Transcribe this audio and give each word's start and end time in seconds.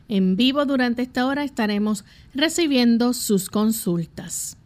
En 0.09 0.37
vivo 0.37 0.65
durante 0.67 1.03
esta 1.03 1.27
hora 1.27 1.45
estaremos 1.45 2.05
recibiendo 2.35 3.13
sus 3.13 3.49
consultas. 3.49 4.57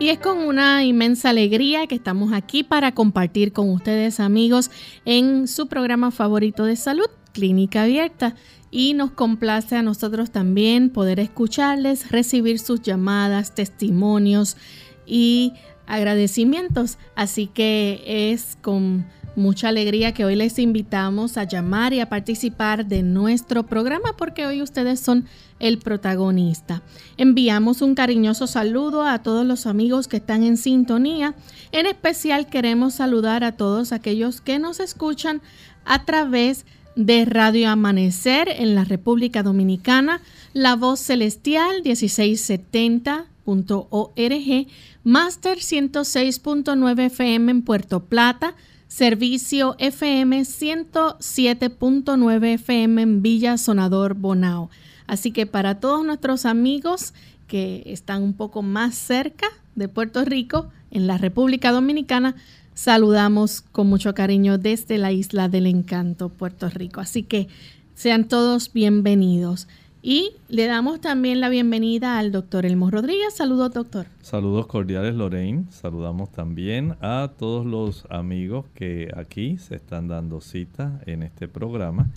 Y 0.00 0.08
es 0.08 0.18
con 0.18 0.38
una 0.38 0.82
inmensa 0.82 1.28
alegría 1.28 1.86
que 1.86 1.94
estamos 1.94 2.32
aquí 2.32 2.64
para 2.64 2.92
compartir 2.92 3.52
con 3.52 3.68
ustedes 3.68 4.18
amigos 4.18 4.70
en 5.04 5.46
su 5.46 5.68
programa 5.68 6.10
favorito 6.10 6.64
de 6.64 6.76
salud, 6.76 7.04
Clínica 7.34 7.82
Abierta. 7.82 8.34
Y 8.70 8.94
nos 8.94 9.10
complace 9.10 9.76
a 9.76 9.82
nosotros 9.82 10.30
también 10.30 10.88
poder 10.88 11.20
escucharles, 11.20 12.10
recibir 12.10 12.58
sus 12.60 12.80
llamadas, 12.80 13.54
testimonios 13.54 14.56
y 15.04 15.52
agradecimientos. 15.86 16.96
Así 17.14 17.46
que 17.46 18.02
es 18.06 18.56
con 18.62 19.04
mucha 19.36 19.68
alegría 19.68 20.12
que 20.12 20.24
hoy 20.24 20.36
les 20.36 20.58
invitamos 20.58 21.36
a 21.36 21.44
llamar 21.44 21.92
y 21.92 22.00
a 22.00 22.08
participar 22.08 22.86
de 22.86 23.02
nuestro 23.02 23.64
programa 23.64 24.16
porque 24.16 24.46
hoy 24.46 24.62
ustedes 24.62 25.00
son 25.00 25.26
el 25.58 25.78
protagonista. 25.78 26.82
Enviamos 27.16 27.82
un 27.82 27.94
cariñoso 27.94 28.46
saludo 28.46 29.04
a 29.04 29.22
todos 29.22 29.46
los 29.46 29.66
amigos 29.66 30.08
que 30.08 30.18
están 30.18 30.42
en 30.42 30.56
sintonía. 30.56 31.34
En 31.72 31.86
especial 31.86 32.48
queremos 32.48 32.94
saludar 32.94 33.44
a 33.44 33.52
todos 33.52 33.92
aquellos 33.92 34.40
que 34.40 34.58
nos 34.58 34.80
escuchan 34.80 35.42
a 35.84 36.04
través 36.04 36.64
de 36.96 37.24
Radio 37.24 37.70
Amanecer 37.70 38.48
en 38.48 38.74
la 38.74 38.84
República 38.84 39.42
Dominicana, 39.42 40.20
La 40.52 40.76
Voz 40.76 41.00
Celestial 41.00 41.82
1670.org, 41.84 44.66
Master 45.04 45.58
106.9 45.58 47.06
FM 47.06 47.52
en 47.52 47.62
Puerto 47.62 48.04
Plata, 48.04 48.54
Servicio 48.90 49.74
FM 49.78 50.40
107.9 50.40 52.54
FM 52.54 53.00
en 53.00 53.22
Villa 53.22 53.56
Sonador 53.56 54.14
Bonao. 54.14 54.68
Así 55.06 55.30
que 55.30 55.46
para 55.46 55.78
todos 55.78 56.04
nuestros 56.04 56.44
amigos 56.44 57.14
que 57.46 57.84
están 57.86 58.24
un 58.24 58.34
poco 58.34 58.62
más 58.62 58.96
cerca 58.96 59.46
de 59.76 59.88
Puerto 59.88 60.24
Rico, 60.24 60.70
en 60.90 61.06
la 61.06 61.18
República 61.18 61.70
Dominicana, 61.70 62.34
saludamos 62.74 63.60
con 63.60 63.86
mucho 63.86 64.12
cariño 64.12 64.58
desde 64.58 64.98
la 64.98 65.12
isla 65.12 65.48
del 65.48 65.68
encanto, 65.68 66.28
Puerto 66.28 66.68
Rico. 66.68 67.00
Así 67.00 67.22
que 67.22 67.46
sean 67.94 68.26
todos 68.26 68.72
bienvenidos. 68.72 69.68
Y 70.02 70.32
le 70.48 70.66
damos 70.66 71.02
también 71.02 71.40
la 71.40 71.50
bienvenida 71.50 72.18
al 72.18 72.32
doctor 72.32 72.64
Elmo 72.64 72.90
Rodríguez. 72.90 73.34
Saludos, 73.34 73.72
doctor. 73.72 74.06
Saludos 74.22 74.66
cordiales, 74.66 75.14
Lorraine. 75.14 75.66
Saludamos 75.70 76.32
también 76.32 76.96
a 77.02 77.32
todos 77.38 77.66
los 77.66 78.06
amigos 78.08 78.64
que 78.74 79.12
aquí 79.14 79.58
se 79.58 79.74
están 79.74 80.08
dando 80.08 80.40
cita 80.40 81.00
en 81.04 81.22
este 81.22 81.48
programa. 81.48 82.08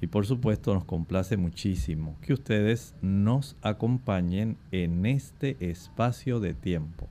Y 0.00 0.06
por 0.06 0.24
supuesto 0.24 0.72
nos 0.72 0.84
complace 0.84 1.36
muchísimo 1.36 2.16
que 2.22 2.32
ustedes 2.32 2.94
nos 3.02 3.54
acompañen 3.60 4.56
en 4.72 5.04
este 5.04 5.58
espacio 5.60 6.40
de 6.40 6.54
tiempo. 6.54 7.06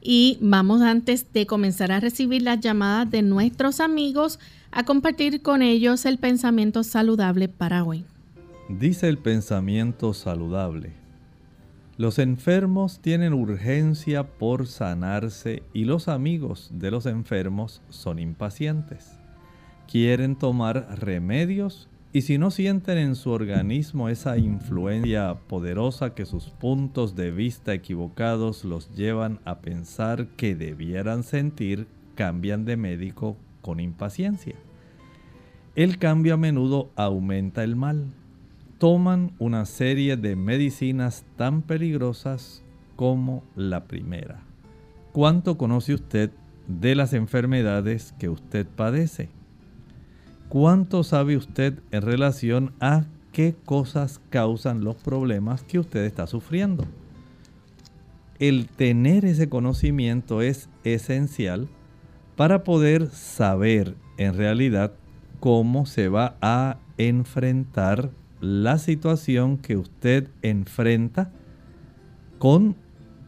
Y 0.00 0.38
vamos 0.40 0.82
antes 0.82 1.32
de 1.32 1.46
comenzar 1.46 1.90
a 1.90 1.98
recibir 1.98 2.42
las 2.42 2.60
llamadas 2.60 3.10
de 3.10 3.22
nuestros 3.22 3.80
amigos 3.80 4.38
a 4.70 4.84
compartir 4.84 5.42
con 5.42 5.62
ellos 5.62 6.06
el 6.06 6.18
pensamiento 6.18 6.84
saludable 6.84 7.48
para 7.48 7.82
hoy. 7.82 8.04
Dice 8.68 9.08
el 9.08 9.16
pensamiento 9.16 10.12
saludable. 10.12 10.92
Los 11.96 12.18
enfermos 12.18 13.00
tienen 13.00 13.32
urgencia 13.32 14.24
por 14.24 14.66
sanarse 14.66 15.62
y 15.72 15.86
los 15.86 16.06
amigos 16.06 16.70
de 16.74 16.90
los 16.90 17.06
enfermos 17.06 17.80
son 17.88 18.18
impacientes. 18.18 19.18
Quieren 19.90 20.36
tomar 20.36 21.00
remedios 21.00 21.88
y 22.12 22.20
si 22.22 22.36
no 22.36 22.50
sienten 22.50 22.98
en 22.98 23.14
su 23.14 23.30
organismo 23.30 24.10
esa 24.10 24.36
influencia 24.36 25.34
poderosa 25.48 26.14
que 26.14 26.26
sus 26.26 26.50
puntos 26.50 27.16
de 27.16 27.30
vista 27.30 27.72
equivocados 27.72 28.66
los 28.66 28.94
llevan 28.94 29.40
a 29.46 29.60
pensar 29.60 30.26
que 30.36 30.54
debieran 30.54 31.22
sentir, 31.22 31.86
cambian 32.16 32.66
de 32.66 32.76
médico 32.76 33.38
con 33.62 33.80
impaciencia. 33.80 34.56
El 35.74 35.96
cambio 35.96 36.34
a 36.34 36.36
menudo 36.36 36.90
aumenta 36.96 37.64
el 37.64 37.74
mal 37.74 38.12
toman 38.78 39.32
una 39.40 39.66
serie 39.66 40.16
de 40.16 40.36
medicinas 40.36 41.24
tan 41.36 41.62
peligrosas 41.62 42.62
como 42.94 43.42
la 43.56 43.84
primera. 43.84 44.40
¿Cuánto 45.12 45.58
conoce 45.58 45.94
usted 45.94 46.30
de 46.68 46.94
las 46.94 47.12
enfermedades 47.12 48.14
que 48.20 48.28
usted 48.28 48.66
padece? 48.66 49.30
¿Cuánto 50.48 51.02
sabe 51.02 51.36
usted 51.36 51.80
en 51.90 52.02
relación 52.02 52.72
a 52.80 53.04
qué 53.32 53.56
cosas 53.64 54.20
causan 54.30 54.84
los 54.84 54.96
problemas 54.96 55.64
que 55.64 55.80
usted 55.80 56.04
está 56.04 56.28
sufriendo? 56.28 56.84
El 58.38 58.68
tener 58.68 59.24
ese 59.24 59.48
conocimiento 59.48 60.40
es 60.40 60.68
esencial 60.84 61.68
para 62.36 62.62
poder 62.62 63.08
saber 63.08 63.96
en 64.16 64.34
realidad 64.34 64.92
cómo 65.40 65.84
se 65.86 66.08
va 66.08 66.36
a 66.40 66.78
enfrentar 66.96 68.10
la 68.40 68.78
situación 68.78 69.58
que 69.58 69.76
usted 69.76 70.28
enfrenta 70.42 71.30
con 72.38 72.76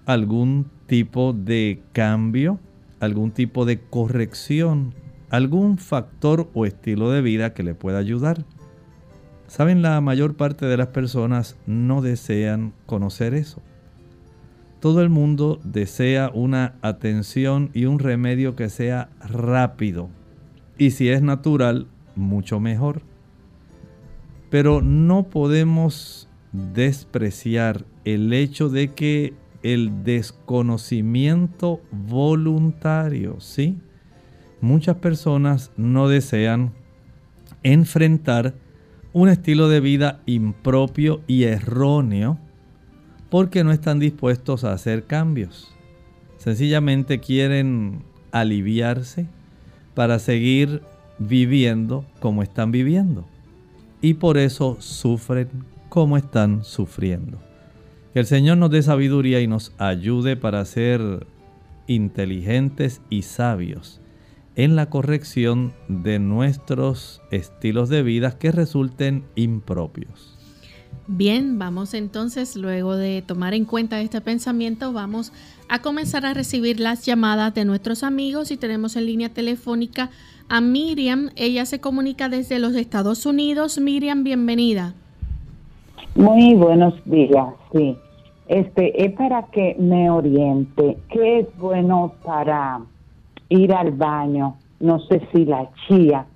algún 0.07 0.71
tipo 0.87 1.33
de 1.33 1.83
cambio 1.93 2.61
algún 3.01 3.33
tipo 3.33 3.65
de 3.65 3.81
corrección, 3.81 4.95
algún 5.31 5.79
factor 5.79 6.49
o 6.55 6.67
estilo 6.67 7.11
de 7.11 7.23
vida 7.23 7.55
que 7.55 7.63
le 7.63 7.75
pueda 7.75 7.99
ayudar. 7.99 8.45
Saben, 9.47 9.83
la 9.83 10.01
mayor 10.01 10.37
parte 10.37 10.67
de 10.67 10.77
las 10.77 10.89
personas 10.89 11.57
no 11.67 12.03
desean 12.03 12.73
conocer 12.87 13.35
eso. 13.35 13.61
Todo 14.79 15.03
el 15.03 15.11
mundo 15.11 15.61
desea 15.65 16.31
una 16.33 16.75
atención 16.83 17.71
y 17.75 17.87
un 17.87 17.99
remedio 17.99 18.55
que 18.55 18.69
sea 18.71 19.11
rápido. 19.21 20.09
Y 20.79 20.93
si 20.93 21.09
es 21.09 21.21
natural, 21.21 21.89
mucho 22.15 22.61
mejor. 22.61 23.03
Pero 24.51 24.83
no 24.83 25.25
podemos 25.25 26.29
despreciar 26.53 27.85
el 28.05 28.33
hecho 28.33 28.69
de 28.69 28.93
que 28.93 29.35
el 29.63 30.05
desconocimiento 30.05 31.81
voluntario, 31.93 33.41
¿sí? 33.41 33.79
Muchas 34.61 34.97
personas 34.97 35.71
no 35.77 36.09
desean 36.09 36.73
enfrentar 37.63 38.55
un 39.13 39.29
estilo 39.29 39.69
de 39.69 39.81
vida 39.81 40.21
impropio 40.27 41.21
y 41.27 41.45
erróneo 41.45 42.39
porque 43.29 43.65
no 43.65 43.73
están 43.73 43.99
dispuestos 43.99 44.65
a 44.65 44.73
hacer 44.73 45.05
cambios. 45.05 45.73
Sencillamente 46.37 47.21
quieren 47.21 48.03
aliviarse 48.33 49.27
para 49.95 50.19
seguir 50.19 50.83
viviendo 51.19 52.05
como 52.21 52.43
están 52.43 52.73
viviendo. 52.73 53.27
Y 54.01 54.15
por 54.15 54.39
eso 54.39 54.77
sufren 54.81 55.49
como 55.89 56.17
están 56.17 56.65
sufriendo. 56.65 57.39
Que 58.13 58.21
el 58.21 58.27
Señor 58.27 58.59
nos 58.59 58.71
dé 58.71 58.83
sabiduría 58.83 59.41
y 59.41 59.47
nos 59.47 59.73
ayude 59.79 60.37
para 60.37 60.65
ser 60.65 61.27
inteligentes 61.87 63.01
y 63.11 63.23
sabios 63.23 64.01
en 64.57 64.77
la 64.77 64.91
corrección 64.91 65.73
de 65.89 66.19
nuestros 66.19 67.21
estilos 67.31 67.89
de 67.89 68.03
vida 68.03 68.39
que 68.39 68.53
resulten 68.53 69.25
impropios. 69.35 70.37
Bien, 71.07 71.59
vamos 71.59 71.95
entonces, 71.95 72.57
luego 72.57 72.97
de 72.97 73.23
tomar 73.23 73.55
en 73.55 73.65
cuenta 73.65 74.01
este 74.01 74.21
pensamiento, 74.21 74.93
vamos 74.93 75.33
a 75.69 75.81
comenzar 75.81 76.27
a 76.27 76.35
recibir 76.35 76.79
las 76.79 77.05
llamadas 77.05 77.55
de 77.55 77.65
nuestros 77.65 78.03
amigos 78.03 78.51
y 78.51 78.57
tenemos 78.57 78.97
en 78.97 79.07
línea 79.07 79.29
telefónica 79.29 80.11
a 80.51 80.61
Miriam. 80.61 81.31
Ella 81.37 81.65
se 81.65 81.81
comunica 81.81 82.29
desde 82.29 82.59
los 82.59 82.75
Estados 82.75 83.25
Unidos. 83.25 83.81
Miriam, 83.81 84.25
bienvenida. 84.25 84.95
Muy 86.17 86.55
buenos 86.55 86.95
días, 87.05 87.47
sí. 87.73 87.97
Este 88.49 89.07
es 89.07 89.13
para 89.13 89.45
que 89.45 89.77
me 89.79 90.11
oriente. 90.11 90.99
¿Qué 91.09 91.39
es 91.39 91.47
bueno 91.57 92.15
para 92.25 92.81
ir 93.49 93.73
al 93.73 93.93
baño? 93.93 94.57
No 94.81 94.99
sé 95.07 95.23
si 95.33 95.45
la 95.45 95.71
chía 95.87 96.27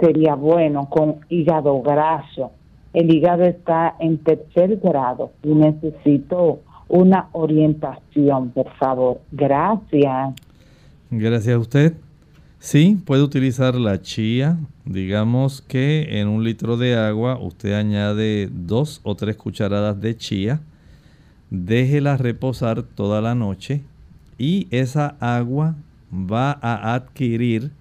sería 0.00 0.34
bueno 0.34 0.88
con 0.90 1.20
hígado 1.28 1.80
graso. 1.82 2.50
El 2.92 3.14
hígado 3.14 3.44
está 3.44 3.94
en 4.00 4.18
tercer 4.18 4.78
grado 4.78 5.30
y 5.44 5.54
necesito 5.54 6.60
una 6.88 7.28
orientación, 7.30 8.50
por 8.50 8.68
favor. 8.74 9.20
Gracias. 9.30 10.34
Gracias 11.10 11.54
a 11.54 11.58
usted. 11.58 11.94
Sí, 12.64 12.96
puede 13.04 13.24
utilizar 13.24 13.74
la 13.74 14.00
chía. 14.02 14.56
Digamos 14.84 15.62
que 15.62 16.20
en 16.20 16.28
un 16.28 16.44
litro 16.44 16.76
de 16.76 16.94
agua 16.94 17.36
usted 17.36 17.72
añade 17.72 18.48
dos 18.52 19.00
o 19.02 19.16
tres 19.16 19.36
cucharadas 19.36 20.00
de 20.00 20.16
chía. 20.16 20.60
Déjela 21.50 22.16
reposar 22.16 22.84
toda 22.84 23.20
la 23.20 23.34
noche 23.34 23.82
y 24.38 24.68
esa 24.70 25.16
agua 25.18 25.74
va 26.12 26.56
a 26.62 26.94
adquirir 26.94 27.72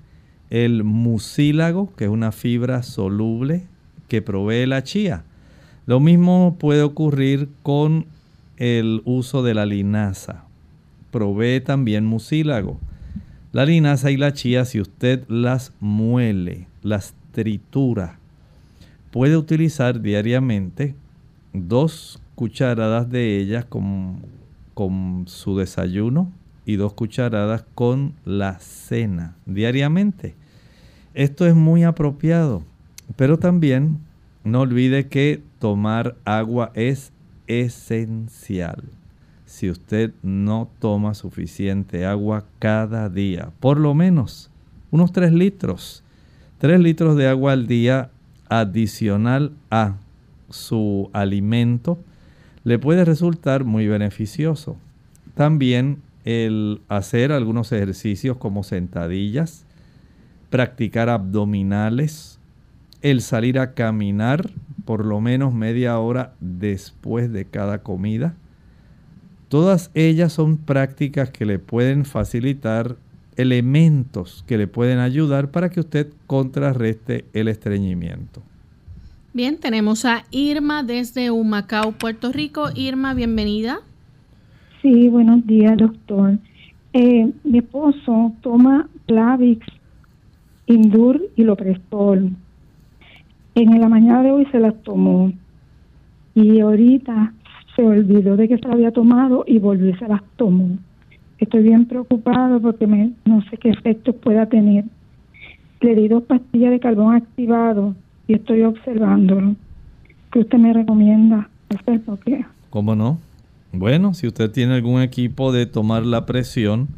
el 0.49 0.83
mucílago, 0.83 1.93
que 1.95 2.05
es 2.05 2.09
una 2.09 2.31
fibra 2.31 2.81
soluble 2.81 3.67
que 4.07 4.23
provee 4.23 4.65
la 4.65 4.81
chía. 4.81 5.25
Lo 5.85 5.99
mismo 5.99 6.57
puede 6.59 6.81
ocurrir 6.81 7.49
con 7.61 8.07
el 8.57 9.03
uso 9.05 9.43
de 9.43 9.53
la 9.53 9.67
linaza. 9.67 10.45
Provee 11.11 11.61
también 11.61 12.03
mucílago. 12.03 12.79
La 13.51 13.65
linaza 13.65 14.11
y 14.11 14.15
la 14.17 14.31
chía, 14.31 14.63
si 14.63 14.79
usted 14.79 15.27
las 15.27 15.73
muele, 15.81 16.67
las 16.83 17.13
tritura, 17.33 18.17
puede 19.11 19.35
utilizar 19.35 19.99
diariamente 20.01 20.95
dos 21.51 22.21
cucharadas 22.35 23.09
de 23.09 23.39
ellas 23.39 23.65
con, 23.65 24.21
con 24.73 25.25
su 25.27 25.57
desayuno 25.57 26.31
y 26.65 26.77
dos 26.77 26.93
cucharadas 26.93 27.65
con 27.75 28.13
la 28.23 28.57
cena 28.59 29.35
diariamente. 29.45 30.33
Esto 31.13 31.45
es 31.45 31.53
muy 31.53 31.83
apropiado, 31.83 32.63
pero 33.17 33.37
también 33.37 33.99
no 34.45 34.61
olvide 34.61 35.07
que 35.07 35.43
tomar 35.59 36.15
agua 36.23 36.71
es 36.73 37.11
esencial 37.47 38.81
si 39.51 39.69
usted 39.69 40.13
no 40.23 40.69
toma 40.79 41.13
suficiente 41.13 42.05
agua 42.05 42.45
cada 42.57 43.09
día, 43.09 43.51
por 43.59 43.77
lo 43.77 43.93
menos 43.93 44.49
unos 44.91 45.11
3 45.11 45.33
litros. 45.33 46.05
3 46.59 46.79
litros 46.79 47.17
de 47.17 47.27
agua 47.27 47.51
al 47.51 47.67
día 47.67 48.11
adicional 48.47 49.51
a 49.69 49.97
su 50.49 51.09
alimento 51.11 51.99
le 52.63 52.79
puede 52.79 53.03
resultar 53.03 53.65
muy 53.65 53.87
beneficioso. 53.87 54.77
También 55.35 55.97
el 56.23 56.79
hacer 56.87 57.33
algunos 57.33 57.73
ejercicios 57.73 58.37
como 58.37 58.63
sentadillas, 58.63 59.65
practicar 60.49 61.09
abdominales, 61.09 62.39
el 63.01 63.19
salir 63.19 63.59
a 63.59 63.73
caminar 63.73 64.49
por 64.85 65.05
lo 65.05 65.19
menos 65.19 65.53
media 65.53 65.99
hora 65.99 66.35
después 66.39 67.33
de 67.33 67.43
cada 67.43 67.79
comida, 67.79 68.33
Todas 69.51 69.91
ellas 69.95 70.31
son 70.31 70.55
prácticas 70.55 71.29
que 71.29 71.45
le 71.45 71.59
pueden 71.59 72.05
facilitar 72.05 72.95
elementos 73.35 74.45
que 74.47 74.57
le 74.57 74.65
pueden 74.65 74.99
ayudar 74.99 75.51
para 75.51 75.69
que 75.69 75.81
usted 75.81 76.07
contrarreste 76.25 77.25
el 77.33 77.49
estreñimiento. 77.49 78.41
Bien, 79.33 79.57
tenemos 79.57 80.05
a 80.05 80.23
Irma 80.31 80.83
desde 80.83 81.31
Humacao, 81.31 81.91
Puerto 81.91 82.31
Rico. 82.31 82.69
Irma, 82.75 83.13
bienvenida. 83.13 83.81
Sí, 84.81 85.09
buenos 85.09 85.45
días, 85.45 85.77
doctor. 85.77 86.37
Eh, 86.93 87.29
mi 87.43 87.57
esposo 87.57 88.31
toma 88.39 88.87
Plavix, 89.05 89.67
Indur 90.65 91.21
y 91.35 91.43
Loprestol. 91.43 92.31
En 93.55 93.81
la 93.81 93.89
mañana 93.89 94.23
de 94.23 94.31
hoy 94.31 94.45
se 94.53 94.59
las 94.59 94.81
tomó 94.83 95.33
y 96.35 96.61
ahorita 96.61 97.33
olvidó 97.83 98.37
de 98.37 98.47
que 98.47 98.57
se 98.57 98.67
había 98.67 98.91
tomado 98.91 99.43
y 99.47 99.59
volvió 99.59 99.89
y 99.89 99.95
se 99.95 100.07
las 100.07 100.21
tomó. 100.35 100.77
Estoy 101.37 101.63
bien 101.63 101.85
preocupado 101.85 102.61
porque 102.61 102.87
me, 102.87 103.11
no 103.25 103.41
sé 103.49 103.57
qué 103.57 103.69
efectos 103.69 104.15
pueda 104.15 104.45
tener. 104.45 104.85
Le 105.79 105.95
di 105.95 106.07
dos 106.07 106.23
pastillas 106.23 106.71
de 106.71 106.79
carbón 106.79 107.15
activado 107.15 107.95
y 108.27 108.35
estoy 108.35 108.63
observándolo. 108.63 109.55
¿Qué 110.31 110.39
usted 110.39 110.57
me 110.57 110.73
recomienda? 110.73 111.49
¿Cómo 112.69 112.95
no? 112.95 113.19
Bueno, 113.73 114.13
si 114.13 114.27
usted 114.27 114.51
tiene 114.51 114.75
algún 114.75 115.01
equipo 115.01 115.51
de 115.51 115.65
tomar 115.65 116.05
la 116.05 116.25
presión, 116.25 116.89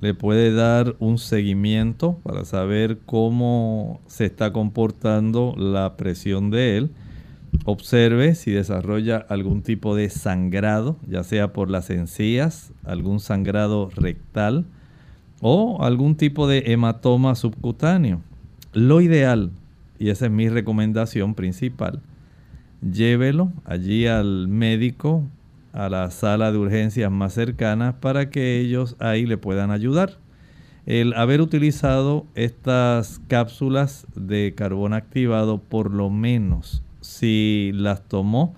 le 0.00 0.14
puede 0.14 0.52
dar 0.52 0.94
un 0.98 1.18
seguimiento 1.18 2.18
para 2.22 2.44
saber 2.44 2.98
cómo 3.04 4.00
se 4.06 4.26
está 4.26 4.52
comportando 4.52 5.54
la 5.56 5.96
presión 5.96 6.50
de 6.50 6.76
él 6.76 6.90
Observe 7.64 8.34
si 8.34 8.52
desarrolla 8.52 9.16
algún 9.16 9.62
tipo 9.62 9.96
de 9.96 10.08
sangrado, 10.10 10.96
ya 11.08 11.24
sea 11.24 11.52
por 11.52 11.70
las 11.70 11.90
encías, 11.90 12.72
algún 12.84 13.20
sangrado 13.20 13.90
rectal 13.94 14.64
o 15.40 15.82
algún 15.82 16.16
tipo 16.16 16.46
de 16.46 16.64
hematoma 16.66 17.34
subcutáneo. 17.34 18.20
Lo 18.72 19.00
ideal, 19.00 19.50
y 19.98 20.10
esa 20.10 20.26
es 20.26 20.32
mi 20.32 20.48
recomendación 20.48 21.34
principal, 21.34 22.02
llévelo 22.82 23.52
allí 23.64 24.06
al 24.06 24.48
médico, 24.48 25.24
a 25.72 25.88
la 25.88 26.10
sala 26.10 26.52
de 26.52 26.58
urgencias 26.58 27.10
más 27.10 27.34
cercana 27.34 28.00
para 28.00 28.30
que 28.30 28.60
ellos 28.60 28.96
ahí 28.98 29.26
le 29.26 29.36
puedan 29.36 29.70
ayudar. 29.70 30.18
El 30.86 31.14
haber 31.14 31.40
utilizado 31.40 32.26
estas 32.34 33.20
cápsulas 33.26 34.06
de 34.14 34.54
carbón 34.56 34.94
activado 34.94 35.58
por 35.58 35.90
lo 35.90 36.10
menos 36.10 36.82
si 37.06 37.70
las 37.74 38.02
tomó 38.02 38.54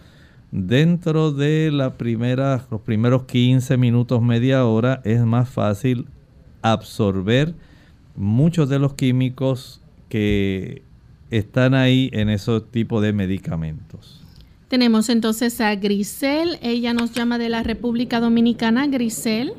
dentro 0.50 1.32
de 1.32 1.70
la 1.70 1.94
primera, 1.94 2.64
los 2.70 2.80
primeros 2.80 3.24
15 3.24 3.76
minutos, 3.76 4.22
media 4.22 4.64
hora, 4.64 5.00
es 5.04 5.24
más 5.24 5.48
fácil 5.48 6.06
absorber 6.62 7.54
muchos 8.16 8.68
de 8.68 8.78
los 8.78 8.94
químicos 8.94 9.82
que 10.08 10.82
están 11.30 11.74
ahí 11.74 12.10
en 12.12 12.30
esos 12.30 12.70
tipos 12.70 13.02
de 13.02 13.12
medicamentos. 13.12 14.24
Tenemos 14.68 15.08
entonces 15.08 15.60
a 15.60 15.74
Grisel, 15.76 16.58
ella 16.62 16.92
nos 16.92 17.12
llama 17.12 17.38
de 17.38 17.48
la 17.48 17.62
República 17.62 18.20
Dominicana. 18.20 18.86
Grisel. 18.86 19.52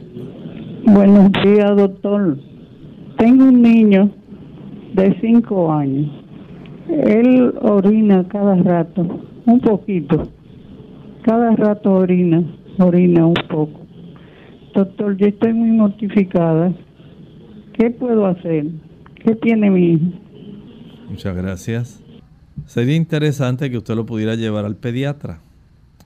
Buenos 0.86 1.31
días, 1.43 1.75
doctor. 1.75 2.38
Tengo 3.17 3.46
un 3.46 3.62
niño 3.62 4.12
de 4.93 5.17
cinco 5.22 5.72
años. 5.72 6.29
Él 6.89 7.53
orina 7.62 8.27
cada 8.27 8.55
rato, 8.55 9.24
un 9.46 9.60
poquito. 9.60 10.27
Cada 11.22 11.55
rato 11.55 11.93
orina, 11.93 12.43
orina 12.79 13.27
un 13.27 13.36
poco. 13.48 13.81
Doctor, 14.74 15.15
yo 15.17 15.27
estoy 15.27 15.53
muy 15.53 15.69
mortificada. 15.69 16.74
¿Qué 17.74 17.91
puedo 17.91 18.25
hacer? 18.25 18.65
¿Qué 19.24 19.36
tiene 19.36 19.69
mi 19.69 19.93
hijo? 19.93 20.05
Muchas 21.10 21.36
gracias. 21.36 22.03
Sería 22.65 22.96
interesante 22.96 23.69
que 23.69 23.77
usted 23.77 23.96
lo 23.96 24.05
pudiera 24.05 24.36
llevar 24.36 24.65
al 24.65 24.75
pediatra. 24.75 25.41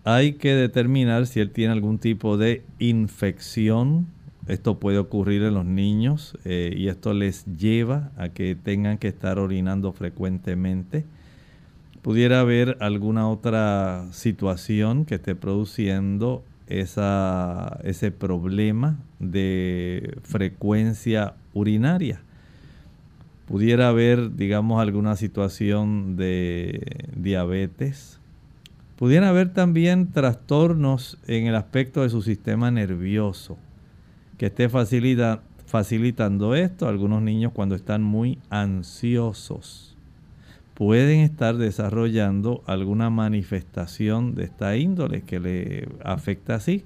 Hay 0.03 0.33
que 0.33 0.53
determinar 0.53 1.27
si 1.27 1.39
él 1.39 1.51
tiene 1.51 1.73
algún 1.73 1.97
tipo 1.97 2.37
de 2.37 2.63
infección. 2.79 4.07
Esto 4.47 4.77
puede 4.77 4.97
ocurrir 4.97 5.41
en 5.43 5.53
los 5.53 5.65
niños 5.65 6.37
eh, 6.43 6.73
y 6.75 6.89
esto 6.89 7.13
les 7.13 7.45
lleva 7.45 8.11
a 8.17 8.29
que 8.29 8.55
tengan 8.55 8.97
que 8.97 9.07
estar 9.07 9.39
orinando 9.39 9.93
frecuentemente. 9.93 11.05
Pudiera 12.01 12.41
haber 12.41 12.77
alguna 12.81 13.29
otra 13.29 14.05
situación 14.11 15.05
que 15.05 15.15
esté 15.15 15.35
produciendo 15.35 16.43
ese 16.67 18.11
problema 18.11 18.97
de 19.19 20.17
frecuencia 20.23 21.35
urinaria. 21.53 22.19
Pudiera 23.47 23.89
haber, 23.89 24.35
digamos, 24.35 24.81
alguna 24.81 25.15
situación 25.15 26.17
de 26.17 27.05
diabetes. 27.15 28.19
Pudiera 28.97 29.29
haber 29.29 29.53
también 29.53 30.11
trastornos 30.11 31.17
en 31.27 31.47
el 31.47 31.55
aspecto 31.55 32.01
de 32.01 32.09
su 32.09 32.21
sistema 32.21 32.71
nervioso 32.71 33.57
que 34.37 34.47
esté 34.47 34.69
facilita, 34.69 35.41
facilitando 35.65 36.55
esto. 36.55 36.87
Algunos 36.87 37.21
niños 37.21 37.51
cuando 37.53 37.75
están 37.75 38.03
muy 38.03 38.39
ansiosos 38.49 39.93
pueden 40.73 41.19
estar 41.19 41.57
desarrollando 41.57 42.63
alguna 42.65 43.09
manifestación 43.09 44.35
de 44.35 44.45
esta 44.45 44.75
índole 44.75 45.21
que 45.21 45.39
le 45.39 45.87
afecta 46.03 46.55
así. 46.55 46.83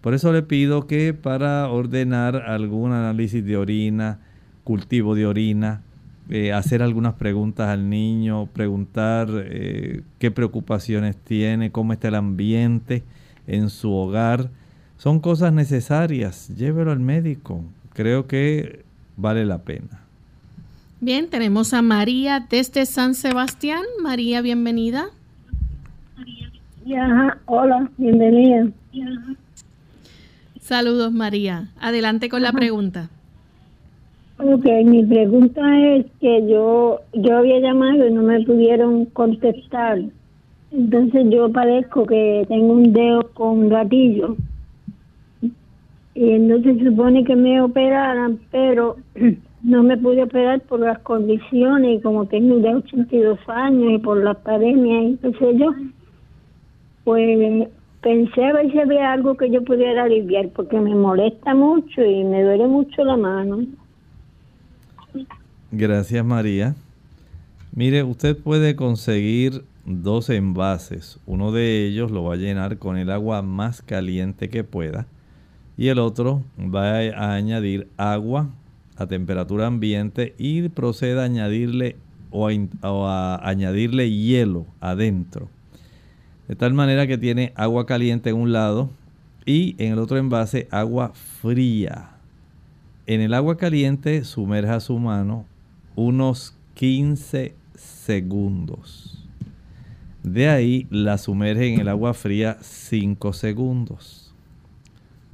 Por 0.00 0.14
eso 0.14 0.32
le 0.32 0.42
pido 0.42 0.86
que 0.86 1.14
para 1.14 1.68
ordenar 1.68 2.36
algún 2.36 2.92
análisis 2.92 3.44
de 3.44 3.56
orina, 3.56 4.20
cultivo 4.62 5.14
de 5.14 5.26
orina, 5.26 5.82
eh, 6.28 6.52
hacer 6.52 6.82
algunas 6.82 7.14
preguntas 7.14 7.68
al 7.68 7.88
niño, 7.88 8.46
preguntar 8.46 9.28
eh, 9.32 10.02
qué 10.18 10.30
preocupaciones 10.30 11.16
tiene, 11.16 11.70
cómo 11.72 11.92
está 11.92 12.08
el 12.08 12.16
ambiente 12.16 13.02
en 13.46 13.70
su 13.70 13.92
hogar. 13.92 14.50
Son 14.98 15.20
cosas 15.20 15.52
necesarias. 15.52 16.48
Llévelo 16.56 16.90
al 16.90 17.00
médico. 17.00 17.62
Creo 17.92 18.26
que 18.26 18.84
vale 19.16 19.44
la 19.44 19.58
pena. 19.58 20.00
Bien, 21.00 21.28
tenemos 21.28 21.74
a 21.74 21.82
María 21.82 22.46
desde 22.48 22.86
San 22.86 23.14
Sebastián. 23.14 23.82
María, 24.02 24.40
bienvenida. 24.40 25.06
Ya, 26.86 27.38
hola, 27.46 27.90
bienvenida. 27.98 28.68
Saludos, 30.60 31.12
María. 31.12 31.68
Adelante 31.80 32.28
con 32.28 32.42
la 32.42 32.52
pregunta. 32.52 33.10
Ok, 34.38 34.66
mi 34.84 35.04
pregunta 35.04 35.60
es 35.94 36.06
que 36.20 36.46
yo 36.46 37.00
yo 37.12 37.38
había 37.38 37.58
llamado 37.60 38.06
y 38.06 38.12
no 38.12 38.22
me 38.22 38.44
pudieron 38.44 39.06
contestar. 39.06 40.00
Entonces 40.70 41.26
yo 41.30 41.50
padezco 41.50 42.04
que 42.06 42.44
tengo 42.48 42.72
un 42.72 42.92
dedo 42.92 43.30
con 43.32 43.68
gatillo. 43.68 44.36
Y 46.16 46.30
entonces 46.30 46.78
se 46.78 46.84
supone 46.86 47.24
que 47.24 47.36
me 47.36 47.60
operaran, 47.60 48.40
pero 48.50 48.96
no 49.62 49.82
me 49.82 49.98
pude 49.98 50.22
operar 50.22 50.62
por 50.62 50.80
las 50.80 50.98
condiciones 51.00 51.98
y 51.98 52.02
como 52.02 52.24
tengo 52.24 52.56
de 52.58 52.74
82 52.74 53.38
años 53.48 53.92
y 53.92 53.98
por 53.98 54.24
la 54.24 54.32
pandemia 54.32 55.02
y 55.02 55.16
qué 55.18 55.32
sé 55.32 55.58
yo, 55.58 55.74
pues 57.04 57.68
pensé 58.00 58.44
a 58.46 58.54
ver 58.54 58.72
si 58.72 58.78
había 58.78 59.12
algo 59.12 59.36
que 59.36 59.50
yo 59.50 59.62
pudiera 59.62 60.04
aliviar 60.04 60.48
porque 60.56 60.80
me 60.80 60.94
molesta 60.94 61.54
mucho 61.54 62.02
y 62.02 62.24
me 62.24 62.42
duele 62.42 62.66
mucho 62.66 63.04
la 63.04 63.18
mano. 63.18 63.66
Gracias 65.70 66.24
María. 66.24 66.76
Mire, 67.74 68.04
usted 68.04 68.38
puede 68.38 68.74
conseguir 68.74 69.64
dos 69.84 70.30
envases. 70.30 71.20
Uno 71.26 71.52
de 71.52 71.86
ellos 71.86 72.10
lo 72.10 72.24
va 72.24 72.34
a 72.34 72.38
llenar 72.38 72.78
con 72.78 72.96
el 72.96 73.10
agua 73.10 73.42
más 73.42 73.82
caliente 73.82 74.48
que 74.48 74.64
pueda 74.64 75.06
y 75.76 75.88
el 75.88 75.98
otro 75.98 76.42
va 76.58 76.98
a 76.98 77.34
añadir 77.34 77.88
agua 77.96 78.50
a 78.96 79.06
temperatura 79.06 79.66
ambiente 79.66 80.34
y 80.38 80.68
proceda 80.70 81.22
a 81.22 81.26
añadirle 81.26 81.96
o 82.30 82.48
a, 83.06 83.48
añadirle 83.48 84.10
hielo 84.10 84.66
adentro. 84.80 85.48
De 86.48 86.56
tal 86.56 86.74
manera 86.74 87.06
que 87.06 87.18
tiene 87.18 87.52
agua 87.56 87.86
caliente 87.86 88.30
en 88.30 88.36
un 88.36 88.52
lado 88.52 88.90
y 89.44 89.74
en 89.78 89.92
el 89.92 89.98
otro 89.98 90.16
envase 90.16 90.68
agua 90.70 91.12
fría. 91.14 92.10
En 93.06 93.20
el 93.20 93.34
agua 93.34 93.56
caliente 93.56 94.24
sumerja 94.24 94.80
su 94.80 94.98
mano 94.98 95.44
unos 95.94 96.56
15 96.74 97.54
segundos. 97.74 99.24
De 100.22 100.48
ahí 100.48 100.86
la 100.90 101.18
sumerge 101.18 101.72
en 101.72 101.80
el 101.80 101.88
agua 101.88 102.14
fría 102.14 102.58
5 102.60 103.32
segundos. 103.32 104.25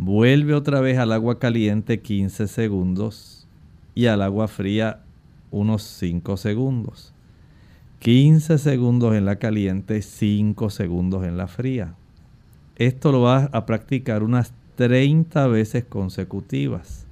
Vuelve 0.04 0.52
otra 0.52 0.80
vez 0.80 0.98
al 0.98 1.12
agua 1.12 1.38
caliente 1.38 2.00
15 2.00 2.48
segundos 2.48 3.46
y 3.94 4.06
al 4.06 4.22
agua 4.22 4.48
fría 4.48 5.04
unos 5.52 5.84
5 5.84 6.36
segundos. 6.38 7.14
15 8.00 8.58
segundos 8.58 9.14
en 9.14 9.26
la 9.26 9.36
caliente, 9.36 10.02
5 10.02 10.70
segundos 10.70 11.24
en 11.24 11.36
la 11.36 11.46
fría. 11.46 11.94
Esto 12.74 13.12
lo 13.12 13.22
vas 13.22 13.48
a 13.52 13.64
practicar 13.64 14.24
unas 14.24 14.52
30 14.74 15.46
veces 15.46 15.84
consecutivas. 15.84 17.06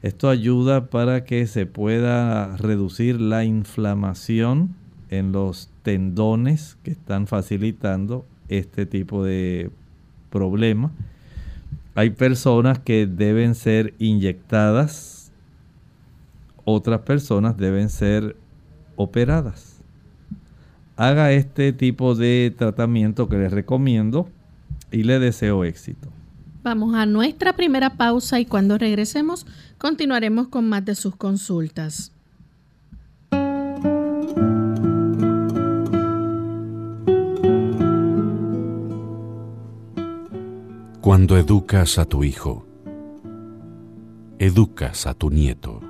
Esto 0.00 0.30
ayuda 0.30 0.86
para 0.86 1.24
que 1.24 1.46
se 1.46 1.66
pueda 1.66 2.56
reducir 2.56 3.20
la 3.20 3.44
inflamación 3.44 4.74
en 5.10 5.30
los 5.30 5.68
tendones 5.82 6.78
que 6.82 6.92
están 6.92 7.26
facilitando 7.26 8.24
este 8.48 8.86
tipo 8.86 9.22
de 9.22 9.70
problema. 10.30 10.90
Hay 11.98 12.10
personas 12.10 12.78
que 12.78 13.08
deben 13.08 13.56
ser 13.56 13.92
inyectadas 13.98 15.18
otras 16.70 17.00
personas 17.00 17.56
deben 17.56 17.88
ser 17.88 18.36
operadas. 18.96 19.78
Haga 20.96 21.32
este 21.32 21.72
tipo 21.72 22.14
de 22.14 22.54
tratamiento 22.56 23.28
que 23.28 23.38
les 23.38 23.50
recomiendo 23.50 24.28
y 24.92 25.04
le 25.04 25.18
deseo 25.18 25.64
éxito. 25.64 26.08
Vamos 26.62 26.94
a 26.94 27.06
nuestra 27.06 27.54
primera 27.54 27.96
pausa 27.96 28.38
y 28.38 28.44
cuando 28.44 28.76
regresemos 28.76 29.46
continuaremos 29.78 30.48
con 30.48 30.68
más 30.68 30.84
de 30.84 30.94
sus 30.94 31.16
consultas. 31.16 32.12
Cuando 41.08 41.38
educas 41.38 41.96
a 41.96 42.04
tu 42.04 42.22
hijo, 42.22 42.66
educas 44.38 45.06
a 45.06 45.14
tu 45.14 45.30
nieto. 45.30 45.80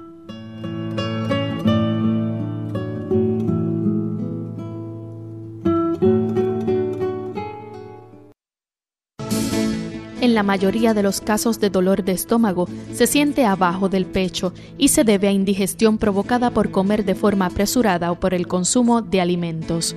En 10.20 10.34
la 10.34 10.44
mayoría 10.44 10.94
de 10.94 11.02
los 11.02 11.20
casos 11.20 11.58
de 11.58 11.70
dolor 11.70 12.04
de 12.04 12.12
estómago 12.12 12.68
se 12.92 13.08
siente 13.08 13.44
abajo 13.44 13.88
del 13.88 14.06
pecho 14.06 14.52
y 14.78 14.86
se 14.86 15.02
debe 15.02 15.26
a 15.26 15.32
indigestión 15.32 15.98
provocada 15.98 16.52
por 16.52 16.70
comer 16.70 17.04
de 17.04 17.16
forma 17.16 17.46
apresurada 17.46 18.12
o 18.12 18.20
por 18.20 18.34
el 18.34 18.46
consumo 18.46 19.02
de 19.02 19.20
alimentos. 19.20 19.96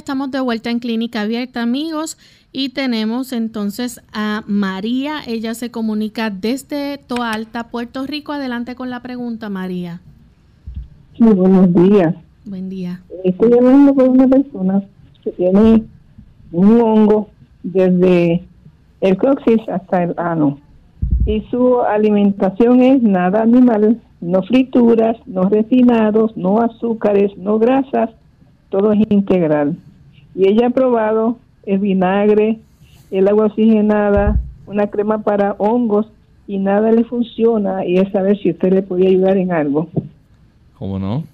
Estamos 0.00 0.30
de 0.30 0.40
vuelta 0.40 0.70
en 0.70 0.78
Clínica 0.78 1.20
Abierta, 1.20 1.60
amigos, 1.60 2.16
y 2.52 2.70
tenemos 2.70 3.34
entonces 3.34 4.00
a 4.14 4.42
María. 4.46 5.16
Ella 5.26 5.52
se 5.52 5.70
comunica 5.70 6.30
desde 6.30 6.96
Toalta, 6.96 7.68
Puerto 7.68 8.06
Rico. 8.06 8.32
Adelante 8.32 8.74
con 8.74 8.88
la 8.88 9.00
pregunta, 9.02 9.50
María. 9.50 10.00
Sí, 11.18 11.24
buenos 11.24 11.74
días. 11.74 12.14
Buen 12.46 12.70
día. 12.70 13.02
Estoy 13.24 13.52
hablando 13.52 13.94
con 13.94 14.08
una 14.08 14.26
persona 14.26 14.82
que 15.22 15.32
tiene 15.32 15.84
un 16.50 16.80
hongo 16.80 17.28
desde 17.62 18.42
el 19.02 19.16
coxis 19.18 19.60
hasta 19.68 20.04
el 20.04 20.14
ano. 20.16 20.58
Y 21.26 21.42
su 21.50 21.82
alimentación 21.82 22.80
es 22.80 23.02
nada 23.02 23.42
animal, 23.42 24.00
no 24.22 24.42
frituras, 24.44 25.18
no 25.26 25.50
refinados, 25.50 26.34
no 26.38 26.62
azúcares, 26.62 27.36
no 27.36 27.58
grasas, 27.58 28.08
todo 28.70 28.92
es 28.92 29.00
integral. 29.10 29.76
Y 30.34 30.48
ella 30.48 30.68
ha 30.68 30.70
probado 30.70 31.38
el 31.64 31.78
vinagre, 31.78 32.58
el 33.10 33.28
agua 33.28 33.46
oxigenada, 33.46 34.40
una 34.66 34.88
crema 34.88 35.22
para 35.22 35.52
hongos 35.58 36.06
y 36.46 36.58
nada 36.58 36.92
le 36.92 37.04
funciona 37.04 37.84
y 37.84 37.96
es 37.96 38.10
saber 38.12 38.38
si 38.38 38.50
usted 38.50 38.72
le 38.72 38.82
podía 38.82 39.08
ayudar 39.08 39.36
en 39.36 39.52
algo. 39.52 39.88
¿Cómo 40.78 40.98
no? 40.98 41.24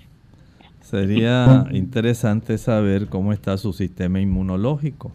Sería 0.80 1.66
interesante 1.72 2.58
saber 2.58 3.08
cómo 3.08 3.32
está 3.32 3.56
su 3.56 3.72
sistema 3.72 4.20
inmunológico. 4.20 5.12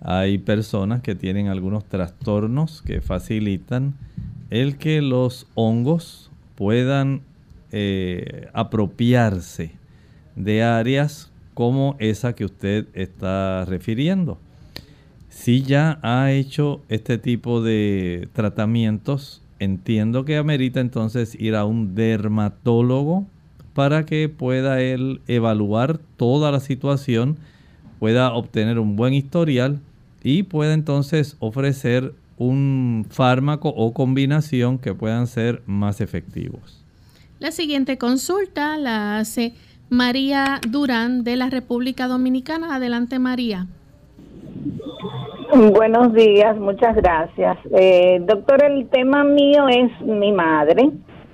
Hay 0.00 0.38
personas 0.38 1.02
que 1.02 1.14
tienen 1.14 1.48
algunos 1.48 1.84
trastornos 1.84 2.82
que 2.82 3.00
facilitan 3.00 3.94
el 4.50 4.78
que 4.78 5.02
los 5.02 5.46
hongos 5.54 6.30
puedan 6.56 7.20
eh, 7.72 8.48
apropiarse 8.52 9.72
de 10.34 10.62
áreas 10.62 11.29
como 11.60 11.94
esa 11.98 12.32
que 12.32 12.46
usted 12.46 12.86
está 12.94 13.66
refiriendo. 13.66 14.38
Si 15.28 15.60
ya 15.60 15.98
ha 16.00 16.32
hecho 16.32 16.80
este 16.88 17.18
tipo 17.18 17.60
de 17.60 18.30
tratamientos, 18.32 19.42
entiendo 19.58 20.24
que 20.24 20.38
amerita 20.38 20.80
entonces 20.80 21.38
ir 21.38 21.54
a 21.54 21.66
un 21.66 21.94
dermatólogo 21.94 23.26
para 23.74 24.06
que 24.06 24.30
pueda 24.30 24.80
él 24.80 25.20
evaluar 25.28 25.98
toda 26.16 26.50
la 26.50 26.60
situación, 26.60 27.36
pueda 27.98 28.32
obtener 28.32 28.78
un 28.78 28.96
buen 28.96 29.12
historial 29.12 29.80
y 30.22 30.44
pueda 30.44 30.72
entonces 30.72 31.36
ofrecer 31.40 32.14
un 32.38 33.04
fármaco 33.10 33.68
o 33.68 33.92
combinación 33.92 34.78
que 34.78 34.94
puedan 34.94 35.26
ser 35.26 35.62
más 35.66 36.00
efectivos. 36.00 36.82
La 37.38 37.52
siguiente 37.52 37.98
consulta 37.98 38.78
la 38.78 39.18
hace 39.18 39.52
María 39.90 40.60
Durán 40.68 41.24
de 41.24 41.34
la 41.34 41.50
República 41.50 42.06
Dominicana. 42.06 42.76
Adelante, 42.76 43.18
María. 43.18 43.66
Buenos 45.52 46.14
días, 46.14 46.56
muchas 46.56 46.94
gracias. 46.94 47.58
Eh, 47.72 48.22
doctor, 48.24 48.62
el 48.62 48.88
tema 48.88 49.24
mío 49.24 49.66
es 49.68 49.90
mi 50.02 50.30
madre. 50.30 50.90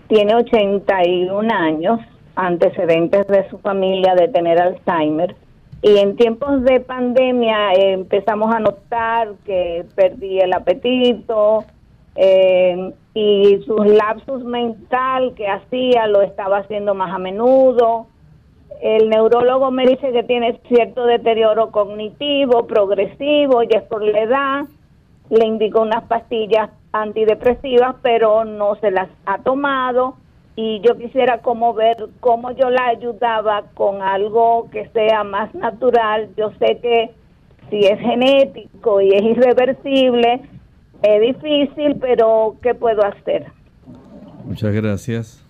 Tiene 0.09 0.35
81 0.37 1.53
años, 1.53 2.01
antecedentes 2.35 3.27
de 3.27 3.47
su 3.51 3.59
familia 3.59 4.15
de 4.15 4.29
tener 4.29 4.59
Alzheimer. 4.59 5.37
Y 5.83 5.99
en 5.99 6.17
tiempos 6.17 6.65
de 6.65 6.81
pandemia 6.81 7.75
eh, 7.75 7.93
empezamos 7.93 8.55
a 8.55 8.61
notar 8.61 9.35
que 9.45 9.85
perdí 9.95 10.41
el 10.41 10.55
apetito 10.55 11.67
eh, 12.15 12.91
y 13.13 13.61
sus 13.67 13.87
lapsus 13.87 14.43
mental 14.45 15.35
que 15.35 15.47
hacía 15.47 16.07
lo 16.07 16.23
estaba 16.23 16.59
haciendo 16.59 16.95
más 16.95 17.15
a 17.15 17.19
menudo 17.19 18.07
el 18.83 19.09
neurólogo 19.09 19.71
me 19.71 19.87
dice 19.87 20.13
que 20.13 20.23
tiene 20.23 20.61
cierto 20.69 21.05
deterioro 21.05 21.71
cognitivo, 21.71 22.67
progresivo, 22.67 23.63
y 23.63 23.69
es 23.71 23.83
por 23.85 24.03
la 24.03 24.21
edad. 24.21 24.65
Le 25.31 25.47
indicó 25.47 25.83
unas 25.83 26.05
pastillas 26.05 26.71
antidepresivas, 26.93 27.97
pero 28.03 28.45
no 28.45 28.77
se 28.77 28.91
las 28.91 29.09
ha 29.25 29.39
tomado. 29.39 30.17
Y 30.55 30.81
yo 30.81 30.97
quisiera 30.97 31.39
como 31.39 31.75
ver 31.75 31.97
cómo 32.21 32.53
yo 32.53 32.71
la 32.71 32.87
ayudaba 32.87 33.65
con 33.75 34.03
algo 34.03 34.69
que 34.71 34.89
sea 34.91 35.25
más 35.25 35.55
natural. 35.55 36.31
Yo 36.37 36.51
sé 36.59 36.79
que 36.81 37.11
si 37.69 37.81
es 37.81 37.99
genético 37.99 39.01
y 39.01 39.11
es 39.11 39.23
irreversible, 39.23 40.41
es 41.03 41.21
difícil, 41.21 41.97
pero 42.01 42.57
¿qué 42.63 42.75
puedo 42.75 43.05
hacer? 43.05 43.47
Muchas 44.45 44.73
gracias. 44.73 45.46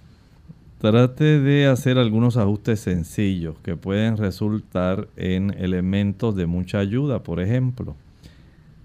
Trate 0.78 1.40
de 1.40 1.66
hacer 1.68 1.96
algunos 1.96 2.36
ajustes 2.36 2.80
sencillos 2.80 3.56
que 3.62 3.76
pueden 3.76 4.18
resultar 4.18 5.08
en 5.16 5.54
elementos 5.58 6.36
de 6.36 6.44
mucha 6.44 6.80
ayuda. 6.80 7.22
Por 7.22 7.40
ejemplo, 7.40 7.96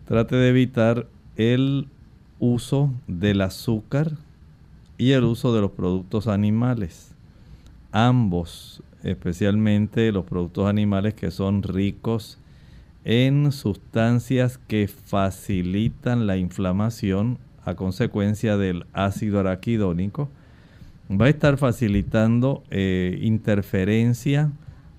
trate 0.07 0.37
de 0.37 0.49
evitar 0.49 1.07
el 1.35 1.89
uso 2.39 2.93
del 3.07 3.41
azúcar 3.41 4.13
y 4.97 5.11
el 5.11 5.25
uso 5.25 5.53
de 5.53 5.59
los 5.59 5.71
productos 5.71 6.27
animales. 6.27 7.13
Ambos, 7.91 8.81
especialmente 9.03 10.13
los 10.13 10.23
productos 10.23 10.69
animales 10.69 11.13
que 11.13 11.29
son 11.29 11.61
ricos 11.61 12.37
en 13.03 13.51
sustancias 13.51 14.59
que 14.59 14.87
facilitan 14.87 16.25
la 16.25 16.37
inflamación 16.37 17.37
a 17.65 17.75
consecuencia 17.75 18.55
del 18.55 18.85
ácido 18.93 19.41
araquidónico, 19.41 20.29
va 21.19 21.25
a 21.25 21.29
estar 21.29 21.57
facilitando 21.57 22.63
eh, 22.69 23.19
interferencia, 23.21 24.51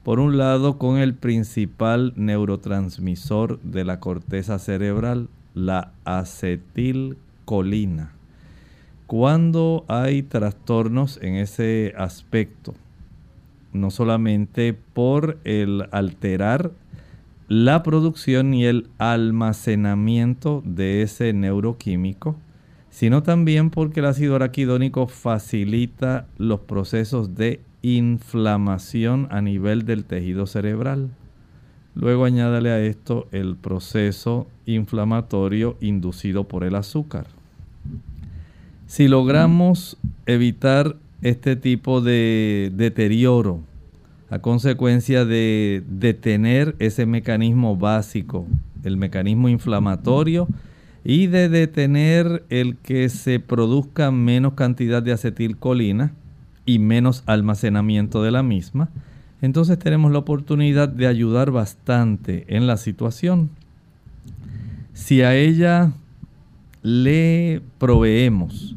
por 0.03 0.21
un 0.21 0.37
lado, 0.37 0.77
con 0.79 0.99
el 0.99 1.15
principal 1.15 2.13
neurotransmisor 2.17 3.61
de 3.61 3.85
la 3.85 4.01
corteza 4.01 4.59
cerebral, 4.59 5.29
la 5.55 5.93
acetilcolina. 6.05 8.13
Cuando 9.07 9.85
hay 9.89 10.23
trastornos 10.23 11.19
en 11.23 11.37
ese 11.37 11.95
aspecto, 11.97 12.75
no 13.73 13.91
solamente 13.91 14.75
por 14.75 15.39
el 15.45 15.89
alterar 15.93 16.73
la 17.49 17.83
producción 17.83 18.55
y 18.55 18.65
el 18.65 18.89
almacenamiento 18.99 20.63
de 20.65 21.03
ese 21.03 21.33
neuroquímico, 21.33 22.37
sino 22.93 23.23
también 23.23 23.71
porque 23.71 24.01
el 24.01 24.07
ácido 24.07 24.37
araquidónico 24.37 25.07
facilita 25.07 26.27
los 26.37 26.61
procesos 26.61 27.35
de 27.35 27.63
inflamación 27.81 29.29
a 29.31 29.41
nivel 29.41 29.87
del 29.87 30.05
tejido 30.05 30.47
cerebral. 30.47 31.09
Luego 31.95 32.27
añádale 32.27 32.71
a 32.71 32.81
esto 32.81 33.29
el 33.33 33.57
proceso 33.57 34.47
inflamatorio 34.67 35.79
inducido 35.81 36.45
por 36.45 36.65
el 36.65 36.75
azúcar. 36.75 37.27
Si 38.87 39.09
logramos 39.09 39.97
evitar 40.27 40.97
este 41.23 41.57
tipo 41.57 42.03
de 42.03 42.71
deterioro 42.75 43.61
a 44.29 44.41
consecuencia 44.41 45.25
de 45.25 45.83
detener 45.89 46.77
ese 46.79 47.07
mecanismo 47.07 47.75
básico, 47.75 48.47
el 48.85 48.99
mecanismo 48.99 49.49
inflamatorio, 49.49 50.47
y 51.05 51.27
de 51.27 51.49
detener 51.49 52.45
el 52.49 52.77
que 52.77 53.09
se 53.09 53.41
produzca 53.41 54.11
menos 54.11 54.55
cantidad 54.55 55.03
de 55.03 55.13
acetilcolina 55.13 56.13
y 56.65 56.79
menos 56.79 57.25
almacenamiento 57.27 58.23
de 58.23 58.31
la 58.31 58.43
misma, 58.43 58.89
entonces 59.41 59.79
tenemos 59.79 60.13
la 60.13 60.19
oportunidad 60.19 60.89
de 60.89 61.09
ayudar 61.09 61.51
bastante 61.51 62.45
en 62.49 62.69
la 62.69 62.77
situación. 62.77 63.51
Si 64.93 65.23
a 65.23 65.35
ella 65.35 65.93
le 66.83 67.63
proveemos 67.79 68.77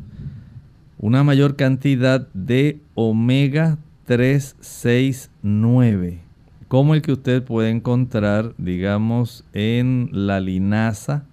una 0.97 1.23
mayor 1.23 1.55
cantidad 1.55 2.27
de 2.33 2.79
omega 2.95 3.77
369, 4.05 6.21
como 6.67 6.95
el 6.95 7.03
que 7.03 7.11
usted 7.11 7.43
puede 7.43 7.69
encontrar, 7.69 8.55
digamos, 8.57 9.43
en 9.53 10.09
la 10.11 10.39
linaza, 10.39 11.25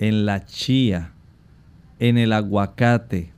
en 0.00 0.26
la 0.26 0.46
chía, 0.46 1.12
en 1.98 2.18
el 2.18 2.32
aguacate, 2.32 3.32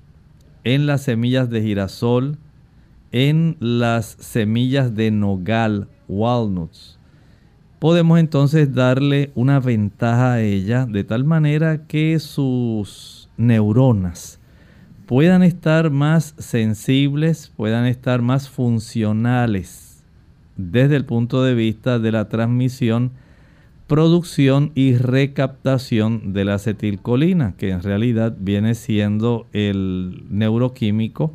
en 0.64 0.86
las 0.86 1.02
semillas 1.02 1.50
de 1.50 1.60
girasol, 1.60 2.38
en 3.10 3.56
las 3.58 4.16
semillas 4.20 4.94
de 4.94 5.10
nogal, 5.10 5.88
walnuts. 6.08 6.98
Podemos 7.80 8.20
entonces 8.20 8.72
darle 8.72 9.32
una 9.34 9.58
ventaja 9.58 10.34
a 10.34 10.40
ella 10.40 10.86
de 10.86 11.02
tal 11.02 11.24
manera 11.24 11.88
que 11.88 12.20
sus 12.20 13.28
neuronas 13.36 14.38
puedan 15.06 15.42
estar 15.42 15.90
más 15.90 16.36
sensibles, 16.38 17.52
puedan 17.56 17.86
estar 17.86 18.22
más 18.22 18.48
funcionales 18.48 20.04
desde 20.56 20.94
el 20.94 21.04
punto 21.04 21.42
de 21.42 21.54
vista 21.54 21.98
de 21.98 22.12
la 22.12 22.28
transmisión, 22.28 23.10
producción 23.92 24.72
y 24.74 24.96
recaptación 24.96 26.32
de 26.32 26.46
la 26.46 26.54
acetilcolina, 26.54 27.52
que 27.58 27.68
en 27.68 27.82
realidad 27.82 28.34
viene 28.40 28.74
siendo 28.74 29.46
el 29.52 30.24
neuroquímico 30.30 31.34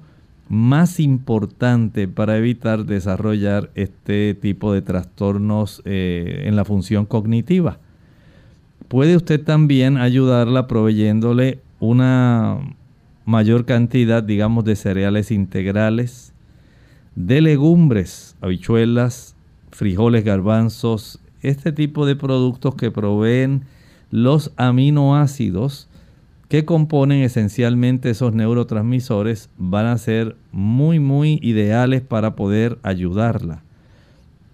más 0.50 1.00
importante 1.00 2.08
para 2.08 2.36
evitar 2.36 2.86
desarrollar 2.86 3.70
este 3.76 4.34
tipo 4.34 4.74
de 4.74 4.82
trastornos 4.82 5.84
eh, 5.86 6.46
en 6.46 6.56
la 6.56 6.66
función 6.66 7.06
cognitiva. 7.06 7.78
Puede 8.88 9.16
usted 9.16 9.44
también 9.44 9.98
ayudarla 9.98 10.66
proveyéndole 10.66 11.60
una 11.80 12.58
mayor 13.26 13.66
cantidad, 13.66 14.24
digamos, 14.24 14.66
de 14.66 14.76
cereales 14.76 15.30
integrales, 15.30 16.34
de 17.14 17.40
legumbres, 17.40 18.36
habichuelas, 18.42 19.36
frijoles, 19.70 20.24
garbanzos, 20.24 21.20
este 21.50 21.72
tipo 21.72 22.06
de 22.06 22.16
productos 22.16 22.76
que 22.76 22.92
proveen 22.92 23.64
los 24.12 24.52
aminoácidos 24.58 25.88
que 26.50 26.64
componen 26.64 27.24
esencialmente 27.24 28.10
esos 28.10 28.34
neurotransmisores 28.34 29.50
van 29.58 29.86
a 29.86 29.98
ser 29.98 30.36
muy 30.52 31.00
muy 31.00 31.40
ideales 31.42 32.02
para 32.02 32.36
poder 32.36 32.78
ayudarla. 32.84 33.64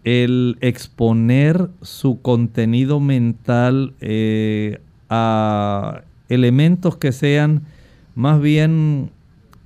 El 0.03 0.57
exponer 0.61 1.69
su 1.81 2.21
contenido 2.21 2.99
mental 2.99 3.93
eh, 4.01 4.81
a 5.09 6.01
elementos 6.29 6.97
que 6.97 7.11
sean 7.11 7.61
más 8.15 8.41
bien 8.41 9.11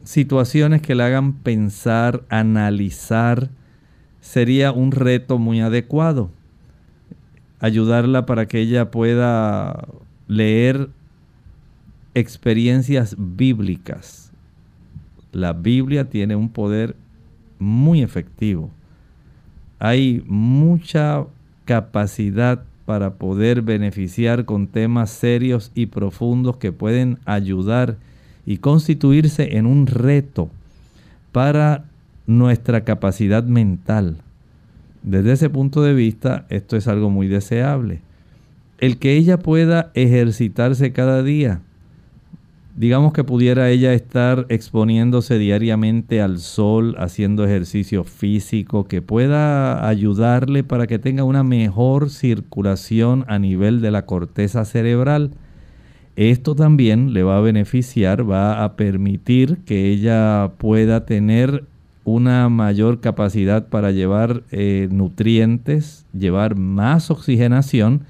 situaciones 0.03 0.81
que 0.81 0.95
le 0.95 1.03
hagan 1.03 1.33
pensar, 1.33 2.23
analizar, 2.29 3.49
sería 4.21 4.71
un 4.71 4.91
reto 4.91 5.37
muy 5.37 5.61
adecuado. 5.61 6.29
Ayudarla 7.59 8.25
para 8.25 8.47
que 8.47 8.59
ella 8.59 8.91
pueda 8.91 9.87
leer 10.27 10.89
experiencias 12.13 13.15
bíblicas. 13.17 14.31
La 15.31 15.53
Biblia 15.53 16.09
tiene 16.09 16.35
un 16.35 16.49
poder 16.49 16.95
muy 17.59 18.01
efectivo. 18.01 18.71
Hay 19.79 20.23
mucha 20.27 21.25
capacidad 21.65 22.63
para 22.85 23.15
poder 23.15 23.61
beneficiar 23.61 24.45
con 24.45 24.67
temas 24.67 25.09
serios 25.09 25.71
y 25.75 25.87
profundos 25.87 26.57
que 26.57 26.71
pueden 26.71 27.19
ayudar 27.25 27.97
y 28.45 28.59
constituirse 28.59 29.57
en 29.57 29.65
un 29.65 29.87
reto 29.87 30.49
para 31.33 31.83
nuestra 32.25 32.85
capacidad 32.85 33.43
mental. 33.43 34.17
Desde 35.03 35.33
ese 35.33 35.49
punto 35.49 35.81
de 35.81 35.93
vista, 35.93 36.45
esto 36.49 36.75
es 36.77 36.87
algo 36.87 37.09
muy 37.09 37.27
deseable. 37.27 38.01
El 38.79 38.97
que 38.97 39.13
ella 39.13 39.39
pueda 39.39 39.91
ejercitarse 39.95 40.91
cada 40.91 41.23
día, 41.23 41.61
digamos 42.75 43.11
que 43.11 43.23
pudiera 43.23 43.69
ella 43.71 43.93
estar 43.93 44.45
exponiéndose 44.49 45.39
diariamente 45.39 46.21
al 46.21 46.37
sol, 46.37 46.95
haciendo 46.99 47.43
ejercicio 47.43 48.03
físico, 48.03 48.87
que 48.87 49.01
pueda 49.01 49.87
ayudarle 49.87 50.63
para 50.63 50.85
que 50.85 50.99
tenga 50.99 51.23
una 51.23 51.43
mejor 51.43 52.11
circulación 52.11 53.25
a 53.27 53.39
nivel 53.39 53.81
de 53.81 53.89
la 53.89 54.05
corteza 54.05 54.63
cerebral. 54.63 55.31
Esto 56.15 56.55
también 56.55 57.13
le 57.13 57.23
va 57.23 57.37
a 57.37 57.41
beneficiar, 57.41 58.29
va 58.29 58.63
a 58.63 58.75
permitir 58.75 59.57
que 59.65 59.89
ella 59.89 60.51
pueda 60.57 61.05
tener 61.05 61.63
una 62.07 62.47
mayor 62.47 63.01
capacidad 63.01 63.67
para 63.67 63.91
llevar 63.91 64.43
eh, 64.51 64.87
nutrientes, 64.89 66.05
llevar 66.17 66.55
más 66.55 67.11
oxigenación, 67.11 68.05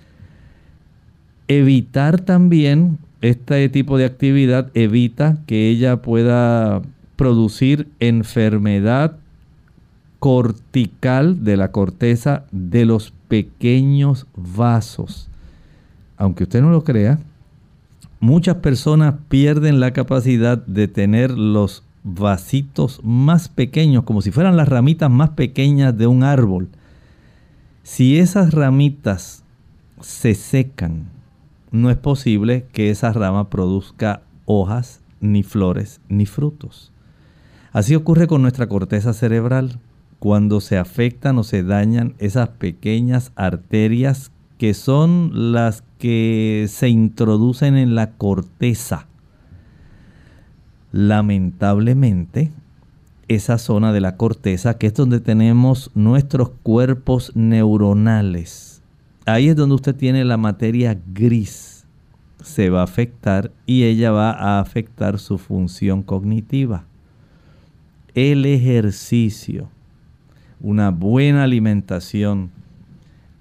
evitar 1.48 2.22
también 2.22 3.00
este 3.22 3.68
tipo 3.70 3.98
de 3.98 4.06
actividad 4.06 4.70
evita 4.76 5.40
que 5.48 5.70
ella 5.70 6.04
pueda 6.04 6.84
producir 7.16 7.88
enfermedad 8.00 9.18
cortical 10.20 11.44
de 11.44 11.58
la 11.58 11.72
corteza 11.72 12.46
de 12.52 12.86
los 12.86 13.12
pequeños 13.28 14.28
vasos. 14.36 15.28
Aunque 16.18 16.44
usted 16.44 16.62
no 16.62 16.70
lo 16.70 16.84
crea, 16.84 17.18
muchas 18.20 18.58
personas 18.58 19.16
pierden 19.28 19.80
la 19.80 19.92
capacidad 19.92 20.64
de 20.68 20.88
tener 20.88 21.32
los 21.32 21.84
vasitos 22.08 23.02
más 23.04 23.50
pequeños, 23.50 24.04
como 24.04 24.22
si 24.22 24.32
fueran 24.32 24.56
las 24.56 24.70
ramitas 24.70 25.12
más 25.12 25.32
pequeñas 25.32 25.98
de 25.98 26.08
un 26.08 26.24
árbol. 26.24 26.70
Si 27.84 28.18
esas 28.18 28.54
ramitas 28.54 29.44
se 30.02 30.34
secan, 30.36 31.10
no 31.72 31.90
es 31.90 31.98
posible 31.98 32.66
que 32.72 32.90
esa 32.90 33.12
rama 33.12 33.50
produzca 33.50 34.22
hojas, 34.46 35.02
ni 35.20 35.44
flores, 35.44 36.00
ni 36.08 36.26
frutos. 36.26 36.92
Así 37.74 37.96
ocurre 37.96 38.28
con 38.28 38.42
nuestra 38.42 38.68
corteza 38.68 39.14
cerebral. 39.14 39.80
Cuando 40.20 40.62
se 40.62 40.78
afectan 40.78 41.38
o 41.38 41.44
se 41.44 41.62
dañan 41.64 42.16
esas 42.18 42.50
pequeñas 42.50 43.32
arterias 43.36 44.32
que 44.58 44.74
son 44.74 45.52
las 45.54 45.84
que 46.00 46.66
se 46.70 46.90
introducen 46.90 47.78
en 47.78 47.94
la 47.94 48.12
corteza. 48.12 49.08
Lamentablemente, 50.92 52.52
esa 53.28 53.58
zona 53.58 53.92
de 53.92 54.00
la 54.00 54.16
corteza, 54.16 54.78
que 54.78 54.88
es 54.88 54.94
donde 54.94 55.20
tenemos 55.20 55.92
nuestros 55.96 56.52
cuerpos 56.64 57.36
neuronales, 57.36 58.82
ahí 59.26 59.50
es 59.50 59.56
donde 59.56 59.76
usted 59.76 59.96
tiene 59.96 60.24
la 60.24 60.38
materia 60.38 60.98
gris. 61.14 61.86
Se 62.42 62.70
va 62.70 62.82
a 62.82 62.86
afectar 62.86 63.52
y 63.66 63.84
ella 63.84 64.12
va 64.12 64.32
a 64.32 64.62
afectar 64.62 65.20
su 65.20 65.38
función 65.38 66.04
cognitiva. 66.04 66.86
El 68.14 68.46
ejercicio, 68.46 69.70
una 70.62 70.92
buena 70.92 71.44
alimentación, 71.44 72.52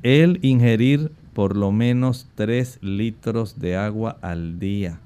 el 0.02 0.40
ingerir 0.42 1.12
por 1.32 1.56
lo 1.56 1.70
menos 1.70 2.28
3 2.34 2.80
litros 2.82 3.60
de 3.60 3.76
agua 3.76 4.18
al 4.20 4.58
día 4.58 5.00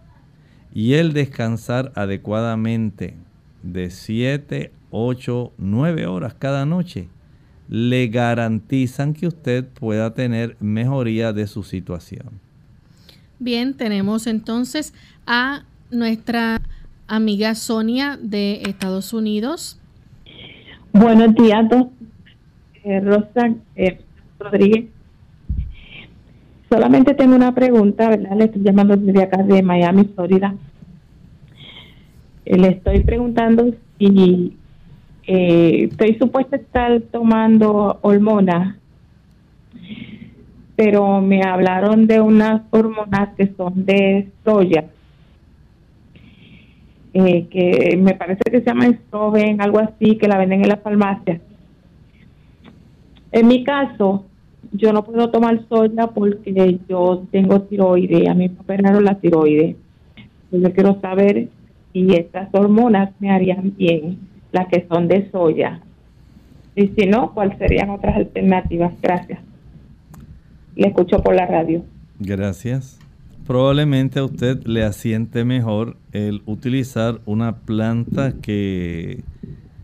y 0.73 0.95
el 0.95 1.13
descansar 1.13 1.93
adecuadamente 1.95 3.15
de 3.63 3.91
7, 3.91 4.73
8, 4.91 5.53
9 5.59 6.07
horas 6.07 6.35
cada 6.35 6.65
noche 6.67 7.09
le 7.69 8.09
garantizan 8.09 9.15
que 9.15 9.29
usted 9.29 9.65
pueda 9.65 10.13
tener 10.13 10.57
mejoría 10.59 11.33
de 11.33 11.47
su 11.47 11.63
situación. 11.63 12.41
Bien, 13.39 13.75
tenemos 13.75 14.27
entonces 14.27 14.93
a 15.25 15.63
nuestra 15.91 16.61
amiga 17.07 17.55
Sonia 17.55 18.19
de 18.21 18.63
Estados 18.63 19.13
Unidos. 19.13 19.79
Buenos 20.93 21.35
días, 21.37 21.67
eh, 22.83 23.01
Rosa 23.01 23.55
eh, 23.77 24.01
Rodríguez. 24.39 24.87
Solamente 26.71 27.15
tengo 27.15 27.35
una 27.35 27.53
pregunta, 27.53 28.09
¿verdad? 28.09 28.37
Le 28.37 28.45
estoy 28.45 28.63
llamando 28.63 28.97
desde 28.97 29.25
acá 29.25 29.43
de 29.43 29.61
Miami, 29.61 30.05
Florida. 30.05 30.55
Eh, 32.45 32.57
le 32.57 32.69
estoy 32.69 33.01
preguntando 33.01 33.75
si 33.99 34.57
eh, 35.27 35.89
estoy 35.91 36.15
supuesta 36.15 36.55
a 36.55 36.61
estar 36.61 37.01
tomando 37.11 37.99
hormonas, 38.03 38.77
pero 40.77 41.21
me 41.21 41.43
hablaron 41.43 42.07
de 42.07 42.21
unas 42.21 42.63
hormonas 42.71 43.31
que 43.37 43.53
son 43.57 43.85
de 43.85 44.29
soya, 44.45 44.85
eh, 47.15 47.49
que 47.51 47.97
me 47.97 48.15
parece 48.15 48.49
que 48.49 48.61
se 48.61 48.67
llama 48.67 48.87
Stroven, 48.87 49.61
algo 49.61 49.81
así, 49.81 50.17
que 50.19 50.29
la 50.29 50.39
venden 50.39 50.63
en 50.63 50.69
la 50.69 50.77
farmacia. 50.77 51.41
En 53.33 53.49
mi 53.49 53.65
caso, 53.65 54.30
yo 54.73 54.93
no 54.93 55.05
puedo 55.05 55.31
tomar 55.31 55.67
soya 55.69 56.09
porque 56.09 56.79
yo 56.89 57.25
tengo 57.31 57.63
tiroides, 57.63 58.29
a 58.29 58.35
mí 58.35 58.49
me 58.49 58.61
operaron 58.61 59.05
la 59.05 59.19
tiroides. 59.19 59.77
Yo 60.53 60.73
quiero 60.73 61.01
saber 61.01 61.49
si 61.93 62.13
estas 62.13 62.49
hormonas 62.53 63.11
me 63.21 63.31
harían 63.31 63.75
bien 63.77 64.19
las 64.53 64.69
que 64.69 64.87
son 64.89 65.09
de 65.09 65.31
soya. 65.31 65.81
Y 66.75 66.89
si 66.89 67.07
no, 67.07 67.33
¿cuáles 67.35 67.59
serían 67.59 67.91
otras 67.91 68.17
alternativas? 68.17 68.93
Gracias. 69.03 69.41
Le 70.77 70.89
escucho 70.89 71.19
por 71.23 71.35
la 71.35 71.47
radio. 71.47 71.85
Gracias. 72.19 72.99
Probablemente 73.47 74.21
a 74.21 74.25
usted 74.25 74.65
le 74.65 74.85
asiente 74.85 75.45
mejor 75.45 75.97
el 76.13 76.43
utilizar 76.47 77.21
una 77.27 77.57
planta 77.57 78.35
que 78.41 79.25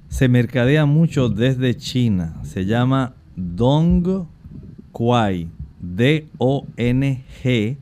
se 0.09 0.29
mercadea 0.29 0.87
mucho 0.87 1.29
desde 1.29 1.75
China. 1.75 2.37
Se 2.45 2.65
llama 2.65 3.15
Dong 3.35 4.27
Quai. 4.97 5.51
D-O-N-G 5.79 7.77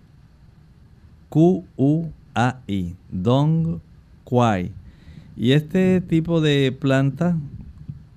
Q-U-A-I. 1.29 2.97
Dong 3.09 3.79
Quai 4.25 4.73
Y 5.37 5.53
este 5.53 6.01
tipo 6.01 6.41
de 6.41 6.77
planta 6.77 7.37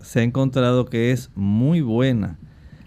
se 0.02 0.22
ha 0.22 0.24
encontrado 0.24 0.86
que 0.86 1.12
es 1.12 1.30
muy 1.36 1.82
buena. 1.82 2.40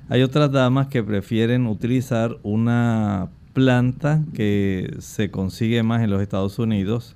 Hay 0.08 0.22
otras 0.22 0.50
damas 0.50 0.88
que 0.88 1.04
prefieren 1.04 1.68
utilizar 1.68 2.38
una 2.42 3.28
planta 3.52 4.24
que 4.34 4.96
se 4.98 5.30
consigue 5.30 5.84
más 5.84 6.02
en 6.02 6.10
los 6.10 6.20
Estados 6.20 6.58
Unidos. 6.58 7.14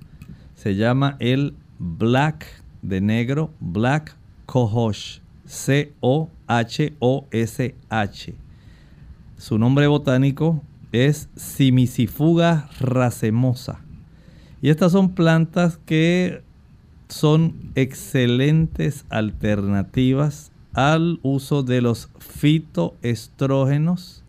Se 0.55 0.77
llama 0.77 1.17
el 1.19 1.53
Black 1.79 2.45
de 2.81 3.01
negro, 3.01 3.51
Black 3.59 4.15
Cohosh. 4.45 5.19
C-O-H-O-S-H. 5.45 6.35
Su 9.45 9.59
nombre 9.59 9.85
botánico 9.85 10.63
es 10.91 11.29
Simicifuga 11.35 12.67
racemosa. 12.79 13.79
Y 14.59 14.69
estas 14.69 14.91
son 14.91 15.13
plantas 15.13 15.77
que 15.85 16.41
son 17.09 17.53
excelentes 17.75 19.05
alternativas 19.09 20.51
al 20.73 21.19
uso 21.21 21.61
de 21.61 21.81
los 21.81 22.09
fitoestrógenos 22.17 24.23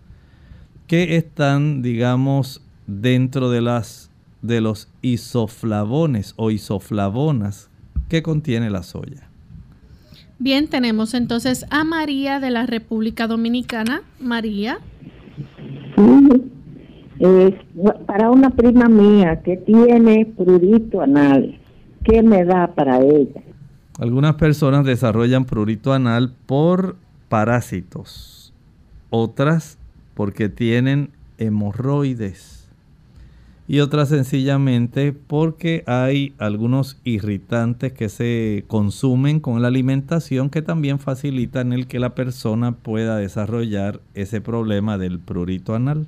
que 0.87 1.17
están, 1.17 1.81
digamos, 1.81 2.61
dentro 2.87 3.49
de 3.49 3.63
las 3.63 4.11
de 4.43 4.61
los 4.61 4.91
isoflavones 5.01 6.35
o 6.37 6.51
isoflavonas 6.51 7.71
que 8.11 8.23
contiene 8.23 8.69
la 8.69 8.83
soya. 8.83 9.31
Bien, 10.39 10.69
tenemos 10.69 11.15
entonces 11.15 11.65
a 11.71 11.85
María 11.85 12.41
de 12.41 12.51
la 12.51 12.67
República 12.67 13.27
Dominicana. 13.27 14.03
María. 14.21 14.79
para 18.07 18.31
una 18.31 18.51
prima 18.51 18.89
mía 18.89 19.43
que 19.43 19.57
tiene 19.57 20.27
prurito 20.27 21.01
anal, 21.01 21.59
¿qué 22.05 22.23
me 22.23 22.45
da 22.45 22.75
para 22.75 23.01
ella? 23.01 23.43
Algunas 23.99 24.35
personas 24.35 24.85
desarrollan 24.85 25.47
prurito 25.47 25.95
anal 25.95 26.35
por 26.45 26.97
parásitos, 27.31 28.53
otras 29.09 29.79
porque 30.15 30.51
tienen 30.51 31.11
hemorroides 31.39 32.56
y 33.69 33.81
otra 33.81 34.07
sencillamente 34.07 35.13
porque 35.13 35.83
hay 35.87 36.35
algunos 36.39 37.01
irritantes 37.03 37.93
que 37.93 38.09
se 38.09 38.65
consumen 38.69 39.41
con 39.41 39.61
la 39.61 39.69
alimentación 39.69 40.51
que 40.51 40.63
también 40.63 41.01
facilitan 41.01 41.73
el 41.73 41.89
que 41.89 41.99
la 41.99 42.15
persona 42.15 42.73
pueda 42.73 43.17
desarrollar 43.17 44.01
ese 44.15 44.41
problema 44.41 44.99
del 44.99 45.19
prurito 45.19 45.75
anal. 45.75 46.07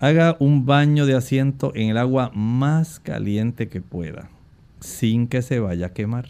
Haga 0.00 0.36
un 0.38 0.66
baño 0.66 1.06
de 1.06 1.14
asiento 1.14 1.72
en 1.74 1.88
el 1.88 1.96
agua 1.96 2.30
más 2.34 3.00
caliente 3.00 3.68
que 3.68 3.80
pueda, 3.80 4.28
sin 4.80 5.28
que 5.28 5.40
se 5.40 5.60
vaya 5.60 5.86
a 5.86 5.92
quemar. 5.92 6.28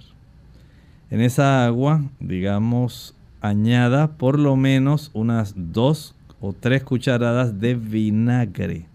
En 1.11 1.21
esa 1.21 1.67
agua, 1.67 2.05
digamos, 2.21 3.17
añada 3.41 4.17
por 4.17 4.39
lo 4.39 4.55
menos 4.55 5.11
unas 5.13 5.55
dos 5.57 6.15
o 6.41 6.53
tres 6.53 6.85
cucharadas 6.85 7.59
de 7.61 7.75
vinagre 7.75 8.88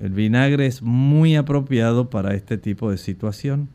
el 0.00 0.12
vinagre 0.12 0.66
es 0.66 0.82
muy 0.82 1.36
apropiado 1.36 2.08
para 2.08 2.34
este 2.34 2.56
tipo 2.56 2.90
de 2.90 2.96
situación. 2.96 3.68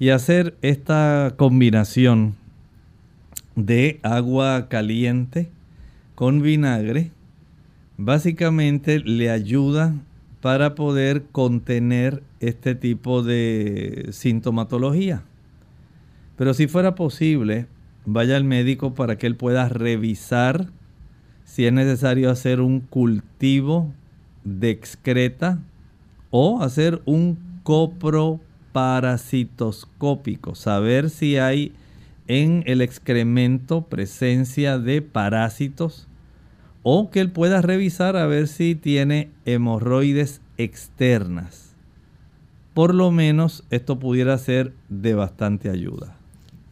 Y 0.00 0.10
hacer 0.10 0.56
esta 0.62 1.34
combinación 1.36 2.34
de 3.54 4.00
agua 4.02 4.68
caliente 4.68 5.48
con 6.14 6.42
vinagre 6.42 7.10
básicamente 7.96 9.00
le 9.00 9.30
ayuda 9.30 9.94
para 10.40 10.74
poder 10.74 11.24
contener 11.32 12.22
este 12.40 12.74
tipo 12.74 13.22
de 13.22 14.08
sintomatología. 14.12 15.22
Pero 16.36 16.54
si 16.54 16.68
fuera 16.68 16.94
posible, 16.94 17.66
vaya 18.06 18.36
al 18.36 18.44
médico 18.44 18.94
para 18.94 19.18
que 19.18 19.26
él 19.26 19.36
pueda 19.36 19.68
revisar 19.68 20.68
si 21.44 21.66
es 21.66 21.72
necesario 21.72 22.30
hacer 22.30 22.60
un 22.60 22.80
cultivo 22.80 23.92
excreta 24.62 25.58
o 26.30 26.62
hacer 26.62 27.02
un 27.04 27.38
coproparasitoscópico, 27.62 30.54
saber 30.54 31.10
si 31.10 31.36
hay 31.38 31.72
en 32.26 32.62
el 32.66 32.80
excremento 32.82 33.82
presencia 33.82 34.78
de 34.78 35.02
parásitos 35.02 36.08
o 36.82 37.10
que 37.10 37.20
él 37.20 37.30
pueda 37.30 37.62
revisar 37.62 38.16
a 38.16 38.26
ver 38.26 38.48
si 38.48 38.74
tiene 38.74 39.30
hemorroides 39.44 40.40
externas. 40.56 41.74
Por 42.74 42.94
lo 42.94 43.10
menos 43.10 43.64
esto 43.70 43.98
pudiera 43.98 44.38
ser 44.38 44.72
de 44.88 45.14
bastante 45.14 45.68
ayuda. 45.68 46.14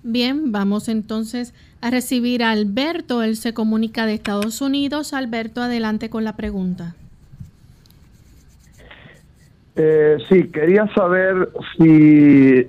Bien, 0.03 0.53
vamos 0.53 0.89
entonces 0.89 1.53
a 1.81 1.91
recibir 1.91 2.45
a 2.45 2.53
Alberto. 2.53 3.25
Él 3.25 3.37
se 3.37 3.55
comunica 3.55 4.07
de 4.07 4.15
Estados 4.15 4.61
Unidos. 4.61 5.13
Alberto, 5.13 5.63
adelante 5.63 6.11
con 6.11 6.23
la 6.23 6.37
pregunta. 6.37 6.95
Eh, 9.77 10.17
sí, 10.29 10.49
quería 10.49 10.89
saber 10.95 11.51
si 11.77 12.67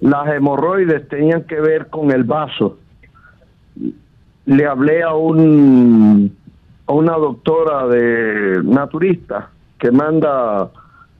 las 0.00 0.28
hemorroides 0.28 1.08
tenían 1.08 1.44
que 1.44 1.60
ver 1.60 1.88
con 1.88 2.10
el 2.10 2.24
vaso. 2.24 2.78
Le 4.46 4.66
hablé 4.66 5.02
a 5.02 5.14
un 5.14 6.36
a 6.86 6.92
una 6.92 7.12
doctora 7.12 7.86
de 7.86 8.62
naturista 8.64 9.50
que 9.78 9.92
manda 9.92 10.70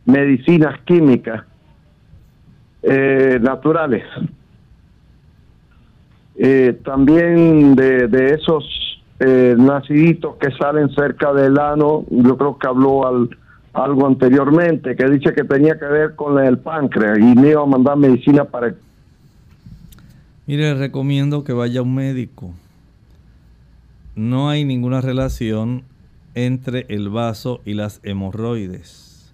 medicinas 0.04 0.80
químicas 0.80 1.44
eh, 2.82 3.38
naturales. 3.40 4.02
Eh, 6.34 6.80
también 6.84 7.76
de, 7.76 8.08
de 8.08 8.34
esos 8.34 8.64
eh, 9.20 9.54
naciditos 9.56 10.36
que 10.36 10.50
salen 10.52 10.88
cerca 10.90 11.32
del 11.32 11.56
ano, 11.58 12.04
yo 12.10 12.36
creo 12.36 12.58
que 12.58 12.66
habló 12.66 13.06
al 13.06 13.28
algo 13.72 14.06
anteriormente 14.06 14.96
que 14.96 15.08
dice 15.08 15.32
que 15.32 15.44
tenía 15.44 15.78
que 15.78 15.86
ver 15.86 16.14
con 16.16 16.38
el 16.44 16.58
páncreas 16.58 17.18
y 17.18 17.22
me 17.22 17.50
iba 17.50 17.62
a 17.62 17.66
mandar 17.66 17.96
medicina 17.96 18.44
para... 18.44 18.74
Mire, 20.46 20.74
recomiendo 20.74 21.44
que 21.44 21.52
vaya 21.52 21.80
a 21.80 21.82
un 21.82 21.94
médico. 21.94 22.52
No 24.16 24.48
hay 24.50 24.64
ninguna 24.64 25.00
relación 25.00 25.84
entre 26.34 26.86
el 26.88 27.08
vaso 27.08 27.60
y 27.64 27.74
las 27.74 28.00
hemorroides. 28.02 29.32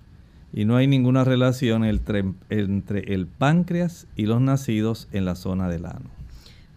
Y 0.52 0.64
no 0.64 0.76
hay 0.76 0.86
ninguna 0.86 1.24
relación 1.24 1.84
entre, 1.84 2.24
entre 2.50 3.14
el 3.14 3.26
páncreas 3.26 4.06
y 4.16 4.26
los 4.26 4.40
nacidos 4.40 5.08
en 5.12 5.24
la 5.24 5.34
zona 5.34 5.68
del 5.68 5.86
ano. 5.86 6.10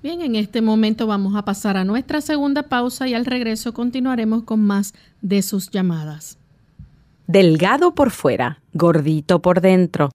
Bien, 0.01 0.21
en 0.21 0.35
este 0.35 0.61
momento 0.61 1.07
vamos 1.07 1.35
a 1.35 1.43
pasar 1.43 1.75
a 1.75 1.83
nuestra 1.83 2.21
segunda 2.21 2.63
pausa 2.63 3.07
y 3.09 3.13
al 3.13 3.25
regreso 3.25 3.73
continuaremos 3.73 4.43
con 4.43 4.61
más 4.61 4.93
de 5.21 5.41
sus 5.41 5.69
llamadas 5.69 6.38
delgado 7.29 7.93
por 7.93 8.09
fuera, 8.09 8.63
gordito 8.73 9.39
por 9.39 9.61
dentro. 9.61 10.09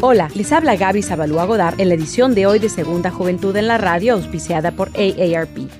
Hola, 0.00 0.28
les 0.34 0.50
habla 0.50 0.74
Gaby 0.74 1.00
Zabalúa 1.00 1.44
Godard 1.44 1.80
en 1.80 1.88
la 1.88 1.94
edición 1.94 2.34
de 2.34 2.46
hoy 2.46 2.58
de 2.58 2.70
Segunda 2.70 3.12
Juventud 3.12 3.54
en 3.54 3.68
la 3.68 3.78
Radio, 3.78 4.14
auspiciada 4.14 4.72
por 4.72 4.88
AARP. 4.96 5.70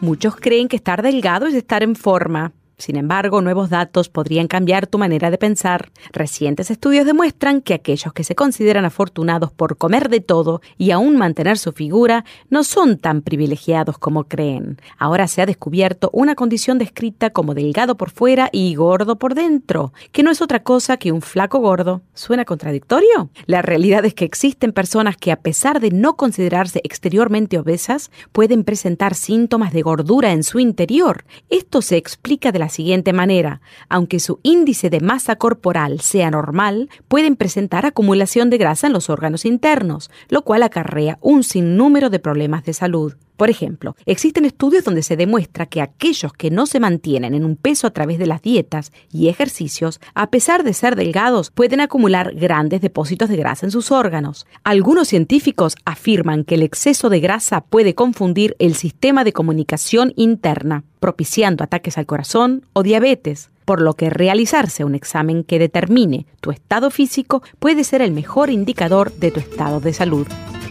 Muchos 0.00 0.36
creen 0.36 0.68
que 0.68 0.76
estar 0.76 1.02
delgado 1.02 1.48
es 1.48 1.54
estar 1.54 1.82
en 1.82 1.96
forma, 1.96 2.52
sin 2.80 2.96
embargo, 2.96 3.42
nuevos 3.42 3.68
datos 3.68 4.08
podrían 4.08 4.48
cambiar 4.48 4.86
tu 4.86 4.98
manera 4.98 5.30
de 5.30 5.36
pensar. 5.36 5.90
Recientes 6.12 6.70
estudios 6.70 7.04
demuestran 7.04 7.60
que 7.60 7.74
aquellos 7.74 8.12
que 8.14 8.24
se 8.24 8.34
consideran 8.34 8.86
afortunados 8.86 9.52
por 9.52 9.76
comer 9.76 10.08
de 10.08 10.20
todo 10.20 10.62
y 10.78 10.90
aún 10.90 11.16
mantener 11.16 11.58
su 11.58 11.72
figura 11.72 12.24
no 12.48 12.64
son 12.64 12.98
tan 12.98 13.20
privilegiados 13.20 13.98
como 13.98 14.24
creen. 14.24 14.80
Ahora 14.98 15.28
se 15.28 15.42
ha 15.42 15.46
descubierto 15.46 16.08
una 16.14 16.34
condición 16.34 16.78
descrita 16.78 17.30
como 17.30 17.54
delgado 17.54 17.96
por 17.96 18.10
fuera 18.10 18.48
y 18.50 18.74
gordo 18.74 19.16
por 19.16 19.34
dentro, 19.34 19.92
que 20.10 20.22
no 20.22 20.30
es 20.30 20.40
otra 20.40 20.62
cosa 20.62 20.96
que 20.96 21.12
un 21.12 21.20
flaco 21.20 21.58
gordo. 21.58 22.00
¿Suena 22.14 22.46
contradictorio? 22.46 23.30
La 23.44 23.60
realidad 23.60 24.04
es 24.06 24.14
que 24.14 24.24
existen 24.24 24.72
personas 24.72 25.18
que 25.18 25.32
a 25.32 25.40
pesar 25.40 25.80
de 25.80 25.90
no 25.90 26.16
considerarse 26.16 26.80
exteriormente 26.82 27.58
obesas, 27.58 28.10
pueden 28.32 28.64
presentar 28.64 29.14
síntomas 29.14 29.74
de 29.74 29.82
gordura 29.82 30.32
en 30.32 30.44
su 30.44 30.58
interior. 30.60 31.24
Esto 31.50 31.82
se 31.82 31.98
explica 31.98 32.52
de 32.52 32.58
la 32.58 32.69
siguiente 32.70 33.12
manera. 33.12 33.60
Aunque 33.88 34.20
su 34.20 34.40
índice 34.42 34.88
de 34.88 35.00
masa 35.00 35.36
corporal 35.36 36.00
sea 36.00 36.30
normal, 36.30 36.88
pueden 37.08 37.36
presentar 37.36 37.86
acumulación 37.86 38.48
de 38.50 38.58
grasa 38.58 38.86
en 38.86 38.92
los 38.92 39.10
órganos 39.10 39.44
internos, 39.44 40.10
lo 40.28 40.42
cual 40.42 40.62
acarrea 40.62 41.18
un 41.20 41.44
sinnúmero 41.44 42.10
de 42.10 42.18
problemas 42.18 42.64
de 42.64 42.72
salud. 42.72 43.14
Por 43.40 43.48
ejemplo, 43.48 43.96
existen 44.04 44.44
estudios 44.44 44.84
donde 44.84 45.02
se 45.02 45.16
demuestra 45.16 45.64
que 45.64 45.80
aquellos 45.80 46.34
que 46.34 46.50
no 46.50 46.66
se 46.66 46.78
mantienen 46.78 47.32
en 47.32 47.46
un 47.46 47.56
peso 47.56 47.86
a 47.86 47.90
través 47.90 48.18
de 48.18 48.26
las 48.26 48.42
dietas 48.42 48.92
y 49.10 49.28
ejercicios, 49.28 49.98
a 50.14 50.28
pesar 50.28 50.62
de 50.62 50.74
ser 50.74 50.94
delgados, 50.94 51.50
pueden 51.50 51.80
acumular 51.80 52.34
grandes 52.34 52.82
depósitos 52.82 53.30
de 53.30 53.38
grasa 53.38 53.64
en 53.64 53.70
sus 53.70 53.92
órganos. 53.92 54.46
Algunos 54.62 55.08
científicos 55.08 55.76
afirman 55.86 56.44
que 56.44 56.56
el 56.56 56.62
exceso 56.62 57.08
de 57.08 57.20
grasa 57.20 57.62
puede 57.62 57.94
confundir 57.94 58.56
el 58.58 58.74
sistema 58.74 59.24
de 59.24 59.32
comunicación 59.32 60.12
interna, 60.16 60.84
propiciando 61.00 61.64
ataques 61.64 61.96
al 61.96 62.04
corazón 62.04 62.66
o 62.74 62.82
diabetes. 62.82 63.48
por 63.64 63.80
lo 63.80 63.94
que 63.94 64.10
realizarse 64.10 64.84
un 64.84 64.96
examen 64.96 65.44
que 65.44 65.60
determine 65.60 66.26
tu 66.40 66.50
estado 66.50 66.90
físico 66.90 67.40
puede 67.60 67.84
ser 67.84 68.02
el 68.02 68.10
mejor 68.10 68.50
indicador 68.50 69.12
de 69.12 69.30
tu 69.30 69.38
estado 69.38 69.78
de 69.78 69.92
salud. 69.92 70.26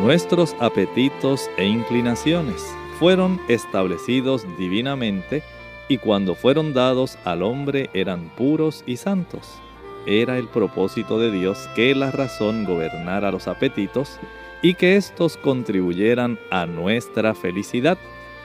Nuestros 0.02 0.54
apetitos 0.60 1.50
e 1.56 1.66
inclinaciones 1.66 2.62
fueron 2.98 3.40
establecidos 3.48 4.44
divinamente 4.58 5.42
y 5.88 5.98
cuando 5.98 6.34
fueron 6.34 6.74
dados 6.74 7.16
al 7.24 7.42
hombre 7.42 7.90
eran 7.94 8.28
puros 8.36 8.82
y 8.86 8.96
santos. 8.96 9.48
Era 10.06 10.38
el 10.38 10.48
propósito 10.48 11.20
de 11.20 11.30
Dios 11.30 11.68
que 11.76 11.94
la 11.94 12.10
razón 12.10 12.64
gobernara 12.64 13.30
los 13.30 13.46
apetitos 13.46 14.18
y 14.60 14.74
que 14.74 14.96
éstos 14.96 15.36
contribuyeran 15.36 16.40
a 16.50 16.66
nuestra 16.66 17.34
felicidad 17.34 17.96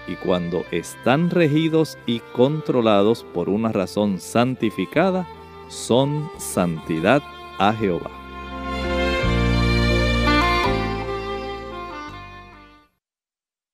y 0.08 0.16
cuando 0.16 0.66
están 0.72 1.30
regidos 1.30 1.98
y 2.06 2.20
controlados 2.34 3.26
por 3.34 3.50
una 3.50 3.72
razón 3.72 4.20
santificada, 4.20 5.28
son 5.70 6.30
santidad 6.38 7.22
a 7.60 7.74
Jehová. 7.74 8.12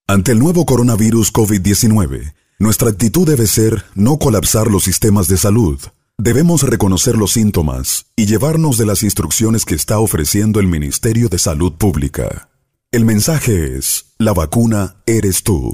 Ante 0.08 0.32
el 0.32 0.40
nuevo 0.40 0.66
coronavirus 0.66 1.34
COVID-19, 1.34 2.34
nuestra 2.60 2.90
actitud 2.90 3.28
debe 3.28 3.48
ser 3.48 3.86
no 3.96 4.18
colapsar 4.20 4.68
los 4.68 4.84
sistemas 4.84 5.28
de 5.28 5.38
salud. 5.38 5.80
Debemos 6.18 6.62
reconocer 6.62 7.18
los 7.18 7.32
síntomas 7.32 8.06
y 8.16 8.28
llevarnos 8.28 8.78
de 8.78 8.86
las 8.86 9.02
instrucciones 9.02 9.66
que 9.66 9.74
está 9.74 10.00
ofreciendo 10.00 10.60
el 10.60 10.68
Ministerio 10.68 11.30
de 11.30 11.40
Salud 11.40 11.74
Pública. 11.74 12.50
El 12.92 13.06
mensaje 13.06 13.76
es, 13.76 14.14
la 14.20 14.34
vacuna 14.34 14.98
eres 15.08 15.42
tú. 15.42 15.74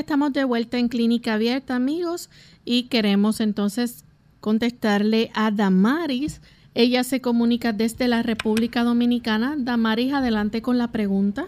Estamos 0.00 0.32
de 0.32 0.44
vuelta 0.44 0.78
en 0.78 0.88
Clínica 0.88 1.34
Abierta, 1.34 1.76
amigos, 1.76 2.30
y 2.64 2.88
queremos 2.88 3.40
entonces 3.40 4.04
contestarle 4.40 5.30
a 5.34 5.50
Damaris. 5.50 6.40
Ella 6.74 7.04
se 7.04 7.20
comunica 7.20 7.72
desde 7.72 8.08
la 8.08 8.22
República 8.22 8.82
Dominicana. 8.82 9.54
Damaris, 9.58 10.12
adelante 10.14 10.62
con 10.62 10.78
la 10.78 10.88
pregunta. 10.88 11.46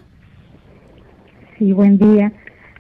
Sí, 1.58 1.72
buen 1.72 1.98
día. 1.98 2.32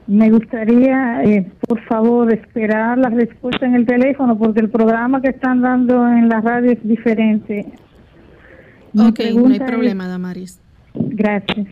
Me 0.06 0.30
gustaría, 0.30 1.22
eh, 1.22 1.50
por 1.66 1.80
favor, 1.84 2.32
esperar 2.32 2.98
la 2.98 3.08
respuesta 3.08 3.64
en 3.64 3.74
el 3.74 3.86
teléfono 3.86 4.36
porque 4.36 4.60
el 4.60 4.68
programa 4.68 5.22
que 5.22 5.28
están 5.28 5.62
dando 5.62 6.06
en 6.06 6.28
la 6.28 6.40
radio 6.40 6.72
es 6.72 6.86
diferente. 6.86 7.66
ok, 8.94 9.20
no 9.34 9.48
hay 9.48 9.60
problema, 9.60 10.06
Damaris. 10.06 10.60
Gracias. 10.94 11.68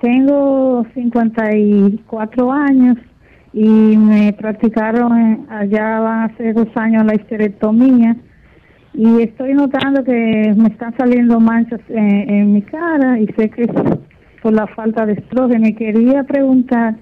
Tengo 0.00 0.86
54 0.94 2.52
años 2.52 2.96
y 3.52 3.68
me 3.96 4.32
practicaron 4.32 5.46
allá 5.50 6.00
van 6.00 6.30
a 6.30 6.36
ser 6.36 6.54
dos 6.54 6.68
años 6.76 7.04
la 7.04 7.14
histerectomía 7.14 8.16
y 8.92 9.22
estoy 9.22 9.54
notando 9.54 10.04
que 10.04 10.54
me 10.56 10.68
están 10.68 10.96
saliendo 10.96 11.40
manchas 11.40 11.80
en, 11.88 12.52
mi 12.52 12.62
cara 12.62 13.18
y 13.20 13.26
sé 13.36 13.50
que 13.50 13.64
es 13.64 13.70
por 14.42 14.52
la 14.52 14.66
falta 14.68 15.06
de 15.06 15.14
estrógeno 15.14 15.66
y 15.68 15.74
quería 15.74 16.24
preguntar 16.24 16.96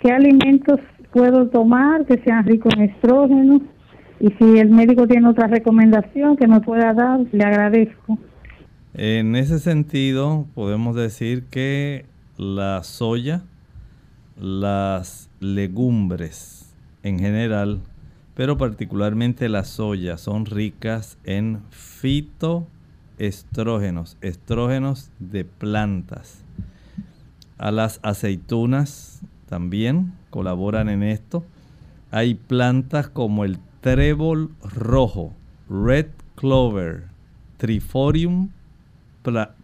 qué 0.00 0.12
alimentos 0.12 0.80
puedo 1.12 1.48
tomar 1.48 2.04
que 2.06 2.18
sean 2.24 2.44
ricos 2.44 2.72
en 2.76 2.84
estrógeno 2.84 3.60
y 4.20 4.28
si 4.38 4.58
el 4.58 4.70
médico 4.70 5.06
tiene 5.06 5.28
otra 5.28 5.48
recomendación 5.48 6.36
que 6.36 6.46
me 6.46 6.60
pueda 6.60 6.94
dar, 6.94 7.20
le 7.32 7.44
agradezco. 7.44 8.18
En 8.94 9.34
ese 9.34 9.58
sentido, 9.58 10.46
podemos 10.54 10.94
decir 10.94 11.44
que 11.50 12.06
la 12.38 12.82
soya, 12.84 13.42
las 14.40 15.28
legumbres 15.44 16.72
en 17.02 17.18
general, 17.18 17.80
pero 18.34 18.56
particularmente 18.56 19.48
la 19.48 19.64
soya, 19.64 20.16
son 20.18 20.46
ricas 20.46 21.18
en 21.24 21.62
fitoestrógenos, 21.70 24.16
estrógenos 24.20 25.10
de 25.18 25.44
plantas. 25.44 26.44
A 27.58 27.70
las 27.70 28.00
aceitunas 28.02 29.20
también 29.48 30.12
colaboran 30.30 30.88
en 30.88 31.02
esto. 31.02 31.44
Hay 32.10 32.34
plantas 32.34 33.08
como 33.08 33.44
el 33.44 33.58
trébol 33.80 34.50
rojo, 34.62 35.32
red 35.68 36.06
clover, 36.34 37.04
triforium 37.58 38.48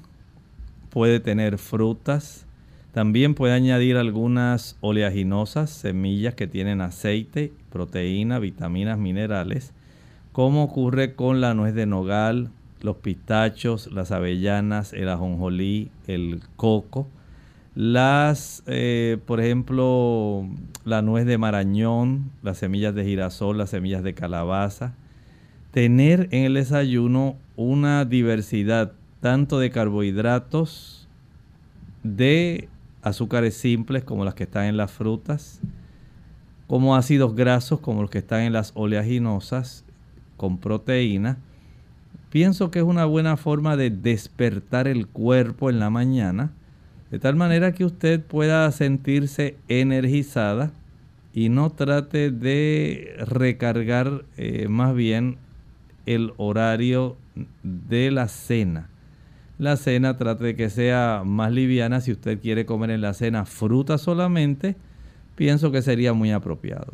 puede 0.91 1.21
tener 1.21 1.59
frutas, 1.59 2.47
también 2.93 3.35
puede 3.35 3.53
añadir 3.53 3.97
algunas 3.97 4.77
oleaginosas, 4.81 5.71
semillas 5.71 6.35
que 6.35 6.47
tienen 6.47 6.81
aceite, 6.81 7.53
proteína, 7.71 8.39
vitaminas, 8.39 8.99
minerales, 8.99 9.73
como 10.33 10.65
ocurre 10.65 11.15
con 11.15 11.41
la 11.41 11.55
nuez 11.55 11.75
de 11.75 11.87
nogal, 11.87 12.51
los 12.81 12.97
pistachos, 12.97 13.91
las 13.93 14.13
avellanas, 14.13 14.93
el 14.93 15.09
ajonjolí, 15.09 15.91
el 16.07 16.41
coco, 16.57 17.09
las, 17.79 18.65
eh, 18.67 19.19
por 19.25 19.39
ejemplo, 19.39 20.49
la 20.85 21.01
nuez 21.01 21.27
de 21.27 21.39
marañón, 21.39 22.33
las 22.43 22.59
semillas 22.59 22.93
de 22.93 23.05
girasol, 23.05 23.57
las 23.57 23.71
semillas 23.71 24.03
de 24.03 24.15
calabaza. 24.15 24.95
Tener 25.71 26.27
en 26.33 26.43
el 26.43 26.55
desayuno 26.55 27.37
una 27.55 28.05
diversidad 28.05 28.95
tanto 29.21 29.61
de 29.61 29.71
carbohidratos, 29.71 31.07
de 32.03 32.69
azúcares 33.03 33.55
simples 33.55 34.03
como 34.03 34.25
las 34.25 34.35
que 34.35 34.43
están 34.43 34.65
en 34.65 34.77
las 34.77 34.91
frutas, 34.91 35.61
como 36.67 36.97
ácidos 36.97 37.37
grasos 37.37 37.79
como 37.79 38.03
los 38.03 38.11
que 38.11 38.19
están 38.19 38.41
en 38.41 38.55
las 38.55 38.73
oleaginosas, 38.75 39.85
con 40.37 40.59
proteína. 40.59 41.39
Pienso 42.31 42.73
que 42.73 42.81
es 42.81 42.85
una 42.85 43.05
buena 43.05 43.37
forma 43.37 43.77
de 43.77 43.91
despertar 43.91 44.89
el 44.89 45.07
cuerpo 45.07 45.71
en 45.71 45.79
la 45.79 45.91
mañana, 45.91 46.51
de 47.11 47.19
tal 47.19 47.37
manera 47.37 47.73
que 47.73 47.85
usted 47.85 48.21
pueda 48.23 48.71
sentirse 48.73 49.57
energizada 49.69 50.73
y 51.33 51.49
no 51.49 51.71
trate 51.71 52.31
de 52.31 53.17
recargar 53.27 54.25
eh, 54.37 54.69
más 54.69 54.95
bien 54.95 55.39
el 56.07 56.33
horario 56.37 57.17
de 57.63 58.11
la 58.11 58.29
cena 58.29 58.89
la 59.59 59.77
cena 59.77 60.17
trate 60.17 60.45
de 60.45 60.57
que 60.57 60.71
sea 60.71 61.23
más 61.25 61.53
liviana. 61.53 62.01
Si 62.01 62.13
usted 62.13 62.41
quiere 62.41 62.65
comer 62.65 62.91
en 62.91 63.01
la 63.01 63.13
cena 63.13 63.45
fruta 63.45 63.99
solamente, 63.99 64.77
pienso 65.35 65.71
que 65.73 65.83
sería 65.83 66.13
muy 66.13 66.31
apropiado. 66.31 66.93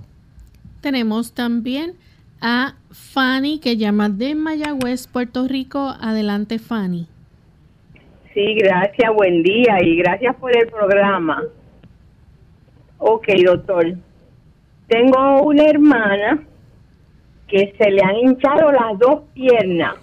Tenemos 0.80 1.32
también 1.32 1.94
a 2.40 2.74
Fanny 2.90 3.58
que 3.58 3.76
llama 3.76 4.08
de 4.08 4.34
Mayagüez, 4.34 5.06
Puerto 5.06 5.46
Rico. 5.46 5.94
Adelante, 6.00 6.58
Fanny. 6.58 7.06
Sí, 8.34 8.54
gracias, 8.54 9.14
buen 9.14 9.44
día 9.44 9.80
y 9.80 9.96
gracias 9.96 10.34
por 10.34 10.56
el 10.56 10.66
programa. 10.66 11.40
Ok, 12.98 13.28
doctor. 13.44 13.94
Tengo 14.88 15.42
una 15.42 15.64
hermana 15.66 16.42
que 17.46 17.72
se 17.78 17.90
le 17.92 18.02
han 18.02 18.16
hinchado 18.16 18.72
las 18.72 18.98
dos 18.98 19.22
piernas. 19.34 19.94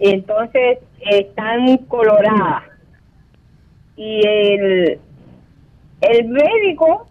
Entonces 0.00 0.78
están 1.08 1.76
coloradas. 1.86 2.64
Y 3.94 4.26
el, 4.26 4.98
el 6.00 6.28
médico 6.28 7.06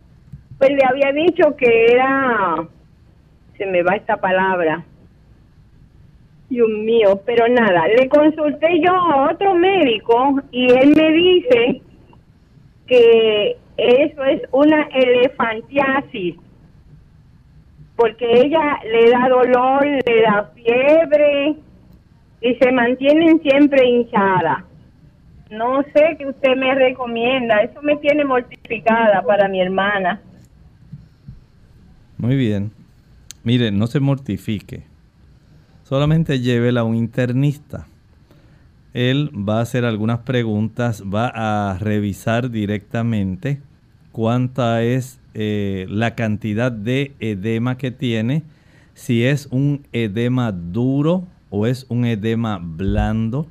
pues 0.57 0.72
le 0.72 0.86
había 0.86 1.13
dicho 1.13 1.55
que 1.55 1.93
era, 1.93 2.57
se 3.57 3.65
me 3.67 3.84
va 3.84 3.95
esta 3.95 4.17
palabra, 4.17 4.84
Dios 6.50 6.70
mío, 6.70 7.22
pero 7.26 7.47
nada, 7.47 7.88
le 7.88 8.10
consulté 8.10 8.82
yo 8.82 8.91
a 8.91 9.32
otro 9.32 9.54
médico 9.54 10.41
y 10.52 10.72
él 10.72 10.95
me 10.95 11.12
dice 11.12 11.82
que 12.88 13.58
eso 13.78 14.24
es 14.24 14.41
una 14.52 14.82
elefantiasis, 14.93 16.36
porque 17.95 18.41
ella 18.41 18.80
le 18.91 19.12
da 19.12 19.30
dolor, 19.30 19.86
le 19.86 20.22
da 20.22 20.52
fiebre, 20.56 21.56
y 22.41 22.56
se 22.56 22.72
mantienen 22.72 23.41
siempre 23.41 23.86
hinchadas. 23.86 24.64
No 25.50 25.82
sé 25.93 26.16
qué 26.18 26.28
usted 26.28 26.56
me 26.56 26.74
recomienda, 26.76 27.62
eso 27.62 27.82
me 27.82 27.97
tiene 27.97 28.24
mortificada 28.24 29.22
para 29.24 29.47
mi 29.47 29.62
hermana. 29.62 30.22
Muy 32.18 32.36
bien. 32.36 32.72
Mire, 33.43 33.72
no 33.72 33.88
se 33.88 34.00
mortifique. 34.00 34.84
Solamente 35.90 36.40
llévela 36.40 36.82
a 36.82 36.84
un 36.84 36.96
internista. 36.96 37.88
Él 38.94 39.32
va 39.34 39.58
a 39.58 39.62
hacer 39.62 39.86
algunas 39.86 40.20
preguntas, 40.20 41.02
va 41.04 41.32
a 41.34 41.80
revisar 41.80 42.52
directamente 42.52 43.60
cuánta 44.12 44.84
es 44.84 45.20
eh, 45.34 45.88
la 45.90 46.14
cantidad 46.14 46.72
de 46.72 47.14
edema 47.20 47.80
que 47.80 47.90
tiene, 47.90 48.44
si 48.94 49.24
es 49.24 49.48
un 49.50 49.82
edema 49.92 50.52
duro 50.52 51.26
o 51.50 51.66
es 51.66 51.88
un 51.90 52.06
edema 52.06 52.60
blando. 52.62 53.48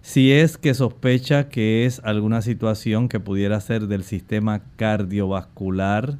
Si 0.00 0.32
es 0.32 0.56
que 0.56 0.72
sospecha 0.72 1.50
que 1.50 1.84
es 1.84 2.00
alguna 2.04 2.40
situación 2.40 3.06
que 3.06 3.20
pudiera 3.20 3.60
ser 3.60 3.86
del 3.86 4.04
sistema 4.04 4.62
cardiovascular, 4.76 6.16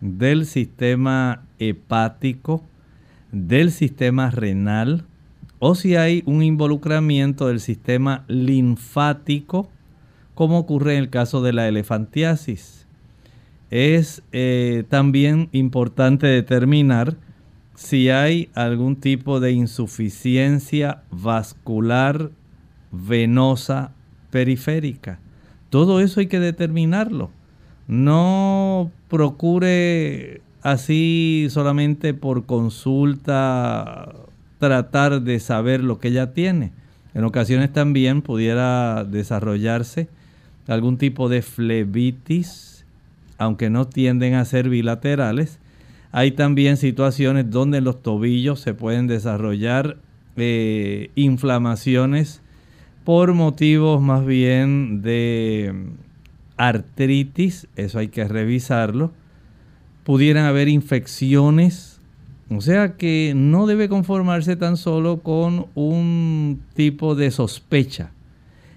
del 0.00 0.46
sistema 0.46 1.44
hepático, 1.60 2.64
del 3.32 3.70
sistema 3.70 4.30
renal, 4.30 5.04
o 5.58 5.74
si 5.74 5.96
hay 5.96 6.22
un 6.26 6.42
involucramiento 6.42 7.48
del 7.48 7.60
sistema 7.60 8.24
linfático, 8.28 9.68
como 10.34 10.58
ocurre 10.58 10.94
en 10.94 11.00
el 11.00 11.10
caso 11.10 11.42
de 11.42 11.52
la 11.52 11.66
elefantiasis. 11.66 12.86
Es 13.70 14.22
eh, 14.32 14.84
también 14.88 15.48
importante 15.52 16.26
determinar 16.26 17.16
si 17.74 18.08
hay 18.08 18.48
algún 18.54 18.96
tipo 18.96 19.40
de 19.40 19.52
insuficiencia 19.52 21.02
vascular 21.10 22.30
venosa 22.90 23.92
periférica. 24.30 25.20
Todo 25.70 26.00
eso 26.00 26.20
hay 26.20 26.26
que 26.26 26.40
determinarlo. 26.40 27.30
No 27.86 28.90
procure 29.08 30.40
así 30.62 31.46
solamente 31.50 32.14
por 32.14 32.46
consulta 32.46 34.12
tratar 34.58 35.22
de 35.22 35.40
saber 35.40 35.82
lo 35.82 35.98
que 35.98 36.08
ella 36.08 36.32
tiene. 36.32 36.72
En 37.14 37.24
ocasiones 37.24 37.72
también 37.72 38.22
pudiera 38.22 39.04
desarrollarse 39.04 40.08
algún 40.66 40.98
tipo 40.98 41.28
de 41.28 41.42
flebitis, 41.42 42.84
aunque 43.38 43.70
no 43.70 43.86
tienden 43.86 44.34
a 44.34 44.44
ser 44.44 44.68
bilaterales, 44.68 45.58
hay 46.12 46.32
también 46.32 46.76
situaciones 46.76 47.50
donde 47.50 47.78
en 47.78 47.84
los 47.84 48.02
tobillos 48.02 48.60
se 48.60 48.74
pueden 48.74 49.06
desarrollar 49.06 49.96
eh, 50.36 51.10
inflamaciones 51.14 52.40
por 53.04 53.34
motivos 53.34 54.02
más 54.02 54.24
bien 54.24 55.02
de 55.02 55.74
artritis, 56.56 57.66
eso 57.76 57.98
hay 57.98 58.08
que 58.08 58.24
revisarlo. 58.26 59.12
Pudieran 60.08 60.46
haber 60.46 60.68
infecciones, 60.68 62.00
o 62.50 62.62
sea 62.62 62.96
que 62.96 63.34
no 63.36 63.66
debe 63.66 63.90
conformarse 63.90 64.56
tan 64.56 64.78
solo 64.78 65.18
con 65.18 65.66
un 65.74 66.62
tipo 66.72 67.14
de 67.14 67.30
sospecha. 67.30 68.10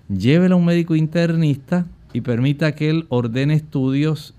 Llévelo 0.10 0.56
a 0.56 0.58
un 0.58 0.66
médico 0.66 0.94
internista 0.94 1.86
y 2.12 2.20
permita 2.20 2.76
que 2.76 2.90
él 2.90 3.06
ordene 3.08 3.54
estudios 3.54 4.34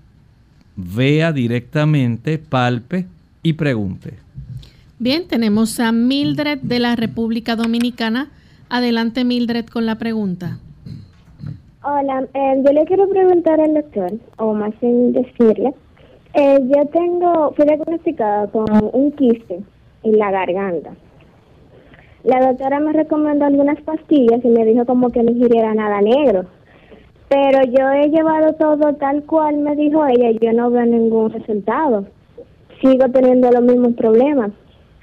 vea 0.75 1.31
directamente, 1.31 2.37
palpe 2.37 3.07
y 3.41 3.53
pregunte. 3.53 4.13
Bien, 4.99 5.27
tenemos 5.27 5.79
a 5.79 5.91
Mildred 5.91 6.59
de 6.59 6.77
la 6.77 6.95
República 6.95 7.55
Dominicana. 7.55 8.29
Adelante 8.69 9.23
Mildred 9.23 9.65
con 9.65 9.87
la 9.87 9.97
pregunta. 9.97 10.59
Hola, 11.81 12.27
eh, 12.35 12.61
yo 12.63 12.71
le 12.71 12.85
quiero 12.85 13.09
preguntar 13.09 13.59
al 13.59 13.73
doctor, 13.73 14.13
o 14.37 14.53
más 14.53 14.79
bien 14.79 15.11
decirle, 15.11 15.73
eh, 16.33 16.59
yo 16.61 16.85
tengo, 16.87 17.53
fui 17.55 17.65
diagnosticada 17.65 18.47
con 18.47 18.65
un 18.91 19.11
quiste 19.11 19.61
en 20.03 20.17
la 20.17 20.31
garganta. 20.31 20.91
La 22.23 22.39
doctora 22.47 22.79
me 22.79 22.93
recomendó 22.93 23.45
algunas 23.45 23.81
pastillas 23.81 24.43
y 24.43 24.47
me 24.47 24.65
dijo 24.65 24.85
como 24.85 25.09
que 25.09 25.21
no 25.21 25.31
ingiriera 25.31 25.73
nada 25.73 26.01
negro. 26.01 26.45
Pero 27.29 27.63
yo 27.65 27.89
he 27.91 28.09
llevado 28.09 28.53
todo 28.53 28.93
tal 28.95 29.23
cual 29.23 29.57
me 29.57 29.75
dijo 29.75 30.05
ella 30.05 30.31
y 30.31 30.39
yo 30.39 30.53
no 30.53 30.71
veo 30.71 30.85
ningún 30.85 31.31
resultado. 31.31 32.05
Sigo 32.81 33.09
teniendo 33.09 33.51
los 33.51 33.61
mismos 33.63 33.93
problemas. 33.93 34.51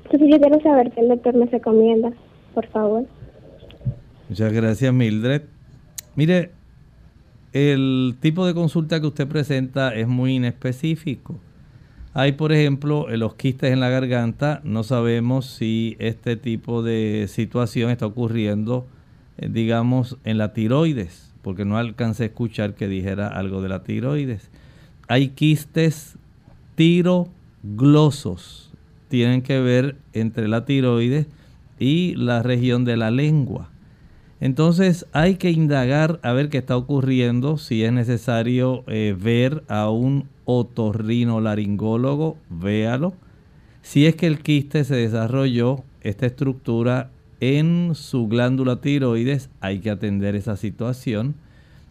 Entonces 0.05 0.29
yo 0.31 0.41
quiero 0.41 0.61
saber 0.63 0.91
qué 0.93 1.01
el 1.01 1.09
doctor 1.09 1.35
me 1.35 1.47
recomienda, 1.47 2.13
por 2.55 2.67
favor. 2.69 3.05
Muchas 4.29 4.53
gracias, 4.53 4.93
Mildred. 4.93 5.43
Mire, 6.17 6.51
el 7.53 8.17
tipo 8.21 8.47
de 8.47 8.55
consulta 8.55 9.01
que 9.01 9.07
usted 9.07 9.27
presenta 9.27 9.95
es 9.95 10.07
muy 10.09 10.37
inespecífico. 10.37 11.39
Hay, 12.13 12.33
por 12.33 12.53
ejemplo, 12.53 13.07
los 13.17 13.35
quistes 13.35 13.73
en 13.73 13.81
la 13.81 13.89
garganta. 13.89 14.61
No 14.65 14.83
sabemos 14.83 15.47
si 15.47 15.97
este 15.99 16.37
tipo 16.37 16.83
de 16.83 17.27
situación 17.29 17.91
está 17.91 18.07
ocurriendo, 18.07 18.87
eh, 19.39 19.49
digamos, 19.51 20.19
en 20.25 20.39
la 20.39 20.53
tiroides 20.53 21.31
porque 21.43 21.65
no 21.65 21.77
alcancé 21.79 22.25
a 22.25 22.27
escuchar 22.27 22.75
que 22.75 22.89
dijera 22.89 23.29
algo 23.29 23.63
de 23.63 23.69
la 23.69 23.83
tiroides. 23.83 24.51
Hay 25.09 25.29
quistes 25.29 26.17
tiroglosos, 26.75 28.71
tienen 29.09 29.43
que 29.43 29.61
ver 29.61 29.97
entre 30.13 30.49
la 30.49 30.65
tiroides 30.65 31.27
y 31.79 32.15
la 32.15 32.43
región 32.43 32.85
de 32.85 32.97
la 32.97 33.11
lengua. 33.11 33.70
Entonces 34.41 35.07
hay 35.13 35.37
que 35.37 35.51
indagar 35.51 36.19
a 36.23 36.33
ver 36.33 36.49
qué 36.49 36.59
está 36.59 36.77
ocurriendo, 36.77 37.59
si 37.59 37.85
es 37.85 37.93
necesario 37.93 38.85
eh, 38.87 39.15
ver 39.19 39.63
a 39.69 39.91
un 39.91 40.29
otorrinolaringólogo, 40.47 42.39
véalo. 42.49 43.13
Si 43.83 44.07
es 44.07 44.17
que 44.17 44.27
el 44.27 44.41
quiste 44.41 44.85
se 44.85 44.97
desarrolló, 44.97 45.85
esta 46.01 46.25
estructura 46.27 47.11
en 47.41 47.95
su 47.95 48.29
glándula 48.29 48.81
tiroides, 48.81 49.51
hay 49.61 49.81
que 49.81 49.91
atender 49.91 50.35
esa 50.35 50.57
situación. 50.57 51.35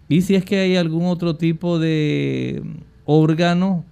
Y 0.08 0.22
si 0.22 0.34
es 0.34 0.44
que 0.44 0.60
hay 0.60 0.76
algún 0.76 1.06
otro 1.06 1.36
tipo 1.36 1.78
de 1.78 2.64
órgano 3.06 3.86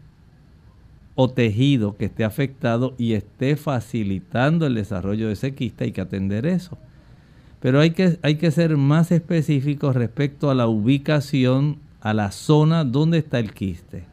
o 1.13 1.29
tejido 1.29 1.95
que 1.95 2.05
esté 2.05 2.23
afectado 2.23 2.95
y 2.97 3.13
esté 3.13 3.55
facilitando 3.55 4.65
el 4.65 4.73
desarrollo 4.75 5.27
de 5.27 5.33
ese 5.33 5.53
quiste, 5.53 5.85
hay 5.85 5.91
que 5.91 6.01
atender 6.01 6.47
eso. 6.47 6.77
Pero 7.59 7.79
hay 7.79 7.91
que, 7.91 8.17
hay 8.21 8.35
que 8.35 8.51
ser 8.51 8.77
más 8.77 9.11
específicos 9.11 9.95
respecto 9.95 10.49
a 10.49 10.55
la 10.55 10.67
ubicación, 10.67 11.77
a 12.01 12.13
la 12.13 12.31
zona 12.31 12.83
donde 12.83 13.17
está 13.17 13.39
el 13.39 13.53
quiste. 13.53 14.03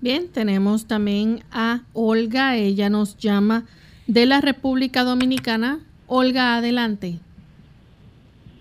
Bien, 0.00 0.28
tenemos 0.32 0.86
también 0.86 1.40
a 1.50 1.82
Olga, 1.92 2.56
ella 2.56 2.88
nos 2.88 3.18
llama 3.18 3.64
de 4.06 4.26
la 4.26 4.40
República 4.40 5.04
Dominicana. 5.04 5.80
Olga, 6.06 6.56
adelante. 6.56 7.14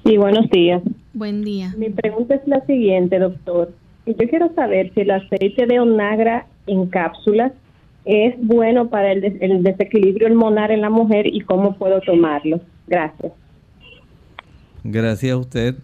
Sí, 0.05 0.17
buenos 0.17 0.49
días. 0.49 0.81
Buen 1.13 1.43
día. 1.43 1.73
Mi 1.77 1.89
pregunta 1.89 2.35
es 2.35 2.47
la 2.47 2.65
siguiente, 2.65 3.19
doctor. 3.19 3.71
Yo 4.05 4.29
quiero 4.29 4.53
saber 4.53 4.91
si 4.93 5.01
el 5.01 5.11
aceite 5.11 5.65
de 5.65 5.79
onagra 5.79 6.47
en 6.67 6.87
cápsulas 6.87 7.51
es 8.05 8.35
bueno 8.39 8.89
para 8.89 9.11
el, 9.11 9.37
el 9.41 9.63
desequilibrio 9.63 10.27
hormonal 10.27 10.71
en 10.71 10.81
la 10.81 10.89
mujer 10.89 11.27
y 11.27 11.41
cómo 11.41 11.75
puedo 11.77 12.01
tomarlo. 12.01 12.59
Gracias. 12.87 13.31
Gracias 14.83 15.33
a 15.33 15.37
usted. 15.37 15.75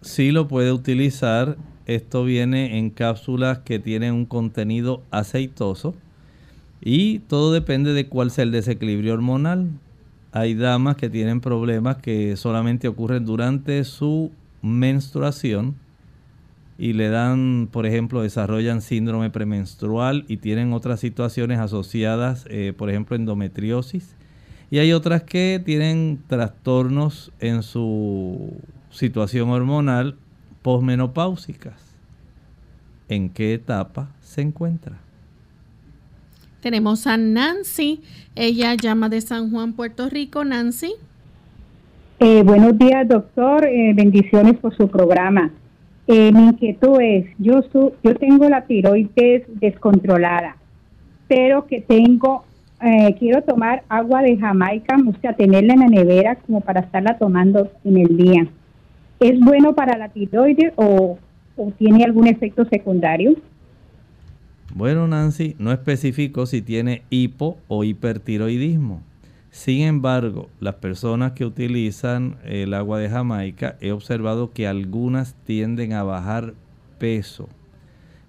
Sí 0.00 0.32
lo 0.32 0.48
puede 0.48 0.72
utilizar. 0.72 1.56
Esto 1.86 2.24
viene 2.24 2.78
en 2.78 2.90
cápsulas 2.90 3.60
que 3.60 3.78
tienen 3.78 4.12
un 4.12 4.26
contenido 4.26 5.02
aceitoso. 5.12 5.94
Y 6.80 7.20
todo 7.20 7.52
depende 7.52 7.92
de 7.92 8.08
cuál 8.08 8.30
sea 8.30 8.42
el 8.44 8.50
desequilibrio 8.50 9.14
hormonal. 9.14 9.68
Hay 10.32 10.54
damas 10.54 10.96
que 10.96 11.10
tienen 11.10 11.40
problemas 11.40 11.98
que 11.98 12.36
solamente 12.36 12.88
ocurren 12.88 13.24
durante 13.24 13.84
su 13.84 14.32
menstruación 14.62 15.76
y 16.76 16.94
le 16.94 17.08
dan, 17.08 17.68
por 17.70 17.86
ejemplo, 17.86 18.22
desarrollan 18.22 18.80
síndrome 18.80 19.30
premenstrual 19.30 20.24
y 20.28 20.38
tienen 20.38 20.72
otras 20.72 20.98
situaciones 20.98 21.58
asociadas, 21.58 22.46
eh, 22.48 22.72
por 22.76 22.90
ejemplo, 22.90 23.16
endometriosis 23.16 24.14
y 24.70 24.78
hay 24.78 24.92
otras 24.92 25.24
que 25.24 25.60
tienen 25.64 26.20
trastornos 26.28 27.32
en 27.40 27.62
su 27.62 28.52
situación 28.90 29.50
hormonal 29.50 30.16
posmenopáusicas. 30.62 31.96
¿En 33.08 33.30
qué 33.30 33.54
etapa 33.54 34.10
se 34.20 34.42
encuentra? 34.42 34.98
Tenemos 36.60 37.06
a 37.06 37.16
Nancy. 37.16 38.02
Ella 38.36 38.74
llama 38.74 39.08
de 39.08 39.20
San 39.20 39.50
Juan, 39.50 39.72
Puerto 39.72 40.08
Rico. 40.08 40.44
Nancy. 40.44 40.92
Eh, 42.20 42.42
buenos 42.44 42.78
días, 42.78 43.08
doctor. 43.08 43.64
Eh, 43.64 43.92
bendiciones 43.94 44.56
por 44.58 44.76
su 44.76 44.86
programa. 44.88 45.50
Eh, 46.06 46.30
mi 46.32 46.48
inquietud 46.48 47.00
es, 47.00 47.26
yo, 47.38 47.60
yo 48.02 48.14
tengo 48.16 48.48
la 48.48 48.66
tiroides 48.66 49.44
descontrolada, 49.60 50.56
pero 51.28 51.66
que 51.66 51.80
tengo 51.80 52.44
eh, 52.82 53.14
quiero 53.18 53.42
tomar 53.42 53.84
agua 53.88 54.22
de 54.22 54.36
Jamaica, 54.36 54.96
o 55.06 55.20
sea, 55.20 55.34
tenerla 55.34 55.74
en 55.74 55.80
la 55.80 55.88
nevera 55.88 56.36
como 56.36 56.60
para 56.60 56.80
estarla 56.80 57.18
tomando 57.18 57.70
en 57.84 57.98
el 57.98 58.16
día. 58.16 58.46
¿Es 59.20 59.38
bueno 59.40 59.74
para 59.74 59.98
la 59.98 60.08
tiroides 60.08 60.72
o, 60.76 61.18
o 61.56 61.70
tiene 61.72 62.04
algún 62.04 62.26
efecto 62.26 62.64
secundario? 62.64 63.34
Bueno, 64.74 65.06
Nancy, 65.08 65.56
no 65.58 65.72
especifico 65.72 66.46
si 66.46 66.62
tiene 66.62 67.02
hipo 67.10 67.58
o 67.68 67.84
hipertiroidismo. 67.84 69.02
Sin 69.50 69.82
embargo, 69.82 70.48
las 70.60 70.76
personas 70.76 71.32
que 71.32 71.44
utilizan 71.44 72.36
el 72.44 72.72
agua 72.72 73.00
de 73.00 73.08
Jamaica, 73.08 73.76
he 73.80 73.90
observado 73.90 74.52
que 74.52 74.68
algunas 74.68 75.34
tienden 75.44 75.92
a 75.92 76.04
bajar 76.04 76.54
peso. 76.98 77.48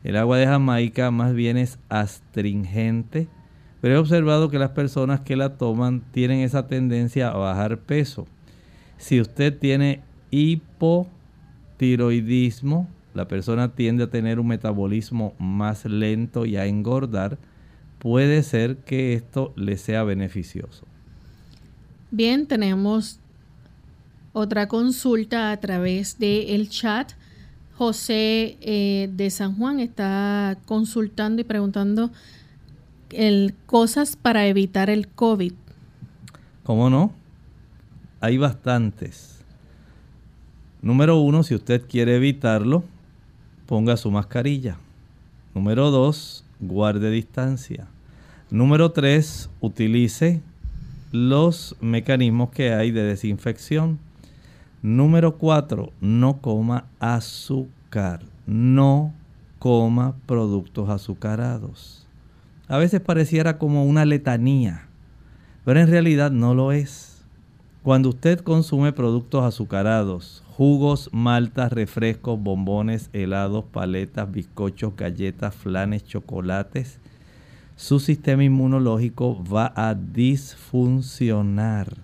El 0.03 0.17
agua 0.17 0.39
de 0.39 0.47
Jamaica 0.47 1.11
más 1.11 1.35
bien 1.35 1.57
es 1.57 1.77
astringente, 1.89 3.27
pero 3.81 3.95
he 3.95 3.97
observado 3.97 4.49
que 4.49 4.59
las 4.59 4.71
personas 4.71 5.19
que 5.21 5.35
la 5.35 5.57
toman 5.57 6.01
tienen 6.11 6.39
esa 6.39 6.67
tendencia 6.67 7.29
a 7.29 7.37
bajar 7.37 7.79
peso. 7.79 8.27
Si 8.97 9.19
usted 9.19 9.57
tiene 9.57 10.01
hipotiroidismo, 10.29 12.87
la 13.15 13.27
persona 13.27 13.73
tiende 13.73 14.03
a 14.05 14.09
tener 14.09 14.39
un 14.39 14.47
metabolismo 14.47 15.33
más 15.39 15.85
lento 15.85 16.45
y 16.45 16.55
a 16.57 16.67
engordar, 16.67 17.39
puede 17.97 18.43
ser 18.43 18.77
que 18.77 19.13
esto 19.13 19.51
le 19.55 19.77
sea 19.77 20.03
beneficioso. 20.03 20.85
Bien, 22.11 22.45
tenemos 22.45 23.19
otra 24.33 24.67
consulta 24.67 25.51
a 25.51 25.57
través 25.57 26.19
del 26.19 26.69
chat. 26.69 27.13
José 27.75 28.57
eh, 28.61 29.09
de 29.11 29.31
San 29.31 29.57
Juan 29.57 29.79
está 29.79 30.59
consultando 30.65 31.41
y 31.41 31.45
preguntando 31.45 32.11
el, 33.13 33.55
cosas 33.65 34.15
para 34.15 34.47
evitar 34.47 34.89
el 34.89 35.07
COVID? 35.07 35.53
¿Cómo 36.63 36.89
no? 36.89 37.11
Hay 38.19 38.37
bastantes. 38.37 39.43
Número 40.81 41.19
uno, 41.19 41.43
si 41.43 41.55
usted 41.55 41.87
quiere 41.87 42.15
evitarlo, 42.15 42.83
ponga 43.65 43.97
su 43.97 44.11
mascarilla. 44.11 44.77
Número 45.53 45.91
dos, 45.91 46.43
guarde 46.59 47.11
distancia. 47.11 47.87
Número 48.49 48.91
tres, 48.91 49.49
utilice 49.59 50.41
los 51.11 51.75
mecanismos 51.81 52.51
que 52.51 52.73
hay 52.73 52.91
de 52.91 53.03
desinfección. 53.03 53.99
Número 54.81 55.37
cuatro, 55.37 55.91
no 55.99 56.41
coma 56.41 56.85
azúcar. 56.99 58.21
No 58.47 59.13
coma 59.59 60.15
productos 60.25 60.89
azucarados 60.89 62.00
a 62.71 62.77
veces 62.77 63.01
pareciera 63.01 63.57
como 63.57 63.83
una 63.83 64.05
letanía, 64.05 64.87
pero 65.65 65.81
en 65.81 65.89
realidad 65.89 66.31
no 66.31 66.55
lo 66.55 66.71
es. 66.71 67.21
Cuando 67.83 68.07
usted 68.07 68.39
consume 68.39 68.93
productos 68.93 69.43
azucarados, 69.43 70.41
jugos, 70.47 71.09
maltas, 71.11 71.73
refrescos, 71.73 72.41
bombones, 72.41 73.09
helados, 73.11 73.65
paletas, 73.65 74.31
bizcochos, 74.31 74.95
galletas, 74.95 75.53
flanes, 75.53 76.05
chocolates, 76.05 76.99
su 77.75 77.99
sistema 77.99 78.45
inmunológico 78.45 79.43
va 79.43 79.73
a 79.75 79.93
disfuncionar. 79.93 81.97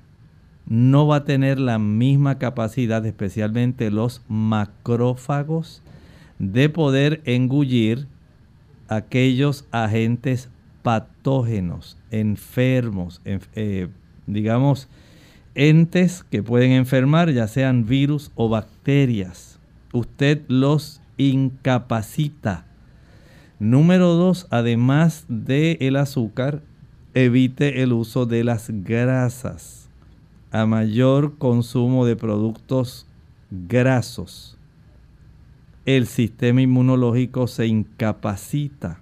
No 0.65 1.07
va 1.07 1.15
a 1.15 1.23
tener 1.23 1.61
la 1.61 1.79
misma 1.79 2.39
capacidad, 2.39 3.05
especialmente 3.05 3.89
los 3.89 4.21
macrófagos, 4.27 5.81
de 6.39 6.67
poder 6.67 7.21
engullir 7.23 8.05
aquellos 8.89 9.65
agentes 9.71 10.49
patógenos, 10.87 11.97
enfermos, 12.11 13.21
eh, 13.25 13.89
digamos, 14.25 14.87
entes 15.53 16.23
que 16.23 16.41
pueden 16.41 16.71
enfermar, 16.71 17.29
ya 17.33 17.49
sean 17.49 17.85
virus 17.85 18.31
o 18.35 18.47
bacterias. 18.47 19.59
Usted 19.91 20.43
los 20.47 21.01
incapacita. 21.17 22.67
Número 23.59 24.13
dos, 24.13 24.47
además 24.49 25.25
del 25.27 25.75
el 25.81 25.97
azúcar, 25.97 26.61
evite 27.13 27.83
el 27.83 27.91
uso 27.91 28.25
de 28.25 28.45
las 28.45 28.69
grasas. 28.69 29.89
A 30.51 30.65
mayor 30.65 31.37
consumo 31.37 32.05
de 32.05 32.15
productos 32.15 33.07
grasos, 33.51 34.57
el 35.85 36.07
sistema 36.07 36.61
inmunológico 36.61 37.47
se 37.47 37.67
incapacita 37.67 39.01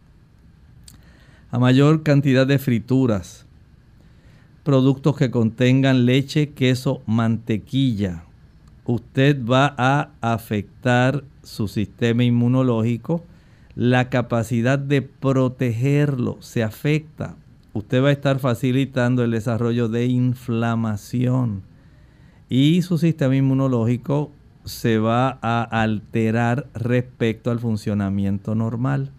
a 1.55 1.57
mayor 1.57 2.03
cantidad 2.03 2.45
de 2.45 2.59
frituras, 2.59 3.45
productos 4.65 5.15
que 5.15 5.31
contengan 5.31 6.05
leche, 6.05 6.49
queso, 6.49 7.01
mantequilla, 7.05 8.25
usted 8.83 9.41
va 9.41 9.73
a 9.77 10.09
afectar 10.19 11.23
su 11.43 11.69
sistema 11.69 12.25
inmunológico, 12.25 13.23
la 13.73 14.09
capacidad 14.09 14.77
de 14.77 15.01
protegerlo 15.01 16.35
se 16.41 16.61
afecta. 16.61 17.37
Usted 17.71 18.03
va 18.03 18.09
a 18.09 18.11
estar 18.11 18.39
facilitando 18.39 19.23
el 19.23 19.31
desarrollo 19.31 19.87
de 19.87 20.07
inflamación 20.07 21.63
y 22.49 22.81
su 22.81 22.97
sistema 22.97 23.37
inmunológico 23.37 24.29
se 24.65 24.97
va 24.97 25.39
a 25.41 25.63
alterar 25.63 26.67
respecto 26.73 27.49
al 27.49 27.61
funcionamiento 27.61 28.55
normal. 28.55 29.11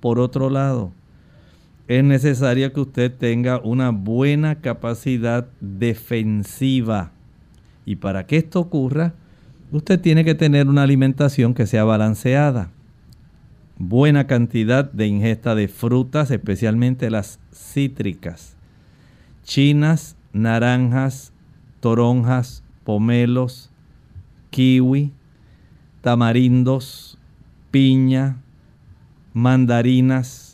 Por 0.00 0.18
otro 0.18 0.50
lado, 0.50 0.92
es 1.88 2.04
necesario 2.04 2.70
que 2.74 2.80
usted 2.80 3.10
tenga 3.12 3.58
una 3.60 3.90
buena 3.90 4.60
capacidad 4.60 5.48
defensiva. 5.60 7.12
Y 7.86 7.96
para 7.96 8.26
que 8.26 8.36
esto 8.36 8.60
ocurra, 8.60 9.14
usted 9.72 9.98
tiene 9.98 10.22
que 10.22 10.34
tener 10.34 10.68
una 10.68 10.82
alimentación 10.82 11.54
que 11.54 11.66
sea 11.66 11.84
balanceada. 11.84 12.70
Buena 13.78 14.26
cantidad 14.26 14.90
de 14.92 15.06
ingesta 15.06 15.54
de 15.54 15.68
frutas, 15.68 16.30
especialmente 16.30 17.08
las 17.08 17.40
cítricas. 17.54 18.54
Chinas, 19.44 20.14
naranjas, 20.34 21.32
toronjas, 21.80 22.62
pomelos, 22.84 23.70
kiwi, 24.50 25.12
tamarindos, 26.02 27.16
piña, 27.70 28.36
mandarinas. 29.32 30.47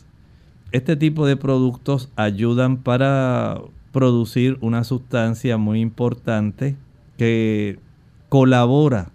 Este 0.75 0.97
tipo 0.97 1.25
de 1.25 1.37
productos 1.37 2.11
ayudan 2.17 2.75
para 2.75 3.61
producir 3.93 4.57
una 4.59 4.83
sustancia 4.83 5.55
muy 5.55 5.79
importante 5.79 6.75
que 7.17 7.79
colabora 8.27 9.13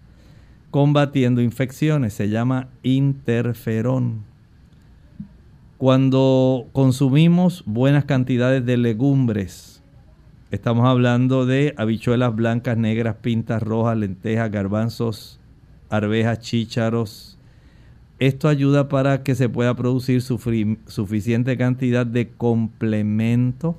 combatiendo 0.71 1.43
infecciones. 1.43 2.15
Se 2.15 2.31
llama 2.31 2.69
interferón. 2.83 4.23
Cuando 5.77 6.67
consumimos 6.73 7.63
buenas 7.67 8.07
cantidades 8.07 8.65
de 8.65 8.79
legumbres, 8.79 9.83
estamos 10.51 10.87
hablando 10.87 11.45
de 11.45 11.75
habichuelas 11.77 12.35
blancas, 12.35 12.79
negras, 12.79 13.17
pintas 13.17 13.63
rojas, 13.63 13.99
lentejas, 13.99 14.51
garbanzos, 14.51 15.39
arvejas, 15.91 16.39
chícharos. 16.39 17.30
Esto 18.21 18.49
ayuda 18.49 18.91
para 18.91 19.23
que 19.23 19.35
se 19.35 19.49
pueda 19.49 19.75
producir 19.75 20.21
suficiente 20.21 21.57
cantidad 21.57 22.05
de 22.05 22.29
complemento, 22.29 23.79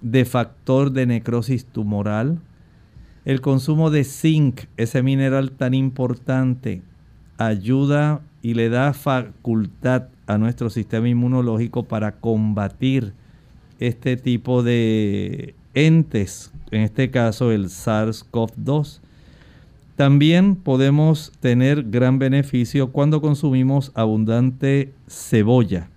de 0.00 0.24
factor 0.24 0.92
de 0.92 1.06
necrosis 1.06 1.66
tumoral. 1.66 2.38
El 3.24 3.40
consumo 3.40 3.90
de 3.90 4.04
zinc, 4.04 4.60
ese 4.76 5.02
mineral 5.02 5.50
tan 5.50 5.74
importante, 5.74 6.82
ayuda 7.36 8.20
y 8.42 8.54
le 8.54 8.68
da 8.68 8.92
facultad 8.92 10.04
a 10.28 10.38
nuestro 10.38 10.70
sistema 10.70 11.08
inmunológico 11.08 11.82
para 11.82 12.12
combatir 12.12 13.12
este 13.80 14.16
tipo 14.16 14.62
de 14.62 15.56
entes, 15.74 16.52
en 16.70 16.82
este 16.82 17.10
caso 17.10 17.50
el 17.50 17.64
SARS-CoV-2. 17.66 19.00
También 19.96 20.56
podemos 20.56 21.32
tener 21.38 21.84
gran 21.84 22.18
beneficio 22.18 22.90
cuando 22.90 23.20
consumimos 23.20 23.92
abundante 23.94 24.92
cebolla. 25.06 25.88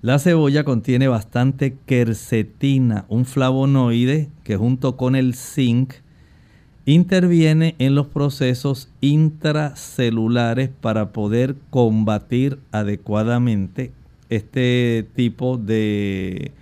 La 0.00 0.18
cebolla 0.18 0.64
contiene 0.64 1.06
bastante 1.06 1.76
quercetina, 1.86 3.04
un 3.08 3.26
flavonoide 3.26 4.30
que 4.42 4.56
junto 4.56 4.96
con 4.96 5.14
el 5.16 5.34
zinc 5.34 5.92
interviene 6.86 7.76
en 7.78 7.94
los 7.94 8.06
procesos 8.06 8.88
intracelulares 9.02 10.70
para 10.80 11.12
poder 11.12 11.56
combatir 11.70 12.58
adecuadamente 12.72 13.92
este 14.30 15.06
tipo 15.14 15.58
de 15.58 16.52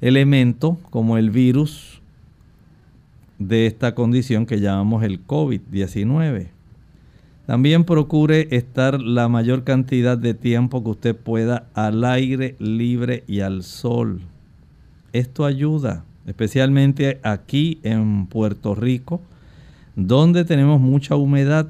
elemento 0.00 0.78
como 0.90 1.16
el 1.16 1.30
virus 1.30 1.97
de 3.38 3.66
esta 3.66 3.94
condición 3.94 4.46
que 4.46 4.60
llamamos 4.60 5.02
el 5.04 5.26
COVID-19. 5.26 6.48
También 7.46 7.84
procure 7.84 8.48
estar 8.50 9.00
la 9.00 9.28
mayor 9.28 9.64
cantidad 9.64 10.18
de 10.18 10.34
tiempo 10.34 10.84
que 10.84 10.90
usted 10.90 11.16
pueda 11.16 11.68
al 11.72 12.04
aire 12.04 12.56
libre 12.58 13.24
y 13.26 13.40
al 13.40 13.62
sol. 13.62 14.20
Esto 15.14 15.46
ayuda, 15.46 16.04
especialmente 16.26 17.20
aquí 17.22 17.80
en 17.84 18.26
Puerto 18.26 18.74
Rico, 18.74 19.22
donde 19.96 20.44
tenemos 20.44 20.80
mucha 20.80 21.16
humedad. 21.16 21.68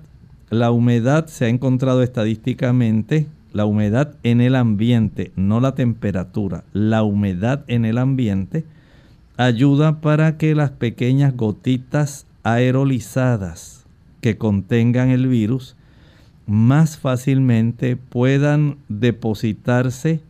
La 0.50 0.72
humedad 0.72 1.26
se 1.26 1.44
ha 1.44 1.48
encontrado 1.48 2.02
estadísticamente, 2.02 3.28
la 3.52 3.64
humedad 3.64 4.16
en 4.24 4.40
el 4.40 4.56
ambiente, 4.56 5.30
no 5.36 5.60
la 5.60 5.76
temperatura, 5.76 6.64
la 6.72 7.04
humedad 7.04 7.64
en 7.68 7.84
el 7.84 7.98
ambiente 7.98 8.64
ayuda 9.38 10.00
para 10.00 10.36
que 10.36 10.54
las 10.56 10.72
pequeñas 10.72 11.34
gotitas 11.34 12.26
aerolizadas 12.42 13.86
que 14.20 14.36
contengan 14.36 15.10
el 15.10 15.28
virus 15.28 15.76
más 16.46 16.98
fácilmente 16.98 17.96
puedan 17.96 18.78
depositarse 18.88 20.20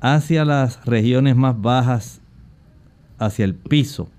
hacia 0.00 0.44
las 0.44 0.84
regiones 0.84 1.34
más 1.34 1.60
bajas, 1.60 2.20
hacia 3.18 3.46
el 3.46 3.54
piso, 3.54 4.10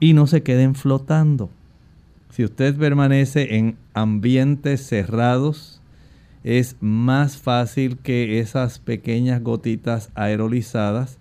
y 0.00 0.12
no 0.12 0.26
se 0.26 0.42
queden 0.42 0.74
flotando. 0.74 1.48
Si 2.30 2.42
usted 2.42 2.76
permanece 2.76 3.56
en 3.58 3.76
ambientes 3.94 4.84
cerrados, 4.84 5.80
es 6.42 6.76
más 6.80 7.36
fácil 7.36 7.98
que 7.98 8.40
esas 8.40 8.80
pequeñas 8.80 9.42
gotitas 9.42 10.10
aerolizadas 10.16 11.18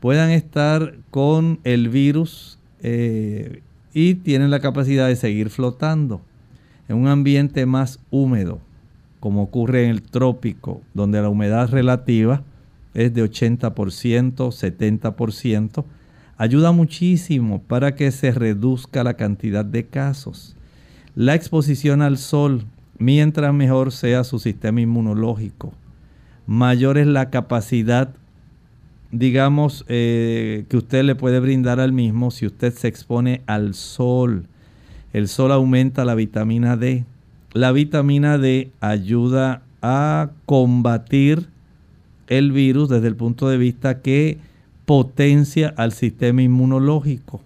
puedan 0.00 0.30
estar 0.30 0.94
con 1.10 1.60
el 1.64 1.88
virus 1.88 2.58
eh, 2.82 3.62
y 3.92 4.14
tienen 4.14 4.50
la 4.50 4.60
capacidad 4.60 5.08
de 5.08 5.16
seguir 5.16 5.50
flotando 5.50 6.20
en 6.88 6.96
un 6.96 7.08
ambiente 7.08 7.66
más 7.66 8.00
húmedo, 8.10 8.60
como 9.20 9.42
ocurre 9.42 9.84
en 9.84 9.90
el 9.90 10.02
trópico, 10.02 10.80
donde 10.94 11.20
la 11.20 11.28
humedad 11.28 11.68
relativa 11.70 12.42
es 12.94 13.12
de 13.12 13.22
80%, 13.24 13.72
70%, 14.34 15.84
ayuda 16.36 16.72
muchísimo 16.72 17.60
para 17.62 17.94
que 17.94 18.10
se 18.10 18.30
reduzca 18.32 19.04
la 19.04 19.14
cantidad 19.14 19.64
de 19.64 19.86
casos. 19.86 20.56
La 21.14 21.34
exposición 21.34 22.00
al 22.00 22.16
sol, 22.16 22.64
mientras 22.98 23.52
mejor 23.52 23.92
sea 23.92 24.24
su 24.24 24.38
sistema 24.38 24.80
inmunológico, 24.80 25.72
mayor 26.46 26.96
es 26.96 27.06
la 27.06 27.28
capacidad 27.30 28.10
digamos, 29.10 29.84
eh, 29.88 30.64
que 30.68 30.76
usted 30.76 31.04
le 31.04 31.14
puede 31.14 31.40
brindar 31.40 31.80
al 31.80 31.92
mismo 31.92 32.30
si 32.30 32.46
usted 32.46 32.72
se 32.74 32.88
expone 32.88 33.42
al 33.46 33.74
sol. 33.74 34.46
El 35.12 35.28
sol 35.28 35.52
aumenta 35.52 36.04
la 36.04 36.14
vitamina 36.14 36.76
D. 36.76 37.04
La 37.52 37.72
vitamina 37.72 38.38
D 38.38 38.70
ayuda 38.80 39.62
a 39.80 40.30
combatir 40.44 41.48
el 42.26 42.52
virus 42.52 42.88
desde 42.90 43.08
el 43.08 43.16
punto 43.16 43.48
de 43.48 43.56
vista 43.56 44.00
que 44.00 44.38
potencia 44.84 45.72
al 45.76 45.92
sistema 45.92 46.42
inmunológico. 46.42 47.40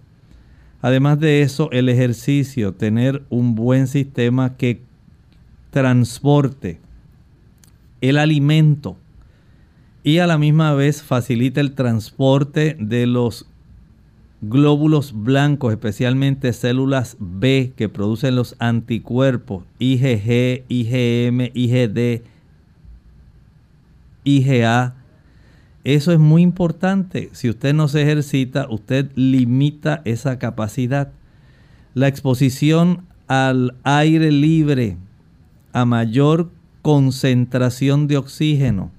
Además 0.81 1.19
de 1.19 1.41
eso, 1.41 1.69
el 1.71 1.87
ejercicio, 1.87 2.73
tener 2.73 3.23
un 3.29 3.55
buen 3.55 3.87
sistema 3.87 4.57
que 4.57 4.81
transporte 5.71 6.79
el 8.01 8.17
alimento 8.17 8.97
y 10.03 10.17
a 10.17 10.27
la 10.27 10.37
misma 10.37 10.73
vez 10.73 11.01
facilita 11.01 11.61
el 11.61 11.75
transporte 11.75 12.75
de 12.77 13.07
los 13.07 13.47
glóbulos 14.41 15.13
blancos, 15.23 15.71
especialmente 15.71 16.51
células 16.51 17.15
B 17.19 17.71
que 17.77 17.87
producen 17.87 18.35
los 18.35 18.57
anticuerpos 18.59 19.63
IgG, 19.79 20.65
IgM, 20.67 21.51
IgD, 21.53 22.23
IgA. 24.25 24.95
Eso 25.85 26.11
es 26.11 26.19
muy 26.19 26.41
importante. 26.41 27.29
Si 27.31 27.49
usted 27.49 27.73
no 27.73 27.87
se 27.87 28.01
ejercita, 28.01 28.67
usted 28.69 29.09
limita 29.15 30.01
esa 30.03 30.37
capacidad. 30.37 31.13
La 31.93 32.09
exposición 32.09 33.05
al 33.27 33.75
aire 33.83 34.31
libre 34.31 34.97
a 35.71 35.85
mayor 35.85 36.51
concentración 36.81 38.07
de 38.07 38.17
oxígeno 38.17 38.91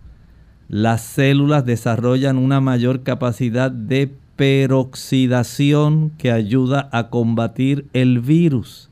las 0.74 1.02
células 1.02 1.64
desarrollan 1.64 2.36
una 2.36 2.60
mayor 2.60 3.04
capacidad 3.04 3.70
de 3.70 4.12
peroxidación 4.34 6.10
que 6.18 6.32
ayuda 6.32 6.88
a 6.90 7.10
combatir 7.10 7.86
el 7.92 8.18
virus. 8.18 8.90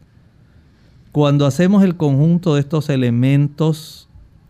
Cuando 1.11 1.45
hacemos 1.45 1.83
el 1.83 1.97
conjunto 1.97 2.55
de 2.55 2.61
estos 2.61 2.89
elementos 2.89 4.09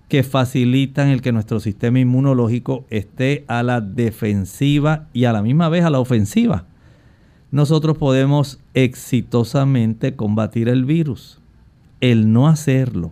que 0.08 0.24
facilitan 0.24 1.08
el 1.08 1.22
que 1.22 1.32
nuestro 1.32 1.58
sistema 1.58 2.00
inmunológico 2.00 2.84
esté 2.90 3.46
a 3.48 3.62
la 3.62 3.80
defensiva 3.80 5.06
y 5.14 5.24
a 5.24 5.32
la 5.32 5.40
misma 5.40 5.70
vez 5.70 5.86
a 5.86 5.90
la 5.90 6.00
ofensiva, 6.00 6.66
nosotros 7.50 7.96
podemos 7.96 8.58
exitosamente 8.74 10.16
combatir 10.16 10.68
el 10.68 10.84
virus. 10.84 11.40
El 12.02 12.30
no 12.30 12.46
hacerlo 12.46 13.10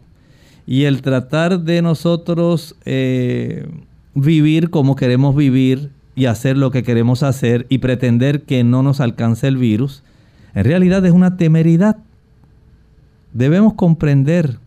y 0.67 0.85
el 0.85 1.01
tratar 1.01 1.61
de 1.61 1.81
nosotros 1.81 2.77
eh, 2.85 3.67
vivir 4.15 4.71
como 4.71 4.97
queremos 4.97 5.37
vivir 5.37 5.91
y 6.15 6.27
hacer 6.27 6.59
lo 6.59 6.71
que 6.71 6.83
queremos 6.83 7.23
hacer 7.23 7.67
y 7.69 7.79
pretender 7.79 8.43
que 8.43 8.65
no 8.65 8.83
nos 8.83 9.01
alcance 9.01 9.49
el 9.49 9.57
virus, 9.57 10.03
en 10.55 10.65
realidad 10.65 11.05
es 11.07 11.13
una 11.13 11.37
temeridad. 11.37 11.97
Debemos 13.33 13.75
comprender 13.75 14.59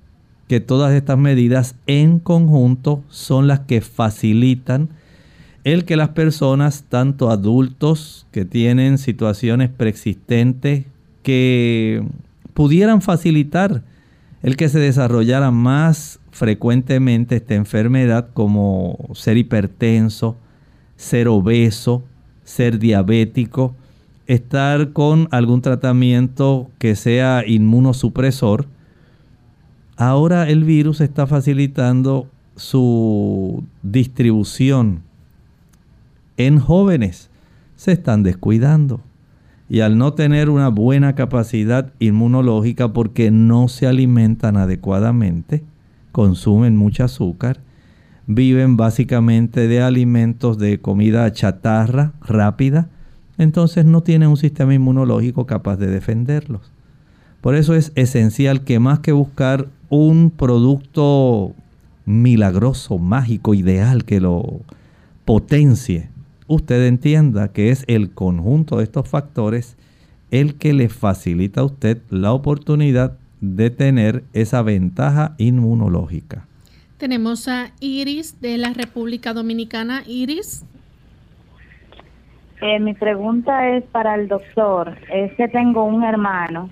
que 0.48 0.60
todas 0.60 0.94
estas 0.94 1.18
medidas 1.18 1.76
en 1.88 2.20
conjunto 2.20 3.04
son 3.10 3.48
las 3.48 3.62
que 3.62 3.82
facilitan 3.82 4.89
el 5.64 5.86
que 5.86 5.96
las 5.96 6.10
personas, 6.10 6.84
tanto 6.89 7.30
adultos 7.30 8.28
que 8.32 8.44
tienen 8.44 8.98
situaciones 8.98 9.70
preexistentes, 9.70 10.86
que 11.24 12.04
pudieran 12.54 13.02
facilitar 13.02 13.84
el 14.41 14.58
que 14.58 14.68
se 14.68 14.80
desarrollara 14.80 15.52
más 15.52 16.20
frecuentemente 16.34 17.36
esta 17.36 17.53
enfermedad 17.53 18.29
como 18.34 18.97
ser 19.13 19.38
hipertenso, 19.38 20.36
ser 20.97 21.27
obeso, 21.27 22.03
ser 22.43 22.79
diabético, 22.79 23.75
estar 24.25 24.93
con 24.93 25.27
algún 25.31 25.61
tratamiento 25.61 26.69
que 26.79 26.95
sea 26.95 27.43
inmunosupresor, 27.45 28.65
ahora 29.95 30.49
el 30.49 30.63
virus 30.63 31.01
está 31.01 31.27
facilitando 31.27 32.27
su 32.55 33.63
distribución 33.84 35.03
en 36.38 36.59
jóvenes. 36.59 37.29
Se 37.75 37.91
están 37.91 38.23
descuidando. 38.23 39.01
Y 39.69 39.81
al 39.81 39.97
no 39.97 40.13
tener 40.13 40.49
una 40.49 40.69
buena 40.69 41.15
capacidad 41.15 41.93
inmunológica 41.99 42.91
porque 42.91 43.31
no 43.31 43.67
se 43.67 43.88
alimentan 43.88 44.57
adecuadamente, 44.57 45.63
consumen 46.14 46.78
mucho 46.78 47.03
azúcar, 47.03 47.59
viven 48.28 48.78
básicamente 48.78 49.68
de 49.68 49.82
alimentos 49.82 50.57
de 50.57 50.80
comida 50.80 51.30
chatarra 51.34 52.14
rápida, 52.22 52.88
entonces 53.38 53.84
no 53.84 54.01
tienen 54.01 54.30
un 54.30 54.38
sistema 54.38 54.74
inmunológico 54.74 55.45
capaz 55.45 55.76
de 55.78 55.88
defenderlos. 55.88 56.72
Por 57.41 57.55
eso 57.55 57.74
es 57.74 57.91
esencial 57.95 58.64
que 58.64 58.80
más 58.80 58.99
que 58.99 59.11
buscar 59.11 59.68
un 59.89 60.30
producto 60.30 61.53
milagroso, 62.05 62.99
mágico, 62.99 63.53
ideal 63.53 64.05
que 64.05 64.22
lo 64.22 64.61
potencie, 65.26 66.09
usted 66.47 66.86
entienda 66.86 67.49
que 67.49 67.72
es 67.72 67.84
el 67.88 68.11
conjunto 68.11 68.78
de 68.78 68.84
estos 68.84 69.09
factores 69.09 69.78
el 70.32 70.55
que 70.55 70.74
le 70.74 70.89
facilita 70.89 71.61
a 71.61 71.66
usted 71.66 72.01
la 72.09 72.34
oportunidad 72.34 73.18
de 73.44 73.70
tener 73.70 74.24
esa 74.32 74.62
ventaja 74.62 75.36
inmunológica. 75.38 76.48
Tenemos 76.98 77.50
a 77.50 77.74
Iris 77.82 78.39
de 78.39 78.58
la 78.58 78.72
República 78.72 79.34
Dominicana. 79.34 80.04
Iris. 80.08 80.66
Eh, 82.62 82.80
mi 82.80 82.94
pregunta 82.94 83.76
es 83.76 83.84
para 83.84 84.16
el 84.16 84.30
doctor. 84.30 84.96
Es 85.12 85.34
que 85.34 85.50
tengo 85.50 85.84
un 85.84 86.04
hermano 86.04 86.70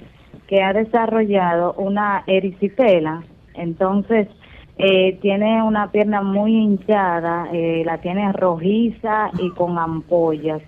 que 0.48 0.64
ha 0.64 0.72
desarrollado 0.72 1.74
una 1.74 2.24
erisipela. 2.26 3.22
Entonces, 3.54 4.30
eh, 4.78 5.20
tiene 5.22 5.62
una 5.64 5.92
pierna 5.92 6.22
muy 6.22 6.56
hinchada, 6.56 7.50
eh, 7.52 7.84
la 7.86 7.98
tiene 7.98 8.32
rojiza 8.32 9.30
y 9.40 9.50
con 9.50 9.78
ampollas. 9.78 10.62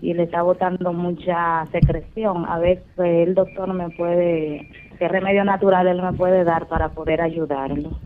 Y 0.00 0.14
le 0.14 0.22
está 0.22 0.42
botando 0.42 0.92
mucha 0.92 1.66
secreción. 1.72 2.46
A 2.48 2.60
ver, 2.60 2.84
pues, 2.94 3.26
el 3.26 3.34
doctor 3.34 3.74
me 3.74 3.90
puede, 3.90 4.70
qué 5.00 5.08
remedio 5.08 5.44
natural 5.44 5.88
él 5.88 6.02
me 6.02 6.12
puede 6.12 6.44
dar 6.44 6.68
para 6.68 6.90
poder 6.90 7.22
ayudarlo. 7.22 7.98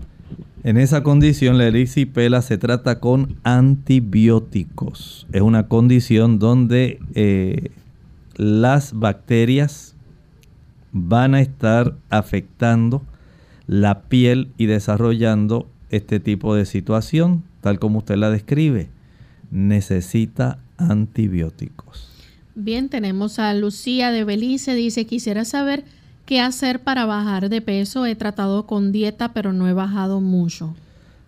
En 0.62 0.78
esa 0.78 1.02
condición, 1.02 1.58
la 1.58 1.66
erisipela 1.66 2.40
se 2.40 2.56
trata 2.56 3.00
con 3.00 3.36
antibióticos. 3.42 5.26
Es 5.32 5.42
una 5.42 5.66
condición 5.66 6.38
donde 6.38 7.00
eh, 7.14 7.72
las 8.36 8.92
bacterias 8.94 9.96
van 10.92 11.34
a 11.34 11.40
estar 11.40 11.94
afectando 12.10 13.02
la 13.66 14.02
piel 14.02 14.52
y 14.56 14.66
desarrollando 14.66 15.66
este 15.90 16.20
tipo 16.20 16.54
de 16.54 16.64
situación, 16.64 17.42
tal 17.60 17.80
como 17.80 17.98
usted 17.98 18.16
la 18.16 18.30
describe. 18.30 18.88
Necesita 19.50 20.58
antibióticos. 20.78 22.08
Bien, 22.54 22.88
tenemos 22.88 23.40
a 23.40 23.52
Lucía 23.52 24.12
de 24.12 24.22
Belice. 24.22 24.76
Dice, 24.76 25.06
quisiera 25.06 25.44
saber 25.44 25.84
¿Qué 26.26 26.40
hacer 26.40 26.80
para 26.80 27.04
bajar 27.04 27.50
de 27.50 27.60
peso? 27.60 28.06
He 28.06 28.14
tratado 28.14 28.66
con 28.66 28.92
dieta, 28.92 29.34
pero 29.34 29.52
no 29.52 29.68
he 29.68 29.74
bajado 29.74 30.22
mucho. 30.22 30.74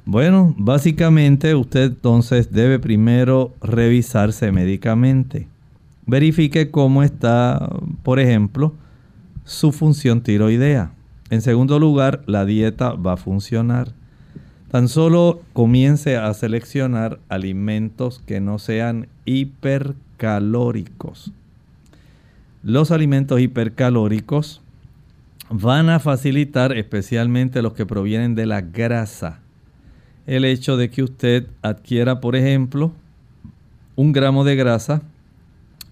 Bueno, 0.06 0.54
básicamente 0.56 1.54
usted 1.54 1.88
entonces 1.88 2.50
debe 2.50 2.78
primero 2.78 3.52
revisarse 3.60 4.50
médicamente. 4.52 5.48
Verifique 6.06 6.70
cómo 6.70 7.02
está, 7.02 7.68
por 8.04 8.20
ejemplo, 8.20 8.72
su 9.44 9.72
función 9.72 10.22
tiroidea. 10.22 10.92
En 11.28 11.42
segundo 11.42 11.78
lugar, 11.78 12.22
la 12.26 12.46
dieta 12.46 12.92
va 12.92 13.12
a 13.14 13.18
funcionar. 13.18 13.92
Tan 14.70 14.88
solo 14.88 15.42
comience 15.52 16.16
a 16.16 16.32
seleccionar 16.32 17.18
alimentos 17.28 18.22
que 18.24 18.40
no 18.40 18.58
sean 18.58 19.08
hipercalóricos. 19.24 21.32
Los 22.62 22.92
alimentos 22.92 23.40
hipercalóricos 23.40 24.62
van 25.50 25.90
a 25.90 26.00
facilitar 26.00 26.76
especialmente 26.76 27.62
los 27.62 27.72
que 27.74 27.86
provienen 27.86 28.34
de 28.34 28.46
la 28.46 28.60
grasa. 28.60 29.40
El 30.26 30.44
hecho 30.44 30.76
de 30.76 30.90
que 30.90 31.02
usted 31.02 31.46
adquiera, 31.62 32.20
por 32.20 32.34
ejemplo, 32.34 32.92
un 33.94 34.12
gramo 34.12 34.44
de 34.44 34.56
grasa 34.56 35.02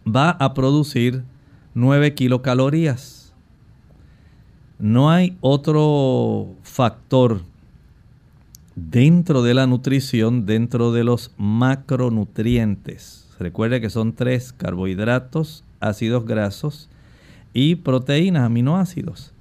va 0.05 0.31
a 0.31 0.55
producir 0.55 1.23
9 1.75 2.15
kilocalorías. 2.15 3.33
No 4.79 5.11
hay 5.11 5.37
otro 5.41 6.55
factor 6.63 7.43
dentro 8.75 9.43
de 9.43 9.55
la 9.55 9.67
nutrición, 9.67 10.47
dentro 10.47 10.91
de 10.93 11.05
los 11.05 11.31
macronutrientes. 11.37 13.29
Recuerde 13.39 13.81
que 13.81 13.91
son 13.91 14.15
tres 14.15 14.53
carbohidratos, 14.53 15.65
ácidos 15.81 16.25
grasos 16.27 16.89
y 17.53 17.77
proteínas, 17.77 18.45
aminoácidos. 18.45 19.34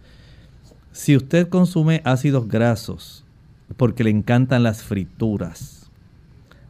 Si 0.94 1.16
usted 1.16 1.50
consume 1.50 2.02
ácidos 2.06 2.48
grasos 2.48 3.26
porque 3.78 4.04
le 4.04 4.12
encantan 4.12 4.62
las 4.62 4.84
frituras, 4.84 5.89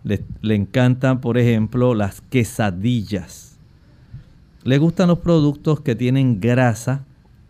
le, 0.06 0.56
encantan, 0.56 1.20
por 1.20 1.38
ejemplo, 1.38 1.94
las 1.94 2.22
quesadillas, 2.22 3.58
le 4.64 4.78
gustan 4.78 5.10
los 5.10 5.20
productos 5.20 5.82
que 5.82 5.96
tienen 5.96 6.40
grasa, 6.40 7.04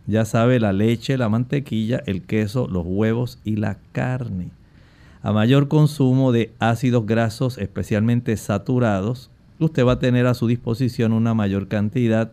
ya 0.08 0.24
sabe, 0.24 0.58
la 0.58 0.72
leche, 0.72 1.16
la 1.16 1.28
mantequilla, 1.28 2.02
el 2.06 2.22
queso, 2.22 2.66
los 2.66 2.84
huevos 2.84 3.38
y 3.44 3.54
la 3.54 3.78
carne. 3.92 4.50
A 5.22 5.32
mayor 5.32 5.68
consumo 5.68 6.32
de 6.32 6.52
ácidos 6.58 7.06
grasos, 7.06 7.56
especialmente 7.56 8.36
saturados, 8.36 9.30
usted 9.60 9.86
va 9.86 9.92
a 9.92 9.98
tener 10.00 10.26
a 10.26 10.34
su 10.34 10.48
disposición 10.48 11.12
una 11.12 11.34
mayor 11.34 11.68
cantidad 11.68 12.32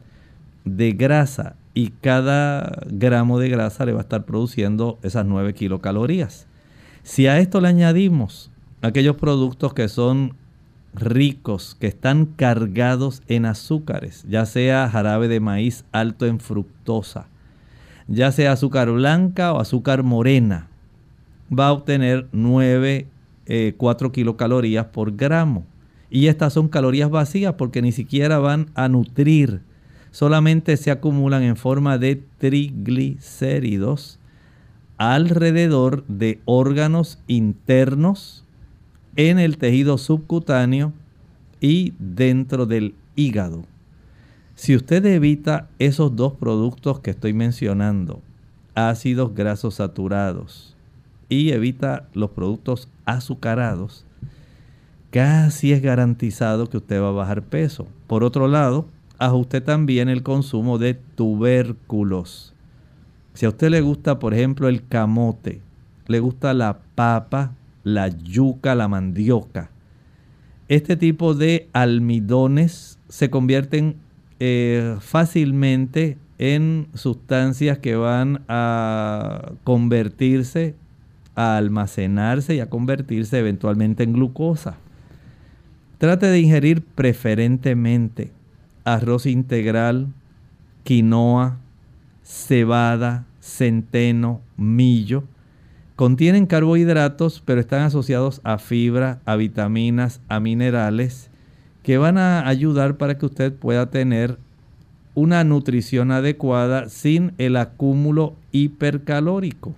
de 0.66 0.94
grasa 0.94 1.58
y 1.74 1.90
cada 2.02 2.84
gramo 2.88 3.40
de 3.40 3.50
grasa 3.50 3.86
le 3.86 3.94
va 3.94 4.00
a 4.00 4.04
estar 4.04 4.26
produciendo 4.26 5.00
esas 5.04 5.26
9 5.26 5.54
kilocalorías. 5.54 6.48
Si 7.04 7.28
a 7.28 7.40
esto 7.40 7.62
le 7.62 7.70
añadimos 7.70 8.52
aquellos 8.82 9.16
productos 9.16 9.74
que 9.74 9.88
son 9.88 10.36
ricos, 10.94 11.76
que 11.80 11.88
están 11.88 12.26
cargados 12.26 13.22
en 13.28 13.46
azúcares, 13.46 14.26
ya 14.28 14.46
sea 14.46 14.90
jarabe 14.90 15.28
de 15.28 15.40
maíz 15.40 15.86
alto 15.92 16.26
en 16.26 16.40
fructosa, 16.40 17.28
ya 18.08 18.32
sea 18.32 18.52
azúcar 18.52 18.92
blanca 18.92 19.54
o 19.54 19.60
azúcar 19.60 20.04
morena, 20.04 20.68
va 21.58 21.68
a 21.68 21.72
obtener 21.72 22.28
9, 22.32 23.08
4 23.78 24.08
eh, 24.08 24.12
kilocalorías 24.12 24.88
por 24.88 25.16
gramo. 25.16 25.66
Y 26.10 26.28
estas 26.28 26.52
son 26.54 26.68
calorías 26.68 27.10
vacías 27.10 27.54
porque 27.54 27.82
ni 27.82 27.94
siquiera 27.94 28.40
van 28.40 28.70
a 28.76 28.90
nutrir 28.90 29.62
solamente 30.12 30.78
se 30.78 30.92
acumulan 30.92 31.44
en 31.44 31.56
forma 31.56 31.98
de 31.98 32.24
triglicéridos 32.38 34.20
alrededor 34.98 36.06
de 36.08 36.40
órganos 36.46 37.18
internos 37.26 38.46
en 39.16 39.40
el 39.40 39.58
tejido 39.58 39.98
subcutáneo 39.98 40.94
y 41.60 41.94
dentro 41.98 42.66
del 42.66 42.94
hígado. 43.16 43.64
Si 44.56 44.76
usted 44.76 45.04
evita 45.06 45.70
esos 45.80 46.16
dos 46.16 46.34
productos 46.34 47.00
que 47.00 47.12
estoy 47.12 47.34
mencionando, 47.34 48.22
ácidos 48.76 49.34
grasos 49.34 49.76
saturados 49.76 50.76
y 51.30 51.52
evita 51.52 52.08
los 52.14 52.32
productos 52.32 52.88
azucarados, 53.06 54.06
casi 55.10 55.72
es 55.74 55.82
garantizado 55.82 56.68
que 56.68 56.78
usted 56.78 57.02
va 57.02 57.08
a 57.08 57.12
bajar 57.12 57.42
peso. 57.42 57.88
Por 58.08 58.24
otro 58.24 58.48
lado, 58.48 58.86
ajuste 59.22 59.62
también 59.62 60.10
el 60.10 60.24
consumo 60.24 60.80
de 60.80 60.96
tubérculos. 60.96 62.56
Si 63.36 63.46
a 63.46 63.50
usted 63.50 63.70
le 63.70 63.82
gusta, 63.82 64.18
por 64.18 64.34
ejemplo, 64.34 64.68
el 64.68 64.86
camote, 64.88 65.62
le 66.08 66.20
gusta 66.20 66.56
la 66.56 66.80
papa, 66.96 67.54
la 67.84 68.08
yuca, 68.08 68.74
la 68.74 68.88
mandioca, 68.88 69.70
este 70.68 70.98
tipo 70.98 71.36
de 71.36 71.70
almidones 71.72 72.98
se 73.10 73.30
convierten 73.30 73.98
eh, 74.40 74.98
fácilmente 75.00 76.18
en 76.40 76.88
sustancias 76.96 77.78
que 77.78 77.96
van 77.96 78.44
a 78.48 79.52
convertirse, 79.64 80.74
a 81.36 81.58
almacenarse 81.58 82.56
y 82.56 82.60
a 82.60 82.70
convertirse 82.70 83.38
eventualmente 83.38 84.04
en 84.04 84.14
glucosa. 84.14 84.78
Trate 86.00 86.26
de 86.26 86.40
ingerir 86.40 86.82
preferentemente 86.82 88.32
arroz 88.84 89.26
integral, 89.26 90.08
quinoa, 90.84 91.58
cebada, 92.24 93.26
centeno, 93.40 94.42
millo. 94.58 95.24
Contienen 95.96 96.46
carbohidratos, 96.46 97.42
pero 97.46 97.62
están 97.62 97.82
asociados 97.82 98.42
a 98.44 98.58
fibra, 98.58 99.20
a 99.26 99.36
vitaminas, 99.36 100.22
a 100.30 100.40
minerales, 100.40 101.30
que 101.84 101.98
van 101.98 102.18
a 102.18 102.48
ayudar 102.48 102.98
para 102.98 103.18
que 103.18 103.26
usted 103.26 103.54
pueda 103.54 103.90
tener 103.90 104.38
una 105.14 105.44
nutrición 105.44 106.12
adecuada 106.12 106.90
sin 106.90 107.34
el 107.38 107.58
acúmulo 107.58 108.36
hipercalórico. 108.52 109.76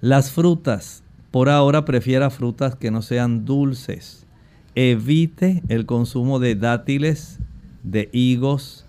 Las 0.00 0.30
frutas, 0.30 1.02
por 1.30 1.48
ahora 1.48 1.84
prefiera 1.84 2.30
frutas 2.30 2.74
que 2.74 2.90
no 2.90 3.02
sean 3.02 3.44
dulces. 3.44 4.26
Evite 4.74 5.62
el 5.68 5.84
consumo 5.84 6.38
de 6.38 6.54
dátiles, 6.54 7.38
de 7.82 8.08
higos, 8.12 8.84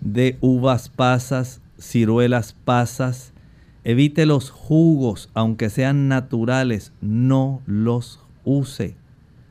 de 0.00 0.36
uvas 0.40 0.88
pasas, 0.88 1.60
ciruelas 1.78 2.54
pasas. 2.64 3.32
Evite 3.84 4.26
los 4.26 4.50
jugos, 4.50 5.30
aunque 5.34 5.70
sean 5.70 6.08
naturales, 6.08 6.92
no 7.00 7.62
los 7.66 8.20
use. 8.44 8.96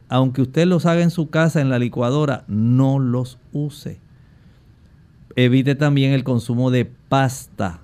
Aunque 0.10 0.42
usted 0.42 0.68
los 0.68 0.86
haga 0.86 1.02
en 1.02 1.12
su 1.12 1.30
casa 1.30 1.62
en 1.62 1.70
la 1.70 1.80
licuadora, 1.80 2.44
no 2.48 3.00
los 3.00 3.40
use. 3.54 4.00
Evite 5.36 5.76
también 5.76 6.14
el 6.14 6.24
consumo 6.24 6.72
de 6.72 6.86
pasta. 6.86 7.82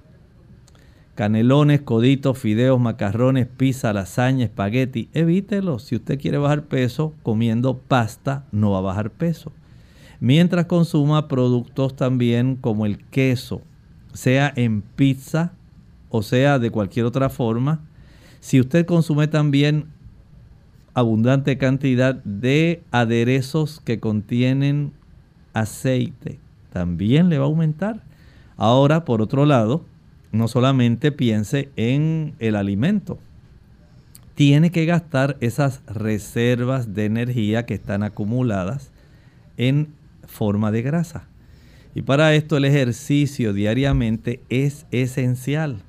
Canelones, 1.16 1.82
coditos, 1.82 2.38
fideos, 2.38 2.80
macarrones, 2.80 3.48
pizza, 3.48 3.92
lasaña, 3.92 4.46
espagueti. 4.46 5.10
Evítelo. 5.14 5.78
Si 5.80 5.96
usted 5.96 6.20
quiere 6.20 6.38
bajar 6.38 6.64
peso 6.64 7.14
comiendo 7.24 7.78
pasta, 7.78 8.46
no 8.52 8.72
va 8.72 8.78
a 8.78 8.82
bajar 8.82 9.12
peso. 9.12 9.52
Mientras 10.22 10.68
consuma 10.68 11.28
productos 11.28 11.96
también 11.96 12.56
como 12.56 12.86
el 12.86 13.00
queso, 13.00 13.64
sea 14.14 14.54
en 14.56 14.84
pizza 14.84 15.54
o 16.10 16.22
sea 16.22 16.60
de 16.60 16.70
cualquier 16.70 17.08
otra 17.08 17.30
forma. 17.30 17.82
Si 18.40 18.60
usted 18.60 18.86
consume 18.86 19.28
también 19.28 19.88
abundante 20.94 21.58
cantidad 21.58 22.14
de 22.24 22.84
aderezos 22.92 23.80
que 23.80 24.00
contienen 24.00 24.94
aceite, 25.54 26.38
también 26.72 27.30
le 27.30 27.40
va 27.40 27.46
a 27.46 27.48
aumentar. 27.48 28.04
Ahora, 28.58 29.06
por 29.06 29.24
otro 29.24 29.48
lado, 29.48 29.84
no 30.32 30.48
solamente 30.48 31.12
piense 31.12 31.70
en 31.78 32.36
el 32.38 32.56
alimento, 32.56 33.18
tiene 34.36 34.70
que 34.70 34.86
gastar 34.86 35.36
esas 35.40 35.82
reservas 35.88 36.94
de 36.94 37.06
energía 37.06 37.66
que 37.66 37.74
están 37.74 38.04
acumuladas 38.04 38.92
en 39.58 40.00
forma 40.32 40.72
de 40.72 40.82
grasa. 40.82 41.28
Y 41.94 42.02
para 42.02 42.34
esto 42.34 42.58
el 42.58 42.66
ejercicio 42.66 43.54
diariamente 43.54 44.42
es 44.50 44.88
esencial. 44.92 45.84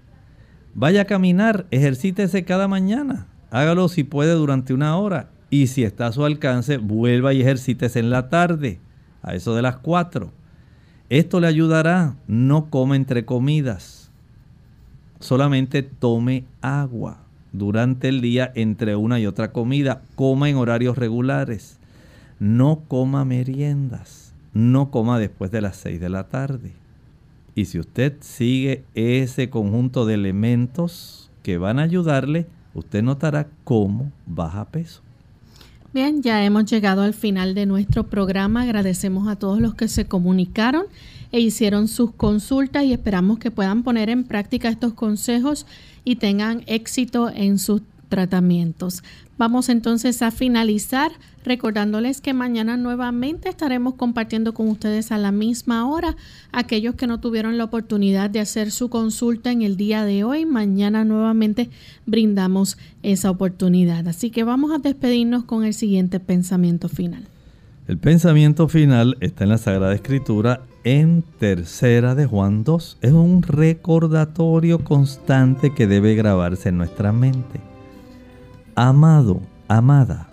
Vaya 0.74 1.02
a 1.02 1.06
caminar, 1.06 1.66
ejercítese 1.70 2.44
cada 2.44 2.68
mañana. 2.68 3.26
Hágalo 3.50 3.88
si 3.88 4.04
puede 4.04 4.32
durante 4.32 4.74
una 4.74 4.96
hora. 4.96 5.30
Y 5.50 5.66
si 5.66 5.84
está 5.84 6.06
a 6.06 6.12
su 6.12 6.24
alcance, 6.24 6.78
vuelva 6.78 7.34
y 7.34 7.42
ejercítese 7.42 7.98
en 8.00 8.10
la 8.10 8.30
tarde, 8.30 8.80
a 9.22 9.34
eso 9.34 9.54
de 9.54 9.62
las 9.62 9.76
4. 9.76 10.32
Esto 11.10 11.40
le 11.40 11.46
ayudará. 11.46 12.16
No 12.26 12.70
come 12.70 12.96
entre 12.96 13.26
comidas. 13.26 14.10
Solamente 15.20 15.82
tome 15.82 16.46
agua 16.62 17.18
durante 17.52 18.08
el 18.08 18.22
día 18.22 18.50
entre 18.54 18.96
una 18.96 19.20
y 19.20 19.26
otra 19.26 19.52
comida. 19.52 20.00
Coma 20.14 20.48
en 20.48 20.56
horarios 20.56 20.96
regulares. 20.96 21.78
No 22.40 22.84
coma 22.88 23.26
meriendas. 23.26 24.21
No 24.54 24.90
coma 24.90 25.18
después 25.18 25.50
de 25.50 25.60
las 25.60 25.76
6 25.76 26.00
de 26.00 26.08
la 26.08 26.28
tarde. 26.28 26.72
Y 27.54 27.66
si 27.66 27.78
usted 27.78 28.14
sigue 28.20 28.84
ese 28.94 29.50
conjunto 29.50 30.06
de 30.06 30.14
elementos 30.14 31.30
que 31.42 31.58
van 31.58 31.78
a 31.78 31.82
ayudarle, 31.82 32.46
usted 32.74 33.02
notará 33.02 33.48
cómo 33.64 34.10
baja 34.26 34.64
peso. 34.66 35.02
Bien, 35.92 36.22
ya 36.22 36.42
hemos 36.42 36.64
llegado 36.64 37.02
al 37.02 37.12
final 37.12 37.54
de 37.54 37.66
nuestro 37.66 38.04
programa. 38.04 38.62
Agradecemos 38.62 39.28
a 39.28 39.36
todos 39.36 39.60
los 39.60 39.74
que 39.74 39.88
se 39.88 40.06
comunicaron 40.06 40.84
e 41.32 41.40
hicieron 41.40 41.86
sus 41.86 42.12
consultas 42.12 42.84
y 42.84 42.94
esperamos 42.94 43.38
que 43.38 43.50
puedan 43.50 43.82
poner 43.82 44.08
en 44.08 44.24
práctica 44.24 44.70
estos 44.70 44.94
consejos 44.94 45.66
y 46.04 46.16
tengan 46.16 46.62
éxito 46.66 47.28
en 47.28 47.58
sus 47.58 47.82
tratamientos. 48.12 49.02
Vamos 49.38 49.70
entonces 49.70 50.20
a 50.20 50.30
finalizar 50.30 51.12
recordándoles 51.46 52.20
que 52.20 52.34
mañana 52.34 52.76
nuevamente 52.76 53.48
estaremos 53.48 53.94
compartiendo 53.94 54.52
con 54.52 54.68
ustedes 54.68 55.12
a 55.12 55.16
la 55.16 55.32
misma 55.32 55.88
hora. 55.88 56.14
Aquellos 56.52 56.94
que 56.94 57.06
no 57.06 57.20
tuvieron 57.20 57.56
la 57.56 57.64
oportunidad 57.64 58.28
de 58.28 58.40
hacer 58.40 58.70
su 58.70 58.90
consulta 58.90 59.50
en 59.50 59.62
el 59.62 59.78
día 59.78 60.04
de 60.04 60.24
hoy, 60.24 60.44
mañana 60.44 61.06
nuevamente 61.06 61.70
brindamos 62.04 62.76
esa 63.02 63.30
oportunidad. 63.30 64.06
Así 64.06 64.28
que 64.28 64.44
vamos 64.44 64.72
a 64.72 64.78
despedirnos 64.78 65.44
con 65.44 65.64
el 65.64 65.72
siguiente 65.72 66.20
pensamiento 66.20 66.90
final. 66.90 67.26
El 67.88 67.96
pensamiento 67.96 68.68
final 68.68 69.16
está 69.20 69.44
en 69.44 69.50
la 69.50 69.58
Sagrada 69.58 69.94
Escritura 69.94 70.60
en 70.84 71.24
tercera 71.38 72.14
de 72.14 72.26
Juan 72.26 72.62
2. 72.62 72.98
Es 73.00 73.12
un 73.12 73.42
recordatorio 73.42 74.84
constante 74.84 75.72
que 75.72 75.86
debe 75.86 76.14
grabarse 76.14 76.68
en 76.68 76.76
nuestra 76.76 77.10
mente. 77.12 77.71
Amado, 78.74 79.40
amada, 79.68 80.28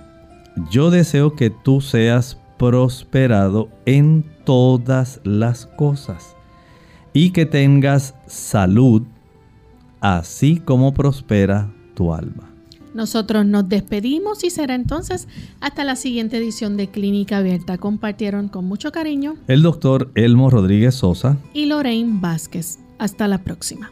yo 0.72 0.92
deseo 0.92 1.36
que 1.36 1.50
tú 1.50 1.82
seas 1.82 2.38
prosperado 2.58 3.70
en 3.86 4.26
todas 4.46 5.20
las 5.24 5.66
cosas 5.66 6.36
y 7.14 7.32
que 7.32 7.46
tengas 7.46 8.16
salud, 8.28 9.04
así 10.00 10.58
como 10.58 10.94
prospera 10.94 11.70
tu 11.96 12.14
alma. 12.14 12.50
Nosotros 12.94 13.46
nos 13.46 13.70
despedimos 13.70 14.44
y 14.44 14.50
será 14.50 14.74
entonces 14.74 15.28
hasta 15.60 15.84
la 15.84 15.96
siguiente 15.96 16.38
edición 16.38 16.76
de 16.76 16.88
Clínica 16.88 17.38
Abierta. 17.38 17.78
Compartieron 17.78 18.48
con 18.48 18.66
mucho 18.66 18.92
cariño 18.92 19.36
el 19.48 19.62
doctor 19.62 20.12
Elmo 20.16 20.50
Rodríguez 20.50 20.96
Sosa 20.96 21.38
y 21.54 21.66
Lorraine 21.66 22.20
Vázquez. 22.20 22.80
Hasta 22.98 23.28
la 23.28 23.44
próxima. 23.44 23.92